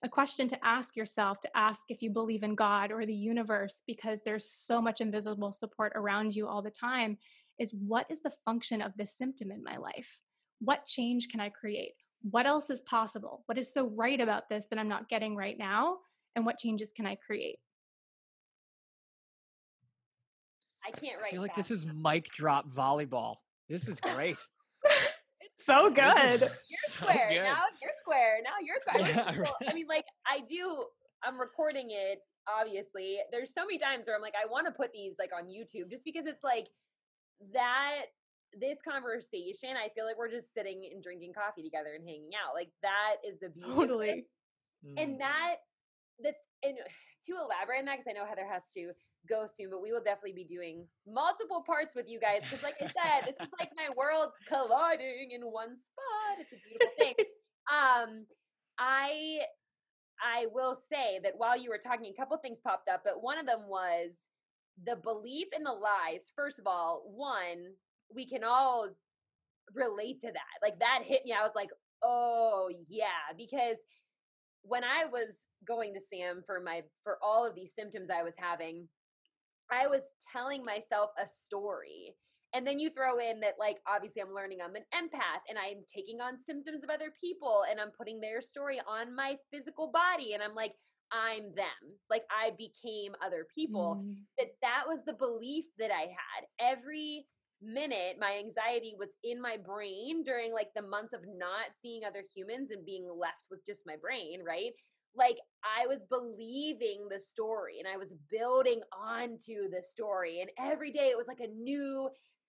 a 0.03 0.09
question 0.09 0.49
to 0.49 0.65
ask 0.65 0.97
yourself 0.97 1.41
to 1.41 1.57
ask 1.57 1.85
if 1.89 2.03
you 2.03 2.11
believe 2.11 2.43
in 2.43 2.55
God 2.55 2.93
or 2.93 3.07
the 3.07 3.15
universe 3.15 3.83
because 3.87 4.21
there's 4.23 4.47
so 4.51 4.83
much 4.83 5.01
invisible 5.01 5.53
support 5.53 5.93
around 5.95 6.37
you 6.37 6.47
all 6.47 6.61
the 6.61 6.71
time 6.71 7.17
is 7.59 7.73
what 7.73 8.07
is 8.11 8.23
the 8.23 8.33
function 8.45 8.83
of 8.83 8.93
this 8.97 9.17
symptom 9.17 9.51
in 9.51 9.63
my 9.63 9.77
life? 9.77 10.19
What 10.61 10.87
change 10.87 11.29
can 11.29 11.41
I 11.41 11.49
create? 11.49 11.95
What 12.31 12.47
else 12.47 12.71
is 12.71 12.83
possible? 12.83 13.43
What 13.47 13.59
is 13.59 13.73
so 13.73 13.89
right 13.89 14.21
about 14.21 14.49
this 14.49 14.67
that 14.71 14.79
I'm 14.79 14.89
not 14.89 15.09
getting 15.09 15.37
right 15.37 15.59
now? 15.59 15.99
And 16.37 16.47
what 16.47 16.59
changes 16.59 16.93
can 16.95 17.07
I 17.07 17.17
create? 17.17 17.59
I 20.87 20.91
can't 20.91 21.21
write. 21.21 21.29
I 21.29 21.31
feel 21.33 21.43
like 21.43 21.57
this 21.57 21.71
is 21.71 21.87
mic 21.87 22.27
drop 22.33 22.69
volleyball. 22.69 23.37
This 23.69 23.89
is 23.89 24.01
great. 24.01 24.37
it's 24.85 25.65
so 25.65 25.91
good. 25.95 26.41
You're 26.41 26.51
so 26.89 27.05
square. 27.05 27.29
Good. 27.31 27.43
Now 27.43 27.63
you're 27.81 27.93
square. 28.01 28.39
Now 28.43 28.51
you're 28.61 28.79
square. 28.79 29.09
Yeah, 29.09 29.41
right. 29.41 29.71
I 29.71 29.75
mean, 29.75 29.87
like 29.89 30.05
I 30.27 30.41
do. 30.49 30.85
I'm 31.23 31.41
recording 31.41 31.89
it. 31.91 32.19
Obviously, 32.61 33.19
there's 33.33 33.55
so 33.55 33.65
many 33.65 33.79
times 33.79 34.07
where 34.07 34.15
I'm 34.15 34.21
like, 34.21 34.35
I 34.35 34.51
want 34.51 34.67
to 34.67 34.73
put 34.73 34.93
these 34.93 35.15
like 35.19 35.31
on 35.37 35.45
YouTube 35.45 35.91
just 35.91 36.05
because 36.05 36.27
it's 36.27 36.45
like 36.45 36.69
that. 37.53 38.07
This 38.55 38.79
conversation, 38.87 39.71
I 39.75 39.91
feel 39.99 40.07
like 40.07 40.17
we're 40.17 40.31
just 40.31 40.55
sitting 40.55 40.89
and 40.95 41.03
drinking 41.03 41.33
coffee 41.35 41.65
together 41.65 41.91
and 41.99 42.07
hanging 42.07 42.31
out. 42.39 42.55
Like 42.55 42.71
that 42.83 43.19
is 43.27 43.41
the 43.41 43.49
beauty. 43.49 43.75
Totally. 43.75 44.27
And 44.97 45.17
mm. 45.17 45.19
that 45.19 45.57
that 46.23 46.35
and 46.63 46.79
to 47.27 47.33
elaborate 47.35 47.81
on 47.81 47.87
that, 47.87 47.99
because 47.99 48.07
I 48.09 48.15
know 48.15 48.27
Heather 48.27 48.47
has 48.47 48.63
to 48.75 48.93
go 49.29 49.47
soon, 49.47 49.71
but 49.71 49.83
we 49.83 49.93
will 49.93 50.03
definitely 50.03 50.33
be 50.33 50.45
doing 50.45 50.87
multiple 51.07 51.63
parts 51.67 51.95
with 51.95 52.07
you 52.09 52.21
guys. 52.21 52.43
Because, 52.43 52.63
like 52.63 52.77
I 52.81 52.87
said, 52.87 53.27
this 53.27 53.37
is 53.41 53.53
like 53.59 53.71
my 53.77 53.91
worlds 53.97 54.35
colliding 54.49 55.33
in 55.33 55.43
one 55.43 55.77
spot. 55.77 56.39
It's 56.41 56.53
a 56.53 56.61
beautiful 56.63 56.95
thing. 56.99 57.15
Um, 57.65 58.27
I 58.79 59.39
I 60.21 60.49
will 60.53 60.75
say 60.75 61.19
that 61.23 61.33
while 61.39 61.59
you 61.59 61.71
were 61.71 61.81
talking, 61.83 62.13
a 62.13 62.21
couple 62.21 62.37
things 62.37 62.61
popped 62.61 62.91
up, 62.91 63.01
but 63.07 63.23
one 63.23 63.39
of 63.39 63.47
them 63.47 63.69
was 63.69 64.13
the 64.83 64.97
belief 64.97 65.49
in 65.57 65.63
the 65.63 65.73
lies. 65.73 66.33
First 66.35 66.59
of 66.59 66.67
all, 66.67 67.03
one 67.07 67.75
we 68.15 68.27
can 68.27 68.45
all 68.45 68.89
relate 69.75 70.21
to 70.21 70.29
that. 70.33 70.63
Like 70.63 70.79
that 70.81 71.03
hit 71.05 71.23
me. 71.25 71.33
I 71.33 71.43
was 71.43 71.55
like, 71.55 71.71
oh 72.03 72.71
yeah, 72.89 73.33
because 73.37 73.79
when 74.63 74.85
I 74.85 75.05
was 75.11 75.35
going 75.67 75.95
to 75.95 76.01
Sam 76.01 76.43
for 76.47 76.61
my 76.61 76.83
for 77.03 77.19
all 77.23 77.47
of 77.47 77.55
these 77.55 77.75
symptoms 77.75 78.11
I 78.11 78.23
was 78.23 78.35
having, 78.37 78.89
I 79.71 79.87
was 79.87 80.03
telling 80.33 80.65
myself 80.65 81.11
a 81.23 81.27
story. 81.27 82.17
And 82.55 82.65
then 82.65 82.79
you 82.79 82.91
throw 82.91 83.19
in 83.19 83.41
that, 83.41 83.55
like, 83.59 83.79
obviously, 83.85 84.23
I'm 84.23 84.33
learning 84.33 84.59
I'm 84.65 84.77
an 84.77 84.85
empath 84.95 85.43
and 85.49 85.59
I'm 85.59 85.83
taking 85.93 86.21
on 86.21 86.39
symptoms 86.39 86.85
of 86.85 86.89
other 86.89 87.13
people 87.21 87.65
and 87.69 87.81
I'm 87.81 87.91
putting 87.91 88.21
their 88.21 88.41
story 88.41 88.81
on 88.87 89.15
my 89.15 89.37
physical 89.53 89.91
body. 89.91 90.35
And 90.35 90.43
I'm 90.43 90.55
like, 90.55 90.75
I'm 91.15 91.55
them. 91.55 91.95
Like, 92.11 92.25
I 92.31 92.51
became 92.59 93.13
other 93.25 93.47
people. 93.55 94.03
Mm. 94.05 94.17
That 94.39 94.49
that 94.63 94.83
was 94.89 95.05
the 95.05 95.13
belief 95.13 95.67
that 95.79 95.91
I 95.93 96.03
had. 96.03 96.47
Every 96.59 97.27
minute, 97.63 98.17
my 98.19 98.43
anxiety 98.45 98.95
was 98.99 99.11
in 99.23 99.41
my 99.41 99.57
brain 99.57 100.25
during 100.25 100.53
like 100.53 100.69
the 100.75 100.83
months 100.83 101.13
of 101.13 101.21
not 101.37 101.67
seeing 101.81 102.03
other 102.05 102.25
humans 102.35 102.71
and 102.71 102.85
being 102.85 103.09
left 103.09 103.45
with 103.51 103.65
just 103.65 103.87
my 103.87 103.97
brain, 103.97 104.43
right? 104.45 104.73
like 105.17 105.39
I 105.63 105.87
was 105.87 106.05
believing 106.11 107.07
the 107.09 107.19
story 107.19 107.79
and 107.79 107.87
I 107.87 107.97
was 107.97 108.15
building 108.31 108.81
onto 108.93 109.71
the 109.71 109.81
story. 109.81 110.41
And 110.41 110.51
every 110.59 110.91
day 110.91 111.09
it 111.09 111.17
was 111.17 111.29
like 111.29 111.41
a 111.41 111.47
new 111.47 112.09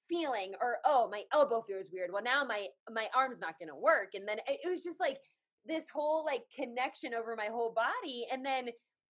feeling 0.10 0.54
or 0.62 0.78
oh 0.86 1.10
my 1.12 1.24
elbow 1.34 1.64
feels 1.68 1.90
weird 1.92 2.12
well 2.14 2.22
now 2.22 2.44
my 2.44 2.68
my 2.92 3.08
arm's 3.16 3.40
not 3.40 3.58
going 3.58 3.70
to 3.70 3.76
work 3.76 4.10
and 4.14 4.28
then 4.28 4.38
it 4.46 4.70
was 4.70 4.84
just 4.84 5.00
like 5.00 5.18
this 5.68 5.90
whole 5.90 6.26
like 6.26 6.44
connection 6.56 7.14
over 7.14 7.36
my 7.36 7.48
whole 7.52 7.74
body 7.74 8.28
and 8.32 8.46
then 8.46 8.68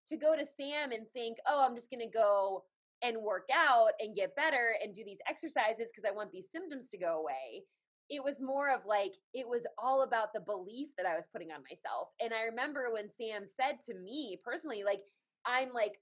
to 0.08 0.18
go 0.18 0.36
to 0.36 0.46
sam 0.46 0.92
and 0.92 1.06
think 1.14 1.38
oh 1.48 1.66
i'm 1.66 1.76
just 1.76 1.90
going 1.90 2.00
to 2.00 2.12
go 2.12 2.64
and 3.04 3.18
work 3.22 3.48
out 3.54 3.92
and 4.00 4.16
get 4.16 4.36
better 4.36 4.76
and 4.84 4.96
do 4.96 5.04
these 5.04 5.20
exercises 5.30 5.90
because 5.92 6.10
i 6.10 6.16
want 6.16 6.32
these 6.32 6.50
symptoms 6.52 6.90
to 6.90 6.98
go 6.98 7.20
away 7.20 7.64
it 8.10 8.24
was 8.24 8.42
more 8.42 8.74
of 8.74 8.86
like 8.86 9.14
it 9.34 9.48
was 9.48 9.66
all 9.82 10.04
about 10.04 10.34
the 10.34 10.40
belief 10.40 10.90
that 10.98 11.08
I 11.08 11.16
was 11.16 11.28
putting 11.32 11.50
on 11.52 11.64
myself. 11.70 12.10
And 12.20 12.34
I 12.34 12.44
remember 12.44 12.94
when 12.94 13.10
Sam 13.10 13.44
said 13.46 13.82
to 13.88 13.98
me 13.98 14.40
personally, 14.44 14.84
like, 14.86 15.02
I'm 15.46 15.74
like 15.74 15.98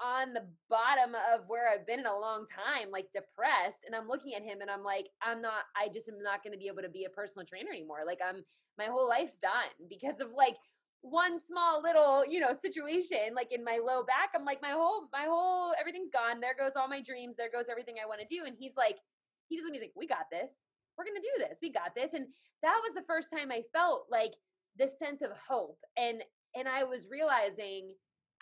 on 0.00 0.32
the 0.32 0.46
bottom 0.68 1.14
of 1.14 1.44
where 1.46 1.70
I've 1.72 1.86
been 1.86 2.00
in 2.00 2.06
a 2.06 2.18
long 2.18 2.46
time, 2.48 2.90
like 2.90 3.08
depressed. 3.14 3.84
And 3.86 3.94
I'm 3.94 4.08
looking 4.08 4.34
at 4.34 4.42
him 4.42 4.60
and 4.60 4.70
I'm 4.70 4.82
like, 4.82 5.06
I'm 5.22 5.40
not, 5.40 5.68
I 5.76 5.88
just 5.92 6.08
am 6.08 6.22
not 6.22 6.42
going 6.42 6.52
to 6.52 6.58
be 6.58 6.68
able 6.68 6.82
to 6.82 6.88
be 6.88 7.04
a 7.04 7.10
personal 7.10 7.46
trainer 7.46 7.70
anymore. 7.70 8.04
Like, 8.06 8.20
I'm, 8.26 8.44
my 8.78 8.86
whole 8.86 9.08
life's 9.08 9.38
done 9.38 9.88
because 9.88 10.20
of 10.20 10.28
like 10.36 10.56
one 11.02 11.40
small 11.40 11.82
little, 11.82 12.24
you 12.28 12.40
know, 12.40 12.52
situation, 12.54 13.34
like 13.34 13.52
in 13.52 13.64
my 13.64 13.78
low 13.84 14.02
back. 14.02 14.30
I'm 14.34 14.44
like, 14.44 14.60
my 14.60 14.72
whole, 14.72 15.08
my 15.12 15.24
whole, 15.28 15.72
everything's 15.78 16.10
gone. 16.10 16.40
There 16.40 16.56
goes 16.58 16.76
all 16.76 16.88
my 16.88 17.00
dreams. 17.02 17.36
There 17.36 17.50
goes 17.50 17.66
everything 17.70 17.96
I 18.02 18.06
want 18.06 18.20
to 18.20 18.26
do. 18.26 18.44
And 18.46 18.56
he's 18.58 18.76
like, 18.76 18.96
he 19.48 19.56
just 19.56 19.68
he's 19.72 19.80
like, 19.82 19.92
we 19.96 20.06
got 20.06 20.30
this 20.30 20.68
we're 21.00 21.04
to 21.04 21.20
do 21.20 21.48
this. 21.48 21.58
We 21.62 21.72
got 21.72 21.94
this. 21.94 22.12
And 22.12 22.26
that 22.62 22.80
was 22.82 22.94
the 22.94 23.06
first 23.06 23.30
time 23.30 23.50
I 23.50 23.62
felt 23.72 24.06
like 24.10 24.32
this 24.76 24.98
sense 24.98 25.22
of 25.22 25.30
hope. 25.48 25.78
And 25.96 26.22
and 26.54 26.68
I 26.68 26.84
was 26.84 27.06
realizing 27.10 27.92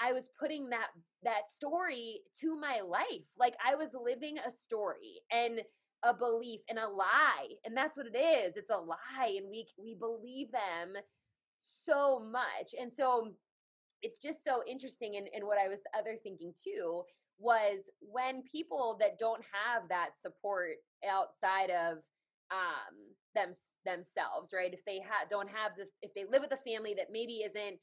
I 0.00 0.12
was 0.12 0.28
putting 0.38 0.70
that 0.70 0.88
that 1.22 1.48
story 1.48 2.20
to 2.40 2.58
my 2.58 2.80
life. 2.86 3.26
Like 3.38 3.54
I 3.64 3.74
was 3.74 3.90
living 3.94 4.36
a 4.38 4.50
story 4.50 5.20
and 5.30 5.60
a 6.04 6.14
belief 6.14 6.60
and 6.68 6.78
a 6.78 6.88
lie. 6.88 7.48
And 7.64 7.76
that's 7.76 7.96
what 7.96 8.06
it 8.06 8.16
is. 8.16 8.56
It's 8.56 8.70
a 8.70 8.76
lie 8.76 9.36
and 9.36 9.48
we 9.48 9.66
we 9.76 9.94
believe 9.94 10.50
them 10.52 11.02
so 11.58 12.18
much. 12.18 12.74
And 12.80 12.92
so 12.92 13.32
it's 14.02 14.18
just 14.18 14.44
so 14.44 14.62
interesting 14.68 15.16
and, 15.16 15.28
and 15.34 15.44
what 15.44 15.58
I 15.58 15.68
was 15.68 15.80
other 15.98 16.16
thinking 16.22 16.52
too 16.62 17.02
was 17.38 17.90
when 18.00 18.42
people 18.42 18.96
that 19.00 19.18
don't 19.18 19.42
have 19.52 19.88
that 19.88 20.10
support 20.20 20.76
outside 21.08 21.70
of 21.70 21.98
um 22.50 22.96
them 23.34 23.52
themselves 23.84 24.50
right 24.54 24.72
if 24.72 24.84
they 24.86 25.00
ha- 25.00 25.26
don't 25.30 25.50
have 25.50 25.72
the 25.76 25.84
if 26.02 26.12
they 26.14 26.24
live 26.24 26.42
with 26.42 26.52
a 26.52 26.70
family 26.70 26.94
that 26.96 27.08
maybe 27.12 27.44
isn't 27.44 27.78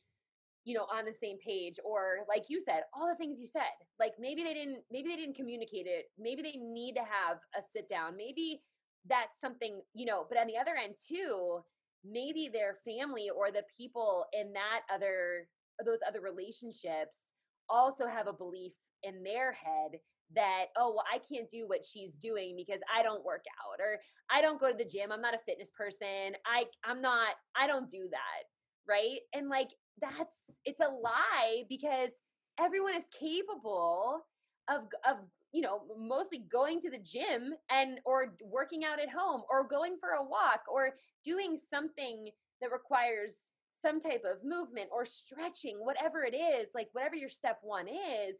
you 0.65 0.73
know 0.73 0.85
on 0.93 1.05
the 1.05 1.13
same 1.13 1.37
page 1.37 1.79
or 1.85 2.25
like 2.27 2.45
you 2.49 2.59
said 2.59 2.81
all 2.93 3.07
the 3.07 3.15
things 3.15 3.39
you 3.39 3.47
said 3.47 3.61
like 3.99 4.13
maybe 4.19 4.43
they 4.43 4.53
didn't 4.53 4.79
maybe 4.91 5.09
they 5.09 5.15
didn't 5.15 5.35
communicate 5.35 5.85
it 5.85 6.05
maybe 6.19 6.41
they 6.41 6.59
need 6.59 6.93
to 6.93 7.01
have 7.01 7.37
a 7.57 7.61
sit 7.71 7.87
down 7.87 8.17
maybe 8.17 8.61
that's 9.07 9.39
something 9.39 9.79
you 9.93 10.05
know 10.05 10.25
but 10.27 10.37
on 10.37 10.47
the 10.47 10.57
other 10.57 10.75
end 10.83 10.95
too 11.07 11.59
maybe 12.03 12.49
their 12.51 12.77
family 12.83 13.29
or 13.35 13.51
the 13.51 13.63
people 13.77 14.25
in 14.33 14.51
that 14.53 14.81
other 14.93 15.47
those 15.85 15.99
other 16.07 16.21
relationships 16.21 17.33
also 17.69 18.07
have 18.07 18.27
a 18.27 18.33
belief 18.33 18.73
in 19.03 19.23
their 19.23 19.53
head 19.53 19.99
that 20.35 20.65
oh 20.77 20.89
well 20.89 21.05
i 21.13 21.19
can't 21.19 21.49
do 21.49 21.67
what 21.67 21.85
she's 21.85 22.15
doing 22.15 22.55
because 22.57 22.81
i 22.93 23.03
don't 23.03 23.23
work 23.23 23.43
out 23.61 23.79
or 23.79 23.99
i 24.31 24.41
don't 24.41 24.59
go 24.59 24.71
to 24.71 24.77
the 24.77 24.83
gym 24.83 25.11
i'm 25.11 25.21
not 25.21 25.35
a 25.35 25.45
fitness 25.45 25.69
person 25.77 26.33
i 26.47 26.63
i'm 26.83 27.01
not 27.01 27.35
i 27.55 27.67
don't 27.67 27.89
do 27.89 28.07
that 28.09 28.45
right? 28.87 29.19
And 29.33 29.49
like 29.49 29.69
that's 30.01 30.35
it's 30.65 30.79
a 30.79 30.89
lie 30.89 31.63
because 31.69 32.21
everyone 32.59 32.95
is 32.95 33.05
capable 33.17 34.25
of 34.69 34.83
of 35.07 35.17
you 35.51 35.61
know 35.61 35.81
mostly 35.97 36.45
going 36.51 36.81
to 36.81 36.89
the 36.89 36.99
gym 36.99 37.53
and 37.69 37.99
or 38.05 38.35
working 38.43 38.83
out 38.83 38.99
at 38.99 39.09
home 39.09 39.41
or 39.49 39.67
going 39.67 39.97
for 39.99 40.09
a 40.09 40.23
walk 40.23 40.61
or 40.71 40.95
doing 41.23 41.57
something 41.57 42.29
that 42.61 42.71
requires 42.71 43.37
some 43.71 43.99
type 43.99 44.23
of 44.25 44.43
movement 44.43 44.89
or 44.91 45.05
stretching 45.05 45.77
whatever 45.79 46.23
it 46.23 46.35
is 46.35 46.69
like 46.73 46.89
whatever 46.93 47.15
your 47.15 47.29
step 47.29 47.59
1 47.61 47.87
is 47.87 48.37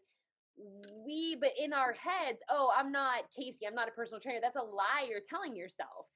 we 1.05 1.35
but 1.39 1.51
in 1.61 1.73
our 1.73 1.93
heads 1.93 2.39
oh 2.49 2.71
i'm 2.77 2.91
not 2.91 3.23
casey 3.35 3.67
i'm 3.67 3.75
not 3.75 3.89
a 3.89 3.91
personal 3.91 4.21
trainer 4.21 4.39
that's 4.41 4.55
a 4.55 4.59
lie 4.59 5.05
you're 5.09 5.19
telling 5.27 5.55
yourself. 5.55 6.07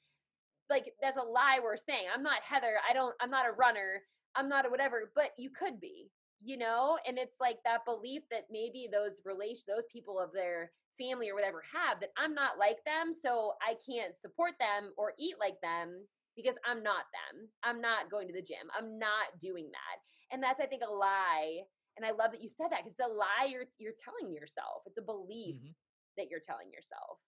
Like 0.70 0.94
that's 1.02 1.18
a 1.18 1.22
lie 1.22 1.60
we're 1.64 1.78
saying. 1.78 2.06
I'm 2.14 2.24
not 2.24 2.42
heather 2.44 2.76
i 2.90 2.94
don't 2.94 3.16
i'm 3.22 3.32
not 3.32 3.48
a 3.48 3.52
runner 3.52 4.02
i'm 4.36 4.50
not 4.50 4.66
a 4.66 4.70
whatever 4.70 5.12
but 5.16 5.32
you 5.38 5.50
could 5.50 5.80
be 5.80 6.12
you 6.44 6.58
know 6.58 6.98
and 7.08 7.18
it's 7.18 7.38
like 7.40 7.58
that 7.64 7.86
belief 7.86 8.24
that 8.32 8.46
maybe 8.50 8.88
those 8.92 9.22
relation 9.26 9.64
those 9.68 9.86
people 9.92 10.20
of 10.20 10.32
their 10.34 10.72
family 10.98 11.30
or 11.30 11.36
whatever 11.36 11.64
have 11.74 12.00
that 12.00 12.12
i'm 12.18 12.34
not 12.34 12.58
like 12.58 12.84
them 12.86 13.14
so 13.14 13.54
i 13.62 13.74
can't 13.90 14.16
support 14.16 14.54
them 14.60 14.92
or 14.98 15.14
eat 15.20 15.36
like 15.40 15.60
them 15.62 16.06
because 16.36 16.56
i'm 16.66 16.84
not 16.84 17.04
them. 17.12 17.50
I'm 17.64 17.82
not 17.82 18.10
going 18.10 18.28
to 18.28 18.34
the 18.34 18.42
gym. 18.42 18.72
I'm 18.78 18.98
not 19.00 19.40
doing 19.42 19.70
that. 19.72 19.98
And 20.32 20.42
that's 20.42 20.60
i 20.62 20.66
think 20.66 20.84
a 20.88 20.92
lie 20.92 21.62
and 21.98 22.06
i 22.06 22.12
love 22.12 22.32
that 22.32 22.42
you 22.42 22.50
said 22.50 22.68
that 22.72 22.80
because 22.84 22.94
it's 22.94 23.06
a 23.06 23.12
lie 23.12 23.48
you're 23.50 23.66
you're 23.78 23.98
telling 24.00 24.34
yourself. 24.34 24.84
It's 24.86 24.98
a 24.98 25.02
belief 25.02 25.60
Mhm. 25.62 25.76
that 26.18 26.30
you're 26.30 26.40
telling 26.40 26.72
yourself. 26.72 27.20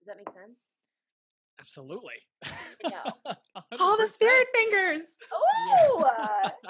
Does 0.00 0.06
that 0.06 0.16
make 0.16 0.30
sense 0.30 0.77
Absolutely. 1.60 2.14
Yeah. 2.84 3.02
All 3.80 3.96
the 3.96 4.06
spirit 4.06 4.46
fingers. 4.54 5.02
oh 5.32 6.50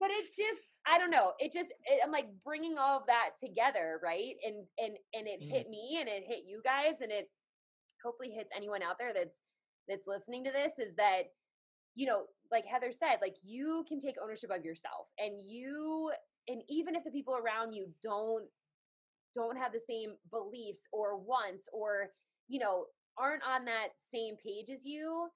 but 0.00 0.10
it's 0.10 0.36
just 0.36 0.60
i 0.86 0.98
don't 0.98 1.10
know 1.10 1.32
it 1.38 1.52
just 1.52 1.70
it, 1.86 2.00
i'm 2.04 2.12
like 2.12 2.26
bringing 2.44 2.76
all 2.78 2.98
of 3.00 3.06
that 3.06 3.30
together 3.42 3.98
right 4.04 4.34
and 4.44 4.66
and 4.78 4.96
and 5.14 5.26
it 5.26 5.40
Mm. 5.42 5.50
hit 5.50 5.68
me 5.70 5.98
and 6.00 6.08
it 6.08 6.22
hit 6.26 6.44
you 6.46 6.60
guys 6.64 7.00
and 7.00 7.10
it 7.10 7.30
hopefully 8.04 8.30
hits 8.30 8.50
anyone 8.56 8.82
out 8.82 8.96
there 8.98 9.12
that's 9.14 9.38
that's 9.88 10.06
listening 10.06 10.44
to 10.44 10.50
this 10.52 10.78
is 10.78 10.94
that 10.96 11.22
you 11.94 12.06
know 12.06 12.24
like 12.52 12.64
heather 12.66 12.92
said 12.92 13.16
like 13.22 13.36
you 13.42 13.84
can 13.88 14.00
take 14.00 14.14
ownership 14.22 14.50
of 14.50 14.64
yourself 14.64 15.06
and 15.18 15.40
you 15.48 16.10
and 16.48 16.62
even 16.68 16.94
if 16.94 17.02
the 17.04 17.10
people 17.10 17.34
around 17.34 17.72
you 17.72 17.88
don't 18.04 18.44
don't 19.34 19.56
have 19.56 19.72
the 19.72 19.80
same 19.80 20.10
beliefs 20.30 20.82
or 20.92 21.16
wants 21.16 21.68
or 21.72 22.10
you 22.48 22.60
know 22.60 22.84
aren't 23.18 23.42
on 23.42 23.64
that 23.64 23.88
same 24.12 24.36
page 24.36 24.70
as 24.70 24.84
you 24.84 25.28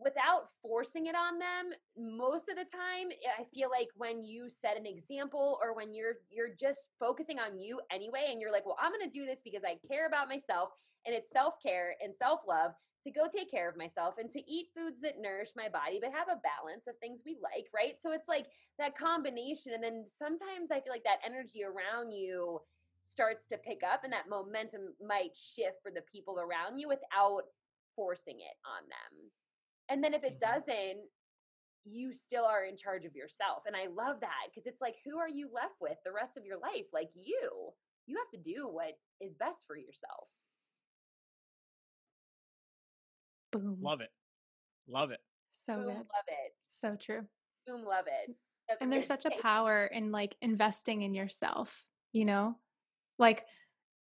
without 0.00 0.50
forcing 0.62 1.06
it 1.06 1.14
on 1.16 1.38
them 1.38 1.72
most 1.98 2.48
of 2.48 2.54
the 2.54 2.64
time 2.64 3.10
eh, 3.10 3.40
i 3.40 3.44
feel 3.52 3.68
like 3.68 3.88
when 3.96 4.22
you 4.22 4.48
set 4.48 4.76
an 4.76 4.86
example 4.86 5.58
or 5.60 5.74
when 5.74 5.92
you're 5.92 6.22
you're 6.30 6.54
just 6.58 6.88
focusing 7.00 7.38
on 7.40 7.58
you 7.58 7.80
anyway 7.92 8.28
and 8.30 8.40
you're 8.40 8.52
like 8.52 8.64
well 8.64 8.76
i'm 8.80 8.92
going 8.92 9.02
to 9.02 9.18
do 9.18 9.26
this 9.26 9.40
because 9.44 9.62
i 9.66 9.76
care 9.90 10.06
about 10.06 10.28
myself 10.28 10.70
and 11.04 11.14
it's 11.14 11.30
self-care 11.32 11.96
and 12.00 12.14
self-love 12.14 12.72
to 13.02 13.10
go 13.10 13.22
take 13.26 13.50
care 13.50 13.68
of 13.68 13.76
myself 13.76 14.14
and 14.18 14.30
to 14.30 14.38
eat 14.50 14.68
foods 14.76 15.00
that 15.00 15.18
nourish 15.18 15.50
my 15.56 15.68
body 15.68 15.98
but 16.00 16.12
have 16.12 16.28
a 16.28 16.40
balance 16.42 16.86
of 16.88 16.96
things 16.98 17.20
we 17.26 17.36
like 17.42 17.66
right? 17.74 17.94
So 17.98 18.12
it's 18.12 18.28
like 18.28 18.46
that 18.78 18.96
combination 18.96 19.72
and 19.74 19.82
then 19.82 20.06
sometimes 20.08 20.70
i 20.70 20.80
feel 20.80 20.92
like 20.92 21.04
that 21.04 21.18
energy 21.26 21.62
around 21.64 22.12
you 22.12 22.60
starts 23.02 23.46
to 23.46 23.58
pick 23.58 23.82
up 23.82 24.04
and 24.04 24.12
that 24.12 24.28
momentum 24.28 24.94
might 25.06 25.36
shift 25.36 25.82
for 25.82 25.90
the 25.90 26.02
people 26.02 26.38
around 26.38 26.78
you 26.78 26.88
without 26.88 27.42
forcing 27.96 28.36
it 28.40 28.56
on 28.64 28.82
them 28.88 29.30
and 29.88 30.02
then 30.02 30.14
if 30.14 30.22
it 30.24 30.36
Mhm. 30.36 30.40
doesn't, 30.40 31.10
you 31.84 32.14
still 32.14 32.44
are 32.44 32.64
in 32.64 32.76
charge 32.76 33.04
of 33.04 33.14
yourself. 33.16 33.64
And 33.66 33.74
I 33.76 33.86
love 33.88 34.20
that 34.20 34.46
because 34.48 34.66
it's 34.66 34.80
like, 34.80 34.94
who 35.04 35.18
are 35.18 35.28
you 35.28 35.50
left 35.52 35.80
with 35.80 35.98
the 36.04 36.12
rest 36.12 36.36
of 36.36 36.46
your 36.46 36.56
life? 36.58 36.86
Like 36.92 37.10
you. 37.14 37.74
You 38.06 38.16
have 38.18 38.30
to 38.30 38.38
do 38.38 38.68
what 38.68 38.96
is 39.20 39.34
best 39.34 39.66
for 39.66 39.76
yourself. 39.76 40.28
Boom. 43.50 43.78
Love 43.82 44.00
it. 44.00 44.10
Love 44.88 45.10
it. 45.10 45.20
so 45.50 45.74
Boom, 45.74 45.84
good. 45.86 45.94
love 45.96 46.28
it. 46.28 46.56
So 46.66 46.96
true. 46.96 47.26
Boom, 47.66 47.84
love 47.84 48.06
it. 48.06 48.34
That's 48.68 48.80
and 48.80 48.90
there's 48.92 49.06
such 49.06 49.26
a 49.26 49.30
power 49.42 49.86
in 49.86 50.12
like 50.12 50.36
investing 50.40 51.02
in 51.02 51.14
yourself 51.14 51.84
you 52.12 52.24
know 52.24 52.56
like 53.18 53.44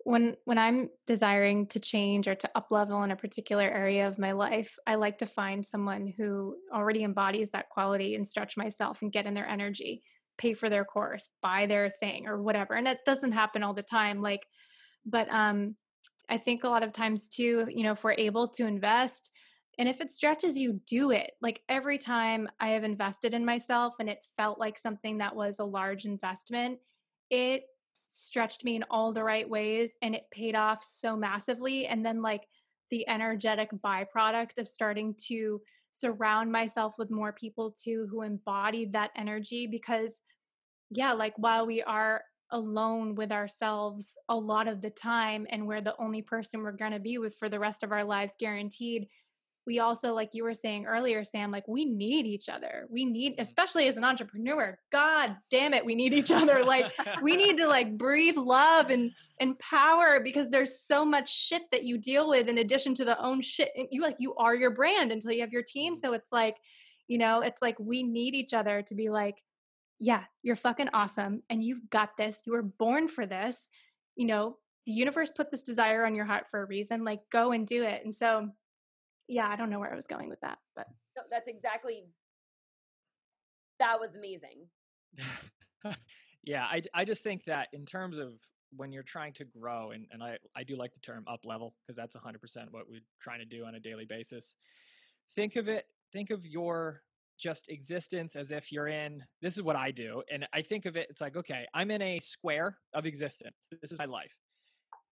when 0.04 0.36
when 0.44 0.58
i'm 0.58 0.88
desiring 1.06 1.66
to 1.66 1.80
change 1.80 2.28
or 2.28 2.34
to 2.34 2.48
up 2.54 2.68
level 2.70 3.02
in 3.02 3.10
a 3.10 3.16
particular 3.16 3.64
area 3.64 4.06
of 4.06 4.18
my 4.18 4.32
life 4.32 4.76
i 4.86 4.94
like 4.94 5.18
to 5.18 5.26
find 5.26 5.66
someone 5.66 6.12
who 6.16 6.54
already 6.72 7.02
embodies 7.02 7.50
that 7.50 7.68
quality 7.68 8.14
and 8.14 8.26
stretch 8.26 8.56
myself 8.56 9.02
and 9.02 9.12
get 9.12 9.26
in 9.26 9.34
their 9.34 9.48
energy 9.48 10.02
pay 10.38 10.54
for 10.54 10.68
their 10.68 10.84
course 10.84 11.30
buy 11.42 11.66
their 11.66 11.90
thing 12.00 12.26
or 12.26 12.42
whatever 12.42 12.74
and 12.74 12.86
it 12.88 12.98
doesn't 13.04 13.32
happen 13.32 13.62
all 13.62 13.74
the 13.74 13.82
time 13.82 14.20
like 14.20 14.46
but 15.04 15.28
um 15.32 15.74
i 16.28 16.38
think 16.38 16.64
a 16.64 16.68
lot 16.68 16.82
of 16.82 16.92
times 16.92 17.28
too 17.28 17.66
you 17.68 17.82
know 17.82 17.92
if 17.92 18.04
we're 18.04 18.12
able 18.12 18.48
to 18.48 18.66
invest 18.66 19.30
and 19.78 19.88
if 19.88 20.00
it 20.00 20.10
stretches 20.10 20.58
you, 20.58 20.80
do 20.88 21.12
it. 21.12 21.30
Like 21.40 21.62
every 21.68 21.98
time 21.98 22.48
I 22.58 22.70
have 22.70 22.82
invested 22.82 23.32
in 23.32 23.44
myself 23.44 23.94
and 24.00 24.08
it 24.08 24.18
felt 24.36 24.58
like 24.58 24.76
something 24.76 25.18
that 25.18 25.36
was 25.36 25.60
a 25.60 25.64
large 25.64 26.04
investment, 26.04 26.80
it 27.30 27.62
stretched 28.08 28.64
me 28.64 28.76
in 28.76 28.84
all 28.90 29.12
the 29.12 29.22
right 29.22 29.48
ways 29.48 29.92
and 30.02 30.14
it 30.14 30.24
paid 30.32 30.56
off 30.56 30.82
so 30.82 31.16
massively. 31.16 31.86
And 31.86 32.04
then, 32.04 32.22
like, 32.22 32.42
the 32.90 33.08
energetic 33.08 33.70
byproduct 33.84 34.58
of 34.58 34.66
starting 34.66 35.14
to 35.28 35.60
surround 35.92 36.50
myself 36.50 36.94
with 36.98 37.10
more 37.10 37.32
people 37.32 37.74
too 37.82 38.08
who 38.10 38.22
embodied 38.22 38.92
that 38.92 39.10
energy 39.16 39.66
because, 39.66 40.20
yeah, 40.90 41.12
like 41.12 41.34
while 41.36 41.66
we 41.66 41.82
are 41.82 42.22
alone 42.50 43.14
with 43.14 43.30
ourselves 43.30 44.16
a 44.28 44.36
lot 44.36 44.68
of 44.68 44.80
the 44.80 44.90
time 44.90 45.46
and 45.50 45.66
we're 45.66 45.82
the 45.82 45.94
only 46.00 46.22
person 46.22 46.62
we're 46.62 46.72
going 46.72 46.92
to 46.92 46.98
be 46.98 47.18
with 47.18 47.34
for 47.36 47.48
the 47.48 47.58
rest 47.58 47.82
of 47.82 47.92
our 47.92 48.04
lives 48.04 48.32
guaranteed 48.38 49.06
we 49.68 49.80
also 49.80 50.14
like 50.14 50.30
you 50.32 50.42
were 50.44 50.54
saying 50.54 50.86
earlier 50.86 51.22
sam 51.22 51.50
like 51.50 51.68
we 51.68 51.84
need 51.84 52.24
each 52.26 52.48
other. 52.48 52.86
We 52.90 53.04
need 53.04 53.36
Mhm. 53.36 53.42
especially 53.42 53.86
as 53.86 53.98
an 53.98 54.04
entrepreneur 54.04 54.78
god 54.90 55.36
damn 55.50 55.74
it 55.74 55.84
we 55.84 55.94
need 55.94 56.14
each 56.14 56.30
other. 56.30 56.64
Like 56.64 56.86
we 57.22 57.36
need 57.36 57.58
to 57.58 57.68
like 57.68 57.98
breathe 57.98 58.38
love 58.38 58.88
and 58.88 59.12
and 59.38 59.58
power 59.58 60.20
because 60.20 60.48
there's 60.48 60.80
so 60.80 61.04
much 61.04 61.28
shit 61.46 61.64
that 61.72 61.84
you 61.84 61.98
deal 61.98 62.26
with 62.30 62.48
in 62.48 62.56
addition 62.58 62.94
to 62.94 63.04
the 63.04 63.20
own 63.20 63.42
shit. 63.42 63.70
And 63.76 63.86
you 63.90 64.00
like 64.02 64.16
you 64.18 64.34
are 64.36 64.54
your 64.54 64.70
brand 64.70 65.12
until 65.12 65.32
you 65.32 65.42
have 65.42 65.52
your 65.52 65.62
team. 65.62 65.94
So 65.94 66.14
it's 66.14 66.32
like 66.32 66.56
you 67.06 67.18
know 67.18 67.42
it's 67.42 67.60
like 67.60 67.76
we 67.78 68.02
need 68.02 68.34
each 68.34 68.54
other 68.54 68.80
to 68.88 68.94
be 68.94 69.10
like 69.10 69.36
yeah 70.00 70.24
you're 70.42 70.56
fucking 70.56 70.88
awesome 70.94 71.42
and 71.50 71.62
you've 71.62 71.90
got 71.90 72.16
this. 72.16 72.40
You 72.46 72.52
were 72.54 72.62
born 72.62 73.06
for 73.08 73.26
this. 73.26 73.68
You 74.16 74.26
know 74.26 74.56
the 74.86 74.92
universe 74.94 75.30
put 75.30 75.50
this 75.50 75.62
desire 75.62 76.06
on 76.06 76.14
your 76.14 76.24
heart 76.24 76.46
for 76.50 76.62
a 76.62 76.64
reason 76.64 77.04
like 77.04 77.20
go 77.30 77.52
and 77.52 77.66
do 77.66 77.82
it. 77.84 78.02
And 78.04 78.14
so 78.14 78.48
yeah 79.28 79.48
i 79.48 79.56
don't 79.56 79.70
know 79.70 79.78
where 79.78 79.92
i 79.92 79.96
was 79.96 80.06
going 80.06 80.28
with 80.28 80.40
that 80.40 80.58
but 80.74 80.86
No, 81.16 81.22
that's 81.30 81.48
exactly 81.48 82.06
that 83.78 83.98
was 84.00 84.14
amazing. 84.14 84.66
yeah, 86.44 86.64
I, 86.64 86.82
I 86.94 87.04
just 87.04 87.22
think 87.22 87.44
that 87.44 87.68
in 87.72 87.84
terms 87.84 88.18
of 88.18 88.32
when 88.76 88.92
you're 88.92 89.02
trying 89.02 89.32
to 89.34 89.44
grow, 89.44 89.92
and, 89.92 90.06
and 90.10 90.22
I, 90.22 90.36
I 90.56 90.64
do 90.64 90.76
like 90.76 90.92
the 90.92 91.00
term 91.00 91.24
up 91.28 91.40
level 91.44 91.74
because 91.86 91.96
that's 91.96 92.16
100% 92.16 92.36
what 92.70 92.84
we're 92.88 93.00
trying 93.20 93.38
to 93.38 93.44
do 93.44 93.64
on 93.64 93.76
a 93.76 93.80
daily 93.80 94.04
basis. 94.04 94.56
Think 95.34 95.56
of 95.56 95.68
it, 95.68 95.84
think 96.12 96.30
of 96.30 96.44
your 96.44 97.02
just 97.38 97.68
existence 97.68 98.34
as 98.34 98.50
if 98.50 98.72
you're 98.72 98.88
in 98.88 99.22
this 99.40 99.56
is 99.56 99.62
what 99.62 99.76
I 99.76 99.92
do. 99.92 100.22
And 100.30 100.46
I 100.52 100.60
think 100.60 100.86
of 100.86 100.96
it, 100.96 101.06
it's 101.08 101.20
like, 101.20 101.36
okay, 101.36 101.64
I'm 101.72 101.90
in 101.92 102.02
a 102.02 102.18
square 102.18 102.78
of 102.94 103.06
existence. 103.06 103.54
This 103.80 103.92
is 103.92 103.98
my 103.98 104.06
life. 104.06 104.34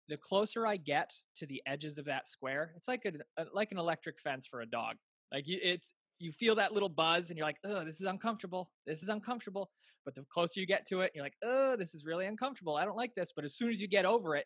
The 0.08 0.18
closer 0.18 0.68
I 0.68 0.78
get 0.78 1.14
to 1.38 1.46
the 1.46 1.62
edges 1.66 1.98
of 1.98 2.06
that 2.06 2.28
square, 2.28 2.74
it's 2.76 2.88
like 2.88 3.06
an 3.06 3.20
a, 3.38 3.46
like 3.54 3.72
an 3.72 3.80
electric 3.80 4.20
fence 4.20 4.46
for 4.46 4.62
a 4.62 4.66
dog. 4.66 4.96
Like 5.34 5.48
you, 5.48 5.58
it's 5.62 5.94
you 6.20 6.32
feel 6.32 6.56
that 6.56 6.74
little 6.74 6.90
buzz, 6.90 7.30
and 7.30 7.38
you're 7.38 7.48
like, 7.48 7.58
oh, 7.66 7.84
this 7.84 8.00
is 8.00 8.08
uncomfortable. 8.08 8.70
This 8.86 9.02
is 9.04 9.10
uncomfortable. 9.10 9.72
But 10.06 10.14
the 10.14 10.24
closer 10.32 10.60
you 10.60 10.68
get 10.68 10.86
to 10.88 11.02
it, 11.02 11.12
you're 11.16 11.24
like, 11.24 11.38
oh, 11.44 11.76
this 11.76 11.96
is 11.96 12.06
really 12.06 12.28
uncomfortable. 12.28 12.76
I 12.76 12.86
don't 12.86 12.96
like 12.96 13.16
this. 13.16 13.34
But 13.36 13.44
as 13.44 13.56
soon 13.56 13.72
as 13.72 13.82
you 13.82 13.88
get 13.88 14.06
over 14.06 14.36
it, 14.36 14.46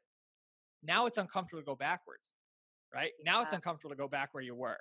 now 0.82 1.06
it's 1.06 1.18
uncomfortable 1.18 1.62
to 1.62 1.66
go 1.66 1.76
backwards, 1.76 2.30
right? 2.94 3.12
Now 3.26 3.42
it's 3.42 3.52
uncomfortable 3.52 3.90
to 3.90 3.98
go 3.98 4.08
back 4.08 4.30
where 4.34 4.44
you 4.44 4.56
were. 4.56 4.78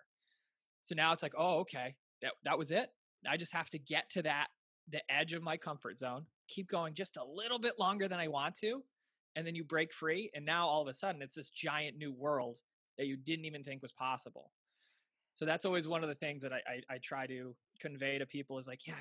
So 0.82 0.94
now 0.94 1.12
it's 1.12 1.22
like, 1.22 1.34
oh, 1.36 1.58
okay, 1.60 1.96
that 2.22 2.32
that 2.44 2.56
was 2.56 2.70
it. 2.70 2.88
I 3.28 3.36
just 3.36 3.52
have 3.52 3.68
to 3.70 3.78
get 3.78 4.08
to 4.10 4.22
that 4.22 4.46
the 4.90 5.02
edge 5.10 5.32
of 5.32 5.42
my 5.42 5.56
comfort 5.56 5.98
zone, 5.98 6.24
keep 6.48 6.68
going 6.68 6.94
just 6.94 7.16
a 7.16 7.24
little 7.24 7.58
bit 7.58 7.74
longer 7.78 8.08
than 8.08 8.20
I 8.20 8.28
want 8.28 8.54
to, 8.60 8.82
and 9.38 9.46
then 9.46 9.54
you 9.54 9.62
break 9.62 9.92
free, 9.94 10.32
and 10.34 10.44
now 10.44 10.66
all 10.66 10.82
of 10.82 10.88
a 10.88 10.94
sudden 10.94 11.22
it's 11.22 11.36
this 11.36 11.48
giant 11.48 11.96
new 11.96 12.12
world 12.12 12.58
that 12.98 13.06
you 13.06 13.16
didn't 13.16 13.44
even 13.44 13.62
think 13.62 13.80
was 13.80 13.92
possible. 13.92 14.50
So 15.32 15.44
that's 15.44 15.64
always 15.64 15.86
one 15.86 16.02
of 16.02 16.08
the 16.08 16.16
things 16.16 16.42
that 16.42 16.52
I 16.52 16.56
I, 16.66 16.94
I 16.96 16.98
try 16.98 17.28
to 17.28 17.54
convey 17.78 18.18
to 18.18 18.26
people 18.26 18.58
is 18.58 18.66
like, 18.66 18.84
yeah, 18.84 18.96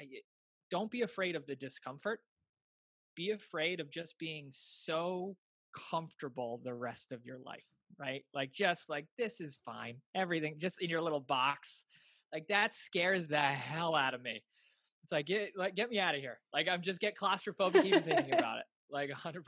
don't 0.70 0.92
be 0.92 1.02
afraid 1.02 1.36
of 1.36 1.48
the 1.48 1.56
discomfort. 1.56 2.20
Be 3.16 3.32
afraid 3.32 3.80
of 3.80 3.90
just 3.90 4.20
being 4.20 4.50
so 4.54 5.36
comfortable 5.74 6.62
the 6.64 6.76
rest 6.76 7.12
of 7.12 7.26
your 7.26 7.40
life, 7.40 7.66
right? 8.00 8.24
Like 8.32 8.52
just 8.52 8.90
like 8.90 9.08
this 9.18 9.42
is 9.42 9.58
fine, 9.66 9.96
everything 10.14 10.60
just 10.60 10.80
in 10.80 10.92
your 10.92 11.02
little 11.02 11.20
box. 11.20 11.84
Like 12.32 12.46
that 12.50 12.76
scares 12.76 13.28
the 13.28 13.40
hell 13.40 13.96
out 13.96 14.14
of 14.14 14.22
me. 14.22 14.44
It's 15.02 15.12
like 15.12 15.26
get 15.26 15.54
like 15.58 15.74
get 15.74 15.90
me 15.90 15.98
out 15.98 16.14
of 16.14 16.22
here. 16.22 16.38
Like 16.54 16.68
I'm 16.68 16.84
just 16.84 17.00
get 17.00 17.18
claustrophobic 17.20 17.86
even 17.86 18.04
thinking 18.04 18.36
about 18.36 18.60
it. 18.60 18.66
Like 18.92 19.10
100. 19.10 19.44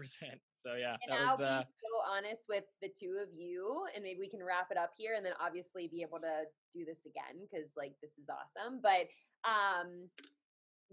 So 0.61 0.75
yeah, 0.75 0.97
And 1.07 1.11
that 1.11 1.21
I'll 1.21 1.37
was 1.37 1.41
uh, 1.41 1.63
be 1.63 1.73
so 1.79 2.11
honest 2.11 2.45
with 2.49 2.65
the 2.81 2.89
two 2.89 3.17
of 3.21 3.29
you, 3.33 3.85
and 3.95 4.03
maybe 4.03 4.19
we 4.19 4.29
can 4.29 4.43
wrap 4.43 4.67
it 4.71 4.77
up 4.77 4.91
here, 4.97 5.15
and 5.15 5.25
then 5.25 5.33
obviously 5.39 5.87
be 5.87 6.01
able 6.01 6.19
to 6.19 6.43
do 6.73 6.85
this 6.85 7.05
again 7.05 7.39
because 7.39 7.71
like 7.77 7.93
this 8.01 8.11
is 8.17 8.27
awesome. 8.29 8.81
But 8.83 9.07
um, 9.47 10.09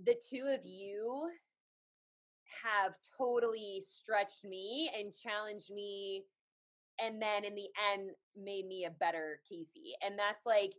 the 0.04 0.14
two 0.14 0.46
of 0.46 0.64
you 0.64 1.28
have 2.62 2.94
totally 3.18 3.82
stretched 3.86 4.44
me 4.44 4.90
and 4.96 5.12
challenged 5.12 5.70
me, 5.72 6.24
and 7.00 7.20
then 7.20 7.44
in 7.44 7.54
the 7.54 7.68
end 7.92 8.10
made 8.36 8.66
me 8.66 8.84
a 8.84 8.90
better 8.90 9.40
Casey. 9.48 9.94
And 10.00 10.18
that's 10.18 10.46
like, 10.46 10.72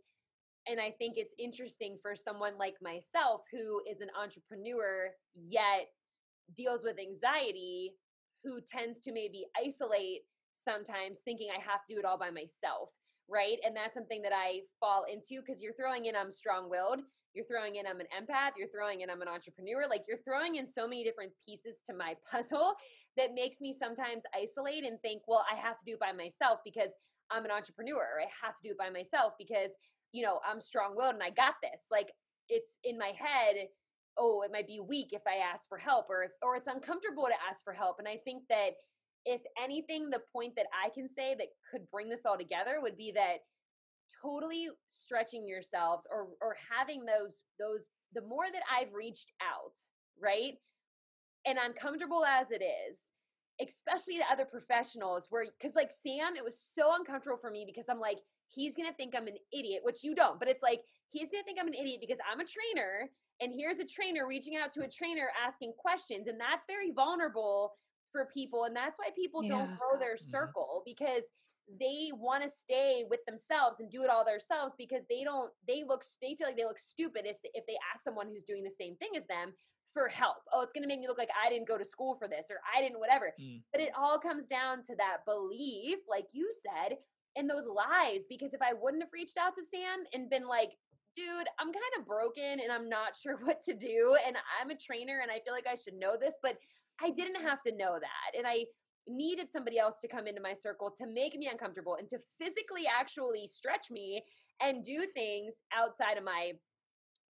And 0.66 0.80
I 0.80 0.90
think 0.98 1.14
it's 1.16 1.34
interesting 1.38 1.98
for 2.00 2.16
someone 2.16 2.58
like 2.58 2.76
myself 2.82 3.42
who 3.52 3.80
is 3.90 4.00
an 4.00 4.08
entrepreneur 4.20 5.10
yet 5.34 5.88
deals 6.56 6.82
with 6.82 6.96
anxiety, 6.98 7.92
who 8.44 8.60
tends 8.60 9.00
to 9.02 9.12
maybe 9.12 9.46
isolate 9.56 10.22
sometimes 10.54 11.20
thinking 11.24 11.48
I 11.50 11.60
have 11.60 11.84
to 11.86 11.94
do 11.94 11.98
it 11.98 12.04
all 12.04 12.18
by 12.18 12.30
myself, 12.30 12.90
right? 13.28 13.58
And 13.64 13.74
that's 13.74 13.94
something 13.94 14.22
that 14.22 14.32
I 14.32 14.60
fall 14.80 15.04
into 15.10 15.40
because 15.40 15.62
you're 15.62 15.74
throwing 15.74 16.06
in 16.06 16.16
um, 16.16 16.26
I'm 16.26 16.32
strong 16.32 16.68
willed, 16.68 17.00
you're 17.34 17.46
throwing 17.46 17.76
in 17.76 17.86
I'm 17.86 18.00
an 18.00 18.10
empath, 18.10 18.52
you're 18.56 18.68
throwing 18.68 19.02
in 19.02 19.10
I'm 19.10 19.22
an 19.22 19.28
entrepreneur. 19.28 19.86
Like 19.88 20.04
you're 20.08 20.24
throwing 20.24 20.56
in 20.56 20.66
so 20.66 20.88
many 20.88 21.04
different 21.04 21.32
pieces 21.46 21.76
to 21.86 21.94
my 21.94 22.14
puzzle 22.30 22.74
that 23.16 23.34
makes 23.34 23.60
me 23.60 23.72
sometimes 23.72 24.22
isolate 24.34 24.84
and 24.84 25.00
think, 25.00 25.22
well, 25.26 25.44
I 25.50 25.56
have 25.56 25.78
to 25.78 25.84
do 25.84 25.94
it 25.94 26.00
by 26.00 26.12
myself 26.12 26.60
because 26.64 26.92
I'm 27.30 27.44
an 27.44 27.50
entrepreneur. 27.50 28.22
I 28.22 28.30
have 28.44 28.56
to 28.56 28.62
do 28.62 28.70
it 28.70 28.78
by 28.78 28.90
myself 28.90 29.34
because, 29.38 29.72
you 30.12 30.24
know, 30.24 30.40
I'm 30.48 30.60
strong 30.60 30.96
willed 30.96 31.14
and 31.14 31.22
I 31.22 31.30
got 31.30 31.54
this. 31.62 31.86
Like 31.90 32.08
it's 32.48 32.78
in 32.84 32.96
my 32.96 33.12
head, 33.16 33.68
oh, 34.18 34.42
it 34.42 34.52
might 34.52 34.66
be 34.66 34.80
weak 34.80 35.08
if 35.12 35.22
I 35.26 35.38
ask 35.52 35.68
for 35.68 35.78
help 35.78 36.06
or 36.10 36.24
if, 36.24 36.30
or 36.42 36.56
it's 36.56 36.68
uncomfortable 36.68 37.24
to 37.24 37.48
ask 37.48 37.62
for 37.64 37.72
help. 37.72 37.96
And 37.98 38.08
I 38.08 38.16
think 38.24 38.42
that 38.48 38.70
if 39.24 39.40
anything, 39.62 40.10
the 40.10 40.22
point 40.32 40.54
that 40.56 40.66
I 40.72 40.90
can 40.94 41.08
say 41.08 41.34
that 41.38 41.48
could 41.70 41.90
bring 41.90 42.08
this 42.08 42.26
all 42.26 42.38
together 42.38 42.78
would 42.80 42.96
be 42.96 43.12
that 43.12 43.38
totally 44.22 44.68
stretching 44.86 45.46
yourselves 45.46 46.06
or 46.10 46.28
or 46.40 46.56
having 46.70 47.04
those 47.04 47.42
those 47.58 47.88
the 48.14 48.22
more 48.22 48.46
that 48.52 48.62
I've 48.72 48.92
reached 48.94 49.32
out, 49.42 49.74
right? 50.20 50.54
And 51.46 51.58
uncomfortable 51.58 52.24
as 52.24 52.50
it 52.50 52.62
is, 52.62 52.98
especially 53.60 54.16
to 54.16 54.32
other 54.32 54.44
professionals 54.44 55.26
where 55.30 55.46
because 55.60 55.76
like 55.76 55.90
Sam, 55.92 56.34
it 56.36 56.44
was 56.44 56.58
so 56.58 56.94
uncomfortable 56.94 57.38
for 57.40 57.50
me 57.50 57.64
because 57.66 57.86
I'm 57.88 58.00
like, 58.00 58.18
he's 58.48 58.74
gonna 58.74 58.94
think 58.96 59.14
I'm 59.16 59.28
an 59.28 59.38
idiot, 59.52 59.80
which 59.82 60.02
you 60.02 60.14
don't, 60.14 60.38
but 60.38 60.48
it's 60.48 60.62
like 60.62 60.80
he's 61.10 61.30
gonna 61.30 61.44
think 61.44 61.58
I'm 61.60 61.68
an 61.68 61.74
idiot 61.74 62.00
because 62.00 62.18
I'm 62.30 62.40
a 62.40 62.44
trainer 62.44 63.10
and 63.40 63.52
here's 63.56 63.78
a 63.78 63.84
trainer 63.84 64.26
reaching 64.26 64.56
out 64.56 64.72
to 64.72 64.80
a 64.82 64.88
trainer 64.88 65.28
asking 65.46 65.72
questions, 65.78 66.26
and 66.26 66.40
that's 66.40 66.64
very 66.66 66.90
vulnerable 66.92 67.72
for 68.10 68.28
people. 68.32 68.64
And 68.64 68.74
that's 68.74 68.98
why 68.98 69.10
people 69.14 69.42
yeah. 69.42 69.50
don't 69.50 69.78
grow 69.78 69.98
their 69.98 70.16
mm-hmm. 70.16 70.30
circle 70.30 70.82
because 70.84 71.24
they 71.80 72.10
want 72.14 72.42
to 72.42 72.48
stay 72.48 73.04
with 73.10 73.20
themselves 73.26 73.80
and 73.80 73.90
do 73.90 74.02
it 74.02 74.10
all 74.10 74.24
themselves 74.24 74.72
because 74.78 75.02
they 75.08 75.22
don't 75.22 75.50
they 75.66 75.84
look 75.86 76.02
they 76.22 76.34
feel 76.34 76.46
like 76.46 76.56
they 76.56 76.64
look 76.64 76.78
stupid 76.78 77.22
if 77.26 77.36
if 77.52 77.66
they 77.66 77.76
ask 77.92 78.02
someone 78.02 78.26
who's 78.26 78.44
doing 78.44 78.64
the 78.64 78.70
same 78.70 78.96
thing 78.96 79.10
as 79.16 79.26
them 79.26 79.52
for 79.92 80.08
help 80.08 80.38
oh 80.54 80.62
it's 80.62 80.72
going 80.72 80.82
to 80.82 80.88
make 80.88 81.00
me 81.00 81.06
look 81.06 81.18
like 81.18 81.28
i 81.44 81.50
didn't 81.50 81.68
go 81.68 81.76
to 81.76 81.84
school 81.84 82.16
for 82.18 82.26
this 82.26 82.46
or 82.50 82.56
i 82.74 82.80
didn't 82.80 82.98
whatever 82.98 83.34
mm. 83.40 83.60
but 83.70 83.82
it 83.82 83.90
all 83.98 84.18
comes 84.18 84.46
down 84.46 84.82
to 84.82 84.94
that 84.96 85.18
belief 85.26 85.98
like 86.08 86.24
you 86.32 86.50
said 86.62 86.96
and 87.36 87.50
those 87.50 87.66
lies 87.66 88.24
because 88.30 88.54
if 88.54 88.62
i 88.62 88.72
wouldn't 88.72 89.02
have 89.02 89.12
reached 89.12 89.36
out 89.36 89.54
to 89.54 89.62
sam 89.62 90.04
and 90.14 90.30
been 90.30 90.48
like 90.48 90.70
dude 91.18 91.48
i'm 91.58 91.72
kind 91.72 91.94
of 91.98 92.06
broken 92.06 92.62
and 92.62 92.70
i'm 92.70 92.88
not 92.88 93.16
sure 93.22 93.38
what 93.42 93.62
to 93.62 93.74
do 93.74 94.16
and 94.26 94.36
i'm 94.60 94.70
a 94.70 94.76
trainer 94.76 95.20
and 95.22 95.30
i 95.30 95.40
feel 95.44 95.52
like 95.52 95.66
i 95.66 95.74
should 95.74 95.94
know 95.94 96.14
this 96.18 96.34
but 96.42 96.56
i 97.02 97.10
didn't 97.10 97.42
have 97.42 97.60
to 97.62 97.76
know 97.76 97.98
that 97.98 98.38
and 98.38 98.46
i 98.46 98.64
needed 99.08 99.50
somebody 99.50 99.78
else 99.78 100.00
to 100.00 100.08
come 100.08 100.26
into 100.26 100.40
my 100.40 100.52
circle 100.52 100.90
to 100.90 101.06
make 101.06 101.34
me 101.36 101.48
uncomfortable 101.50 101.96
and 101.98 102.08
to 102.08 102.18
physically 102.38 102.84
actually 102.86 103.46
stretch 103.46 103.90
me 103.90 104.22
and 104.60 104.84
do 104.84 105.06
things 105.14 105.54
outside 105.72 106.18
of 106.18 106.24
my 106.24 106.52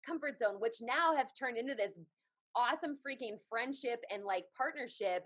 comfort 0.05 0.39
zone, 0.39 0.57
which 0.59 0.79
now 0.81 1.15
have 1.17 1.35
turned 1.39 1.57
into 1.57 1.75
this 1.75 1.99
awesome 2.57 2.97
freaking 3.07 3.37
friendship 3.49 4.01
and 4.11 4.25
like 4.25 4.45
partnership 4.57 5.25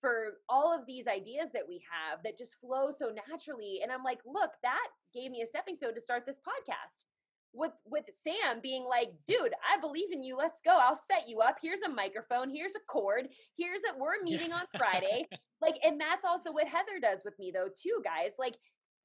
for 0.00 0.34
all 0.48 0.74
of 0.76 0.86
these 0.86 1.06
ideas 1.06 1.50
that 1.54 1.66
we 1.66 1.80
have 1.88 2.22
that 2.22 2.36
just 2.36 2.60
flow 2.60 2.90
so 2.90 3.10
naturally. 3.28 3.80
And 3.82 3.90
I'm 3.90 4.02
like, 4.02 4.20
look, 4.26 4.50
that 4.62 4.88
gave 5.14 5.30
me 5.30 5.42
a 5.42 5.46
stepping 5.46 5.76
stone 5.76 5.94
to 5.94 6.00
start 6.00 6.24
this 6.26 6.40
podcast 6.40 7.06
with 7.54 7.72
with 7.86 8.04
Sam 8.22 8.60
being 8.62 8.84
like, 8.84 9.12
dude, 9.26 9.54
I 9.64 9.80
believe 9.80 10.12
in 10.12 10.22
you. 10.22 10.36
Let's 10.36 10.60
go. 10.64 10.76
I'll 10.76 10.96
set 10.96 11.28
you 11.28 11.40
up. 11.40 11.56
Here's 11.62 11.82
a 11.82 11.88
microphone. 11.88 12.50
Here's 12.50 12.74
a 12.74 12.84
cord. 12.88 13.28
Here's 13.56 13.80
a 13.88 13.98
we're 13.98 14.22
meeting 14.22 14.52
on 14.52 14.62
Friday. 14.78 15.26
like, 15.62 15.76
and 15.84 16.00
that's 16.00 16.24
also 16.24 16.52
what 16.52 16.66
Heather 16.66 16.98
does 17.00 17.20
with 17.24 17.38
me 17.38 17.52
though, 17.54 17.68
too, 17.68 18.02
guys. 18.04 18.32
Like 18.38 18.56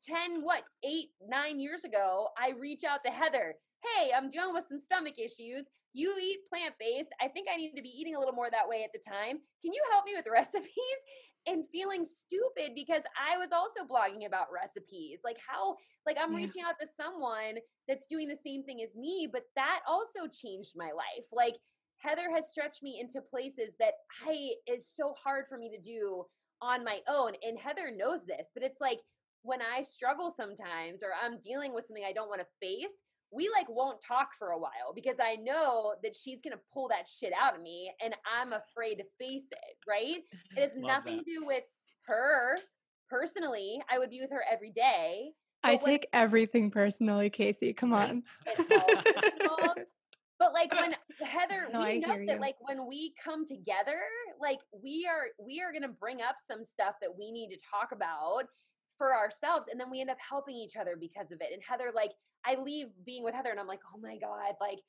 10, 0.08 0.42
what, 0.42 0.64
eight, 0.84 1.10
nine 1.28 1.60
years 1.60 1.84
ago, 1.84 2.30
I 2.38 2.52
reach 2.60 2.84
out 2.84 3.04
to 3.06 3.12
Heather. 3.12 3.56
Hey, 3.84 4.12
I'm 4.16 4.30
dealing 4.30 4.54
with 4.54 4.66
some 4.68 4.80
stomach 4.80 5.16
issues. 5.18 5.66
You 5.94 6.16
eat 6.22 6.40
plant 6.50 6.76
based. 6.80 7.10
I 7.22 7.28
think 7.28 7.48
I 7.52 7.58
need 7.58 7.74
to 7.76 7.82
be 7.82 7.90
eating 7.90 8.16
a 8.16 8.20
little 8.20 8.34
more 8.34 8.50
that 8.52 8.68
way 8.68 8.84
at 8.84 8.92
the 8.94 9.00
time. 9.00 9.38
Can 9.64 9.74
you 9.74 9.82
help 9.92 10.06
me 10.06 10.14
with 10.16 10.26
recipes? 10.32 11.00
And 11.48 11.64
feeling 11.72 12.06
stupid 12.06 12.76
because 12.76 13.04
I 13.18 13.38
was 13.38 13.52
also 13.52 13.82
blogging 13.82 14.28
about 14.28 14.48
recipes. 14.54 15.20
Like 15.24 15.38
how 15.46 15.76
like 16.06 16.18
I'm 16.22 16.32
yeah. 16.34 16.38
reaching 16.38 16.64
out 16.64 16.76
to 16.80 16.88
someone 16.88 17.56
that's 17.88 18.08
doing 18.08 18.28
the 18.28 18.36
same 18.36 18.64
thing 18.64 18.82
as 18.82 18.96
me, 18.96 19.28
but 19.32 19.44
that 19.56 19.80
also 19.88 20.28
changed 20.32 20.74
my 20.76 20.92
life. 20.96 21.26
Like 21.32 21.56
Heather 21.98 22.32
has 22.34 22.52
stretched 22.52 22.84
me 22.84 23.00
into 23.02 23.22
places 23.22 23.76
that 23.80 23.94
I 24.26 24.52
is 24.68 24.88
so 24.88 25.14
hard 25.22 25.46
for 25.50 25.58
me 25.58 25.70
to 25.70 25.82
do 25.82 26.24
on 26.62 26.84
my 26.84 27.00
own 27.08 27.34
and 27.44 27.58
Heather 27.58 27.92
knows 27.96 28.26
this, 28.26 28.48
but 28.54 28.64
it's 28.64 28.82
like 28.82 29.00
when 29.44 29.60
I 29.62 29.82
struggle 29.82 30.32
sometimes 30.32 31.04
or 31.04 31.12
I'm 31.22 31.40
dealing 31.40 31.74
with 31.74 31.86
something 31.86 32.04
I 32.08 32.14
don't 32.14 32.30
want 32.30 32.42
to 32.42 32.48
face, 32.60 33.04
we 33.32 33.50
like 33.50 33.68
won't 33.70 34.02
talk 34.06 34.30
for 34.38 34.50
a 34.50 34.58
while 34.58 34.94
because 34.96 35.18
I 35.22 35.36
know 35.36 35.94
that 36.04 36.16
she's 36.16 36.42
gonna 36.42 36.60
pull 36.74 36.88
that 36.90 37.08
shit 37.08 37.34
out 37.40 37.56
of 37.56 37.62
me 37.62 37.92
and 38.04 38.16
I'm 38.26 38.54
afraid 38.54 38.96
to 38.96 39.04
face 39.20 39.48
it, 39.52 39.78
right? 39.88 40.18
It 40.58 40.62
has 40.62 40.72
nothing 40.76 41.18
that. 41.18 41.26
to 41.26 41.32
do 41.40 41.46
with 41.46 41.64
her 42.06 42.58
personally. 43.10 43.82
I 43.90 44.00
would 44.00 44.10
be 44.10 44.22
with 44.22 44.32
her 44.32 44.44
every 44.52 44.72
day. 44.72 45.32
I 45.64 45.76
take 45.76 46.08
everything 46.14 46.72
personally, 46.72 47.30
Casey. 47.30 47.74
Come 47.74 47.94
on. 47.94 48.24
but 50.40 50.54
like 50.54 50.74
when 50.74 50.96
Heather, 51.22 51.68
no, 51.72 51.84
we 51.84 52.00
know 52.00 52.08
that 52.26 52.36
you. 52.36 52.40
like 52.40 52.56
when 52.62 52.88
we 52.88 53.14
come 53.22 53.46
together, 53.46 54.00
like 54.42 54.60
we 54.82 55.08
are 55.10 55.26
we 55.46 55.62
are 55.62 55.74
gonna 55.74 55.94
bring 55.94 56.22
up 56.22 56.38
some 56.46 56.64
stuff 56.64 56.96
that 57.02 57.10
we 57.18 57.32
need 57.32 57.50
to 57.50 57.58
talk 57.58 57.92
about 57.92 58.44
for 59.00 59.16
ourselves 59.16 59.66
and 59.72 59.80
then 59.80 59.90
we 59.90 60.02
end 60.02 60.12
up 60.12 60.22
helping 60.22 60.56
each 60.56 60.76
other 60.76 60.94
because 61.00 61.32
of 61.32 61.42
it. 61.42 61.50
And 61.52 61.64
Heather 61.68 61.90
like 61.96 62.12
I 62.46 62.56
leave 62.56 62.88
being 63.06 63.24
with 63.24 63.34
Heather 63.34 63.50
and 63.50 63.60
I'm 63.60 63.68
like, 63.68 63.82
oh 63.96 64.00
my 64.00 64.18
God, 64.20 64.54
like 64.62 64.80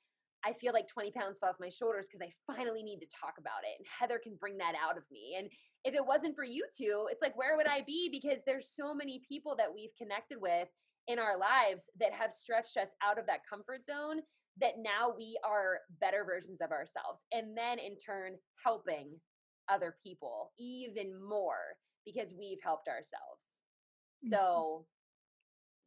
I 0.45 0.53
feel 0.53 0.73
like 0.73 0.89
20 0.89 1.13
pounds 1.13 1.39
fell 1.39 1.51
off 1.51 1.57
my 1.61 1.69
shoulders 1.69 2.09
because 2.11 2.27
I 2.27 2.53
finally 2.53 2.83
need 2.83 3.01
to 3.01 3.07
talk 3.07 3.35
about 3.39 3.65
it. 3.65 3.77
And 3.79 3.87
Heather 3.87 4.21
can 4.23 4.37
bring 4.41 4.59
that 4.59 4.75
out 4.75 4.97
of 4.97 5.05
me. 5.11 5.37
And 5.39 5.49
if 5.85 5.95
it 5.95 6.05
wasn't 6.05 6.35
for 6.37 6.45
you 6.45 6.65
two, 6.77 7.09
it's 7.11 7.23
like, 7.23 7.37
where 7.37 7.57
would 7.57 7.67
I 7.67 7.83
be? 7.87 8.09
Because 8.11 8.43
there's 8.47 8.73
so 8.75 8.95
many 8.95 9.23
people 9.29 9.55
that 9.57 9.73
we've 9.73 9.95
connected 9.97 10.39
with 10.41 10.69
in 11.09 11.19
our 11.19 11.39
lives 11.39 11.85
that 11.99 12.13
have 12.13 12.33
stretched 12.33 12.77
us 12.77 12.91
out 13.05 13.19
of 13.19 13.27
that 13.27 13.41
comfort 13.49 13.85
zone 13.85 14.21
that 14.61 14.75
now 14.79 15.13
we 15.17 15.39
are 15.45 15.81
better 16.01 16.25
versions 16.25 16.61
of 16.61 16.71
ourselves. 16.71 17.21
And 17.33 17.57
then 17.57 17.79
in 17.79 17.97
turn, 17.99 18.37
helping 18.65 19.13
other 19.69 19.97
people 20.03 20.53
even 20.59 21.13
more 21.21 21.77
because 22.05 22.35
we've 22.39 22.59
helped 22.63 22.89
ourselves. 22.89 23.60
Mm-hmm. 24.25 24.35
So 24.35 24.87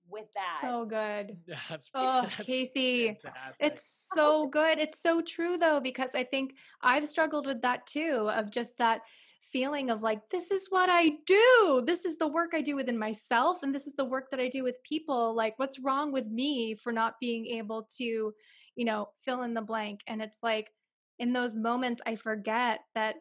with 0.09 0.25
that. 0.35 0.59
So 0.61 0.85
good. 0.85 1.37
That's, 1.69 1.89
oh, 1.93 2.21
that's 2.21 2.45
Casey. 2.45 3.17
Fantastic. 3.23 3.55
It's 3.59 4.09
so 4.13 4.47
good. 4.51 4.77
It's 4.79 5.01
so 5.01 5.21
true 5.21 5.57
though, 5.57 5.79
because 5.79 6.11
I 6.13 6.23
think 6.23 6.55
I've 6.81 7.07
struggled 7.07 7.47
with 7.47 7.61
that 7.61 7.87
too, 7.87 8.29
of 8.29 8.51
just 8.51 8.77
that 8.77 9.01
feeling 9.51 9.89
of 9.89 10.01
like, 10.01 10.29
this 10.29 10.51
is 10.51 10.67
what 10.69 10.89
I 10.91 11.11
do. 11.25 11.83
This 11.85 12.05
is 12.05 12.17
the 12.17 12.27
work 12.27 12.51
I 12.53 12.61
do 12.61 12.75
within 12.75 12.97
myself. 12.97 13.63
And 13.63 13.73
this 13.73 13.87
is 13.87 13.95
the 13.95 14.05
work 14.05 14.29
that 14.31 14.39
I 14.39 14.49
do 14.49 14.63
with 14.63 14.75
people. 14.83 15.35
Like, 15.35 15.57
what's 15.57 15.79
wrong 15.79 16.11
with 16.11 16.27
me 16.27 16.75
for 16.75 16.91
not 16.91 17.19
being 17.21 17.45
able 17.47 17.87
to, 17.97 18.33
you 18.75 18.85
know, 18.85 19.09
fill 19.23 19.43
in 19.43 19.53
the 19.53 19.61
blank? 19.61 20.01
And 20.07 20.21
it's 20.21 20.39
like, 20.41 20.69
in 21.19 21.33
those 21.33 21.55
moments, 21.55 22.01
I 22.05 22.15
forget 22.15 22.79
that, 22.95 23.15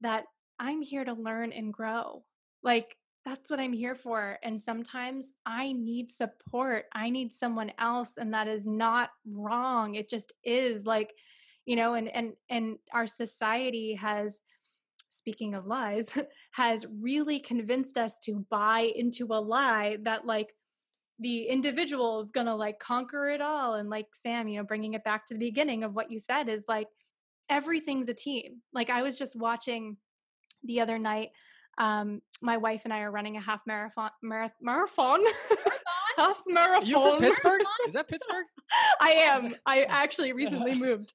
that 0.00 0.24
I'm 0.60 0.80
here 0.80 1.04
to 1.04 1.12
learn 1.12 1.52
and 1.52 1.72
grow. 1.72 2.24
Like, 2.62 2.96
that's 3.26 3.50
what 3.50 3.58
I'm 3.58 3.72
here 3.72 3.96
for. 3.96 4.38
And 4.44 4.62
sometimes 4.62 5.32
I 5.44 5.72
need 5.72 6.12
support. 6.12 6.84
I 6.92 7.10
need 7.10 7.32
someone 7.32 7.72
else. 7.76 8.18
And 8.18 8.32
that 8.32 8.46
is 8.46 8.66
not 8.66 9.10
wrong. 9.28 9.96
It 9.96 10.08
just 10.08 10.32
is 10.44 10.86
like, 10.86 11.12
you 11.66 11.74
know, 11.74 11.94
and 11.94 12.08
and 12.08 12.34
and 12.48 12.78
our 12.94 13.08
society 13.08 13.94
has 13.94 14.42
speaking 15.10 15.54
of 15.54 15.66
lies, 15.66 16.08
has 16.52 16.86
really 17.00 17.40
convinced 17.40 17.98
us 17.98 18.20
to 18.20 18.46
buy 18.48 18.92
into 18.94 19.26
a 19.32 19.40
lie 19.40 19.98
that 20.02 20.24
like 20.24 20.54
the 21.18 21.44
individual 21.44 22.20
is 22.20 22.30
going 22.30 22.46
to 22.46 22.54
like 22.54 22.78
conquer 22.78 23.28
it 23.30 23.40
all 23.40 23.74
and 23.74 23.90
like 23.90 24.06
Sam, 24.14 24.46
you 24.46 24.58
know, 24.58 24.64
bringing 24.64 24.94
it 24.94 25.02
back 25.02 25.26
to 25.26 25.34
the 25.34 25.40
beginning 25.40 25.82
of 25.82 25.94
what 25.94 26.12
you 26.12 26.20
said 26.20 26.48
is 26.48 26.64
like 26.68 26.86
everything's 27.50 28.08
a 28.08 28.14
team. 28.14 28.62
Like 28.72 28.88
I 28.88 29.02
was 29.02 29.18
just 29.18 29.34
watching 29.34 29.96
the 30.62 30.80
other 30.80 30.98
night 30.98 31.30
um, 31.78 32.22
my 32.42 32.56
wife 32.56 32.82
and 32.84 32.92
I 32.92 33.00
are 33.00 33.10
running 33.10 33.36
a 33.36 33.40
half 33.40 33.60
marathon. 33.66 34.10
Marathon. 34.22 34.54
marathon? 34.62 35.22
half 36.16 36.42
marathon. 36.46 36.86
You 36.86 37.00
from 37.00 37.18
Pittsburgh? 37.18 37.60
Is 37.88 37.94
that 37.94 38.08
Pittsburgh? 38.08 38.46
I 39.00 39.10
am. 39.10 39.54
I 39.66 39.82
actually 39.88 40.32
recently 40.32 40.74
moved. 40.74 41.12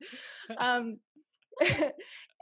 Um, 0.57 0.99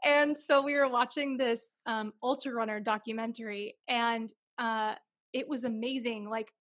and 0.04 0.36
so 0.38 0.62
we 0.62 0.76
were 0.76 0.88
watching 0.88 1.38
this 1.38 1.78
um, 1.86 2.14
ultra 2.24 2.54
runner 2.54 2.80
documentary, 2.80 3.76
and 3.88 4.34
uh, 4.58 4.96
it 5.34 5.48
was 5.48 5.64
amazing. 5.64 6.30
Like 6.30 6.52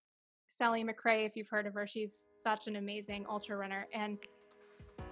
Sally 0.48 0.84
McRae, 0.84 1.26
if 1.26 1.36
you've 1.36 1.48
heard 1.48 1.66
of 1.66 1.74
her, 1.74 1.86
she's 1.86 2.26
such 2.42 2.66
an 2.66 2.76
amazing 2.76 3.26
ultra 3.28 3.56
runner. 3.56 3.86
And 3.92 4.18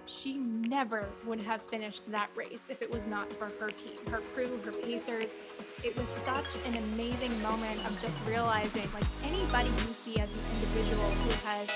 she 0.07 0.35
never 0.35 1.07
would 1.25 1.39
have 1.41 1.61
finished 1.63 2.09
that 2.11 2.29
race 2.35 2.63
if 2.69 2.81
it 2.81 2.89
was 2.89 3.05
not 3.07 3.31
for 3.33 3.51
her 3.59 3.69
team, 3.69 3.97
her 4.09 4.21
crew, 4.33 4.59
her 4.65 4.71
pacers. 4.71 5.31
It 5.83 5.95
was 5.97 6.07
such 6.07 6.45
an 6.65 6.75
amazing 6.75 7.41
moment 7.41 7.79
of 7.85 8.01
just 8.01 8.17
realizing 8.27 8.87
like 8.93 9.03
anybody 9.23 9.69
you 9.69 9.93
see 9.93 10.19
as 10.19 10.29
an 10.31 10.39
individual 10.55 11.05
who 11.05 11.47
has 11.47 11.69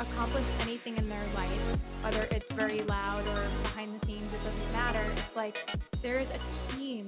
accomplished 0.00 0.50
anything 0.62 0.96
in 0.96 1.08
their 1.08 1.24
life, 1.34 2.02
whether 2.02 2.26
it's 2.30 2.50
very 2.52 2.80
loud 2.80 3.26
or 3.28 3.46
behind 3.62 3.98
the 3.98 4.04
scenes, 4.06 4.32
it 4.32 4.42
doesn't 4.42 4.72
matter. 4.72 5.02
It's 5.12 5.36
like 5.36 5.58
there 6.02 6.18
is 6.18 6.30
a 6.30 6.74
team 6.74 7.06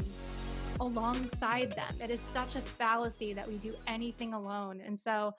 alongside 0.81 1.75
them. 1.75 2.01
It 2.01 2.11
is 2.11 2.21
such 2.21 2.55
a 2.55 2.61
fallacy 2.61 3.33
that 3.33 3.49
we 3.49 3.59
do 3.59 3.75
anything 3.87 4.35
alone. 4.35 4.83
And 4.85 5.01
so 5.01 5.33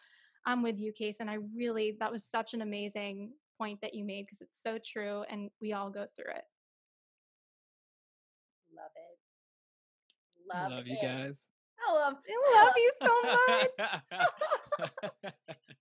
I'm 0.46 0.64
with 0.64 0.80
you, 0.80 0.92
Case. 0.92 1.20
And 1.20 1.30
I 1.30 1.38
really, 1.56 1.96
that 2.00 2.12
was 2.12 2.24
such 2.24 2.54
an 2.54 2.62
amazing 2.62 3.32
point 3.58 3.82
that 3.82 3.94
you 3.94 4.04
made 4.04 4.26
because 4.26 4.42
it's 4.42 4.62
so 4.62 4.78
true 4.86 5.24
and 5.30 5.50
we 5.62 5.74
all 5.74 5.90
go 5.90 6.06
through 6.16 6.34
it. 6.36 6.44
Love 8.76 8.92
it. 8.96 9.18
Love, 10.54 10.72
Love 10.72 10.86
it. 10.86 10.92
you 10.92 10.98
guys. 11.02 11.50
I 11.80 11.94
love, 11.94 12.16
I 12.16 12.64
love 12.64 12.74
you 12.76 12.92
so 13.02 13.22
much. 13.24 13.70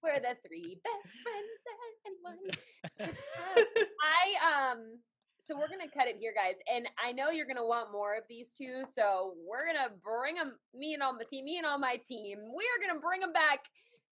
We're 0.03 0.21
the 0.21 0.37
three 0.47 0.79
best 0.85 1.17
friends 1.25 1.53
that 1.65 1.77
anyone. 2.07 2.39
I 4.03 4.73
um 4.73 4.99
so 5.47 5.55
we're 5.57 5.69
gonna 5.69 5.91
cut 5.91 6.09
it 6.09 6.17
here, 6.19 6.35
guys, 6.35 6.57
and 6.67 6.89
I 6.99 7.13
know 7.13 7.31
you're 7.31 7.47
gonna 7.47 7.65
want 7.67 7.93
more 7.93 8.17
of 8.17 8.25
these 8.29 8.53
two, 8.53 8.83
so 8.93 9.35
we're 9.47 9.65
gonna 9.65 9.95
bring 10.03 10.35
them. 10.35 10.59
Me 10.75 10.95
and 10.95 11.03
all 11.03 11.13
my 11.13 11.23
see 11.29 11.41
me 11.41 11.57
and 11.59 11.67
all 11.67 11.79
my 11.79 12.01
team. 12.07 12.39
We 12.55 12.65
are 12.67 12.81
gonna 12.85 13.01
bring 13.01 13.21
them 13.21 13.33
back 13.33 13.61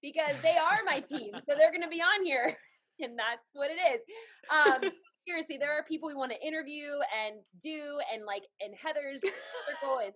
because 0.00 0.36
they 0.42 0.56
are 0.56 0.78
my 0.86 1.00
team, 1.00 1.32
so 1.44 1.54
they're 1.58 1.72
gonna 1.72 1.88
be 1.90 2.00
on 2.00 2.24
here, 2.24 2.56
and 3.00 3.18
that's 3.18 3.50
what 3.52 3.70
it 3.70 3.78
is. 3.94 4.02
Um, 4.50 4.92
seriously, 5.26 5.56
there 5.58 5.72
are 5.72 5.82
people 5.84 6.08
we 6.08 6.14
want 6.14 6.32
to 6.32 6.46
interview 6.46 6.92
and 7.24 7.36
do, 7.62 7.98
and 8.12 8.24
like 8.26 8.42
in 8.60 8.72
Heather's 8.74 9.20
circle, 9.20 9.98
and 10.04 10.12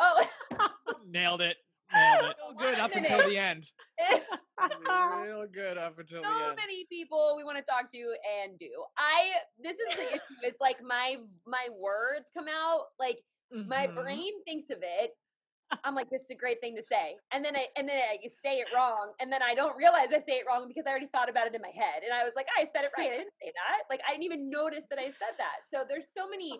oh, 0.00 0.24
Nailed 1.08 1.40
it. 1.40 1.56
Nailed 1.92 2.30
it. 2.30 2.36
Real 2.38 2.54
good 2.58 2.78
up 2.80 2.94
until 2.94 3.28
the 3.28 3.36
end. 3.36 3.66
Real 5.24 5.46
good 5.52 5.78
up 5.78 5.98
until 5.98 6.22
the 6.22 6.28
so 6.28 6.54
many 6.54 6.86
people 6.88 7.34
we 7.36 7.44
want 7.44 7.58
to 7.58 7.64
talk 7.64 7.90
to 7.92 7.98
and 8.42 8.58
do. 8.58 8.70
I 8.98 9.32
this 9.62 9.76
is 9.76 9.96
the 9.96 10.08
issue. 10.14 10.38
It's 10.42 10.60
like 10.60 10.76
my 10.86 11.16
my 11.46 11.66
words 11.78 12.30
come 12.36 12.46
out 12.48 12.86
like 12.98 13.18
my 13.52 13.88
Mhm. 13.88 13.94
brain 13.96 14.32
thinks 14.44 14.70
of 14.70 14.78
it. 14.82 15.10
I'm 15.84 15.94
like, 15.94 16.10
this 16.10 16.22
is 16.22 16.30
a 16.30 16.34
great 16.34 16.60
thing 16.60 16.74
to 16.76 16.82
say, 16.82 17.16
and 17.32 17.44
then 17.44 17.54
I 17.56 17.66
and 17.76 17.88
then 17.88 17.96
I 17.96 18.18
say 18.26 18.58
it 18.58 18.68
wrong, 18.74 19.12
and 19.20 19.30
then 19.32 19.42
I 19.42 19.54
don't 19.54 19.76
realize 19.76 20.08
I 20.12 20.18
say 20.18 20.42
it 20.42 20.44
wrong 20.46 20.66
because 20.66 20.84
I 20.86 20.90
already 20.90 21.06
thought 21.06 21.30
about 21.30 21.46
it 21.46 21.54
in 21.54 21.62
my 21.62 21.72
head, 21.74 22.02
and 22.02 22.12
I 22.12 22.24
was 22.24 22.32
like, 22.34 22.46
I 22.58 22.64
said 22.64 22.84
it 22.84 22.90
right. 22.98 23.06
I 23.12 23.16
didn't 23.18 23.34
say 23.40 23.52
that. 23.54 23.86
Like 23.88 24.00
I 24.06 24.12
didn't 24.12 24.24
even 24.24 24.50
notice 24.50 24.84
that 24.90 24.98
I 24.98 25.06
said 25.06 25.34
that. 25.38 25.66
So 25.72 25.84
there's 25.88 26.08
so 26.12 26.28
many 26.28 26.58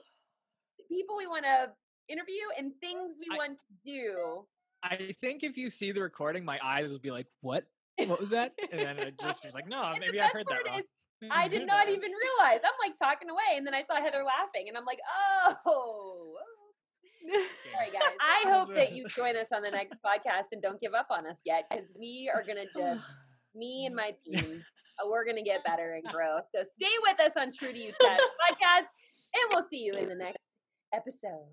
people 0.89 1.17
we 1.17 1.27
want 1.27 1.45
to 1.45 1.71
interview 2.09 2.43
and 2.59 2.73
things 2.81 3.17
we 3.19 3.35
I- 3.35 3.37
want 3.37 3.59
to 3.59 3.75
do. 3.85 4.47
I 4.83 5.15
think 5.21 5.43
if 5.43 5.59
you 5.59 5.69
see 5.69 5.93
the 5.93 6.01
recording, 6.01 6.45
my 6.45 6.59
eyes 6.65 6.91
will 6.91 6.99
be 7.01 7.11
like, 7.11 7.27
"What? 7.43 7.67
What 7.99 8.19
was 8.19 8.31
that?" 8.31 8.55
And 8.73 8.81
then 8.81 8.99
I 8.99 9.11
just 9.21 9.45
was 9.45 9.53
like, 9.55 9.69
"No, 9.69 9.83
And 9.83 10.01
maybe 10.01 10.21
I 10.21 10.29
heard 10.29 10.47
that 10.49 10.65
wrong." 10.65 10.79
is 10.79 10.87
I 11.31 11.49
did 11.49 11.67
not 11.67 11.89
even 11.89 12.11
realize. 12.13 12.61
I'm 12.65 12.79
like 12.81 12.99
talking 12.99 13.29
away, 13.29 13.57
and 13.57 13.67
then 13.67 13.75
I 13.75 13.83
saw 13.83 13.97
Heather 13.97 14.25
laughing, 14.25 14.69
and 14.69 14.77
I'm 14.79 14.87
like, 14.87 15.01
oh. 15.67 16.35
Oops." 17.25 17.37
Sorry, 17.73 17.91
guys. 17.93 18.16
I 18.21 18.51
hope 18.51 18.75
that 18.75 18.93
you 18.93 19.07
join 19.09 19.37
us 19.37 19.47
on 19.55 19.62
the 19.62 19.71
next 19.71 19.99
podcast 20.05 20.53
and 20.53 20.62
don't 20.62 20.81
give 20.81 20.95
up 20.95 21.09
on 21.11 21.27
us 21.27 21.41
yet, 21.45 21.64
because 21.71 21.87
we 21.99 22.31
are 22.33 22.43
gonna 22.43 22.66
just 22.77 23.03
me 23.55 23.87
and 23.87 23.95
my 23.95 24.12
team, 24.25 24.62
uh, 24.99 25.09
we're 25.09 25.25
gonna 25.25 25.43
get 25.43 25.64
better 25.64 25.95
and 25.95 26.05
grow. 26.12 26.39
So 26.55 26.64
stay 26.77 26.95
with 27.03 27.21
us 27.21 27.33
on 27.37 27.53
True 27.53 27.73
to 27.73 27.79
You 27.79 27.93
Test 28.01 28.23
podcast, 28.51 28.89
and 29.35 29.51
we'll 29.51 29.62
see 29.68 29.79
you 29.79 29.95
in 29.95 30.09
the 30.09 30.14
next 30.14 30.49
episode. 30.95 31.47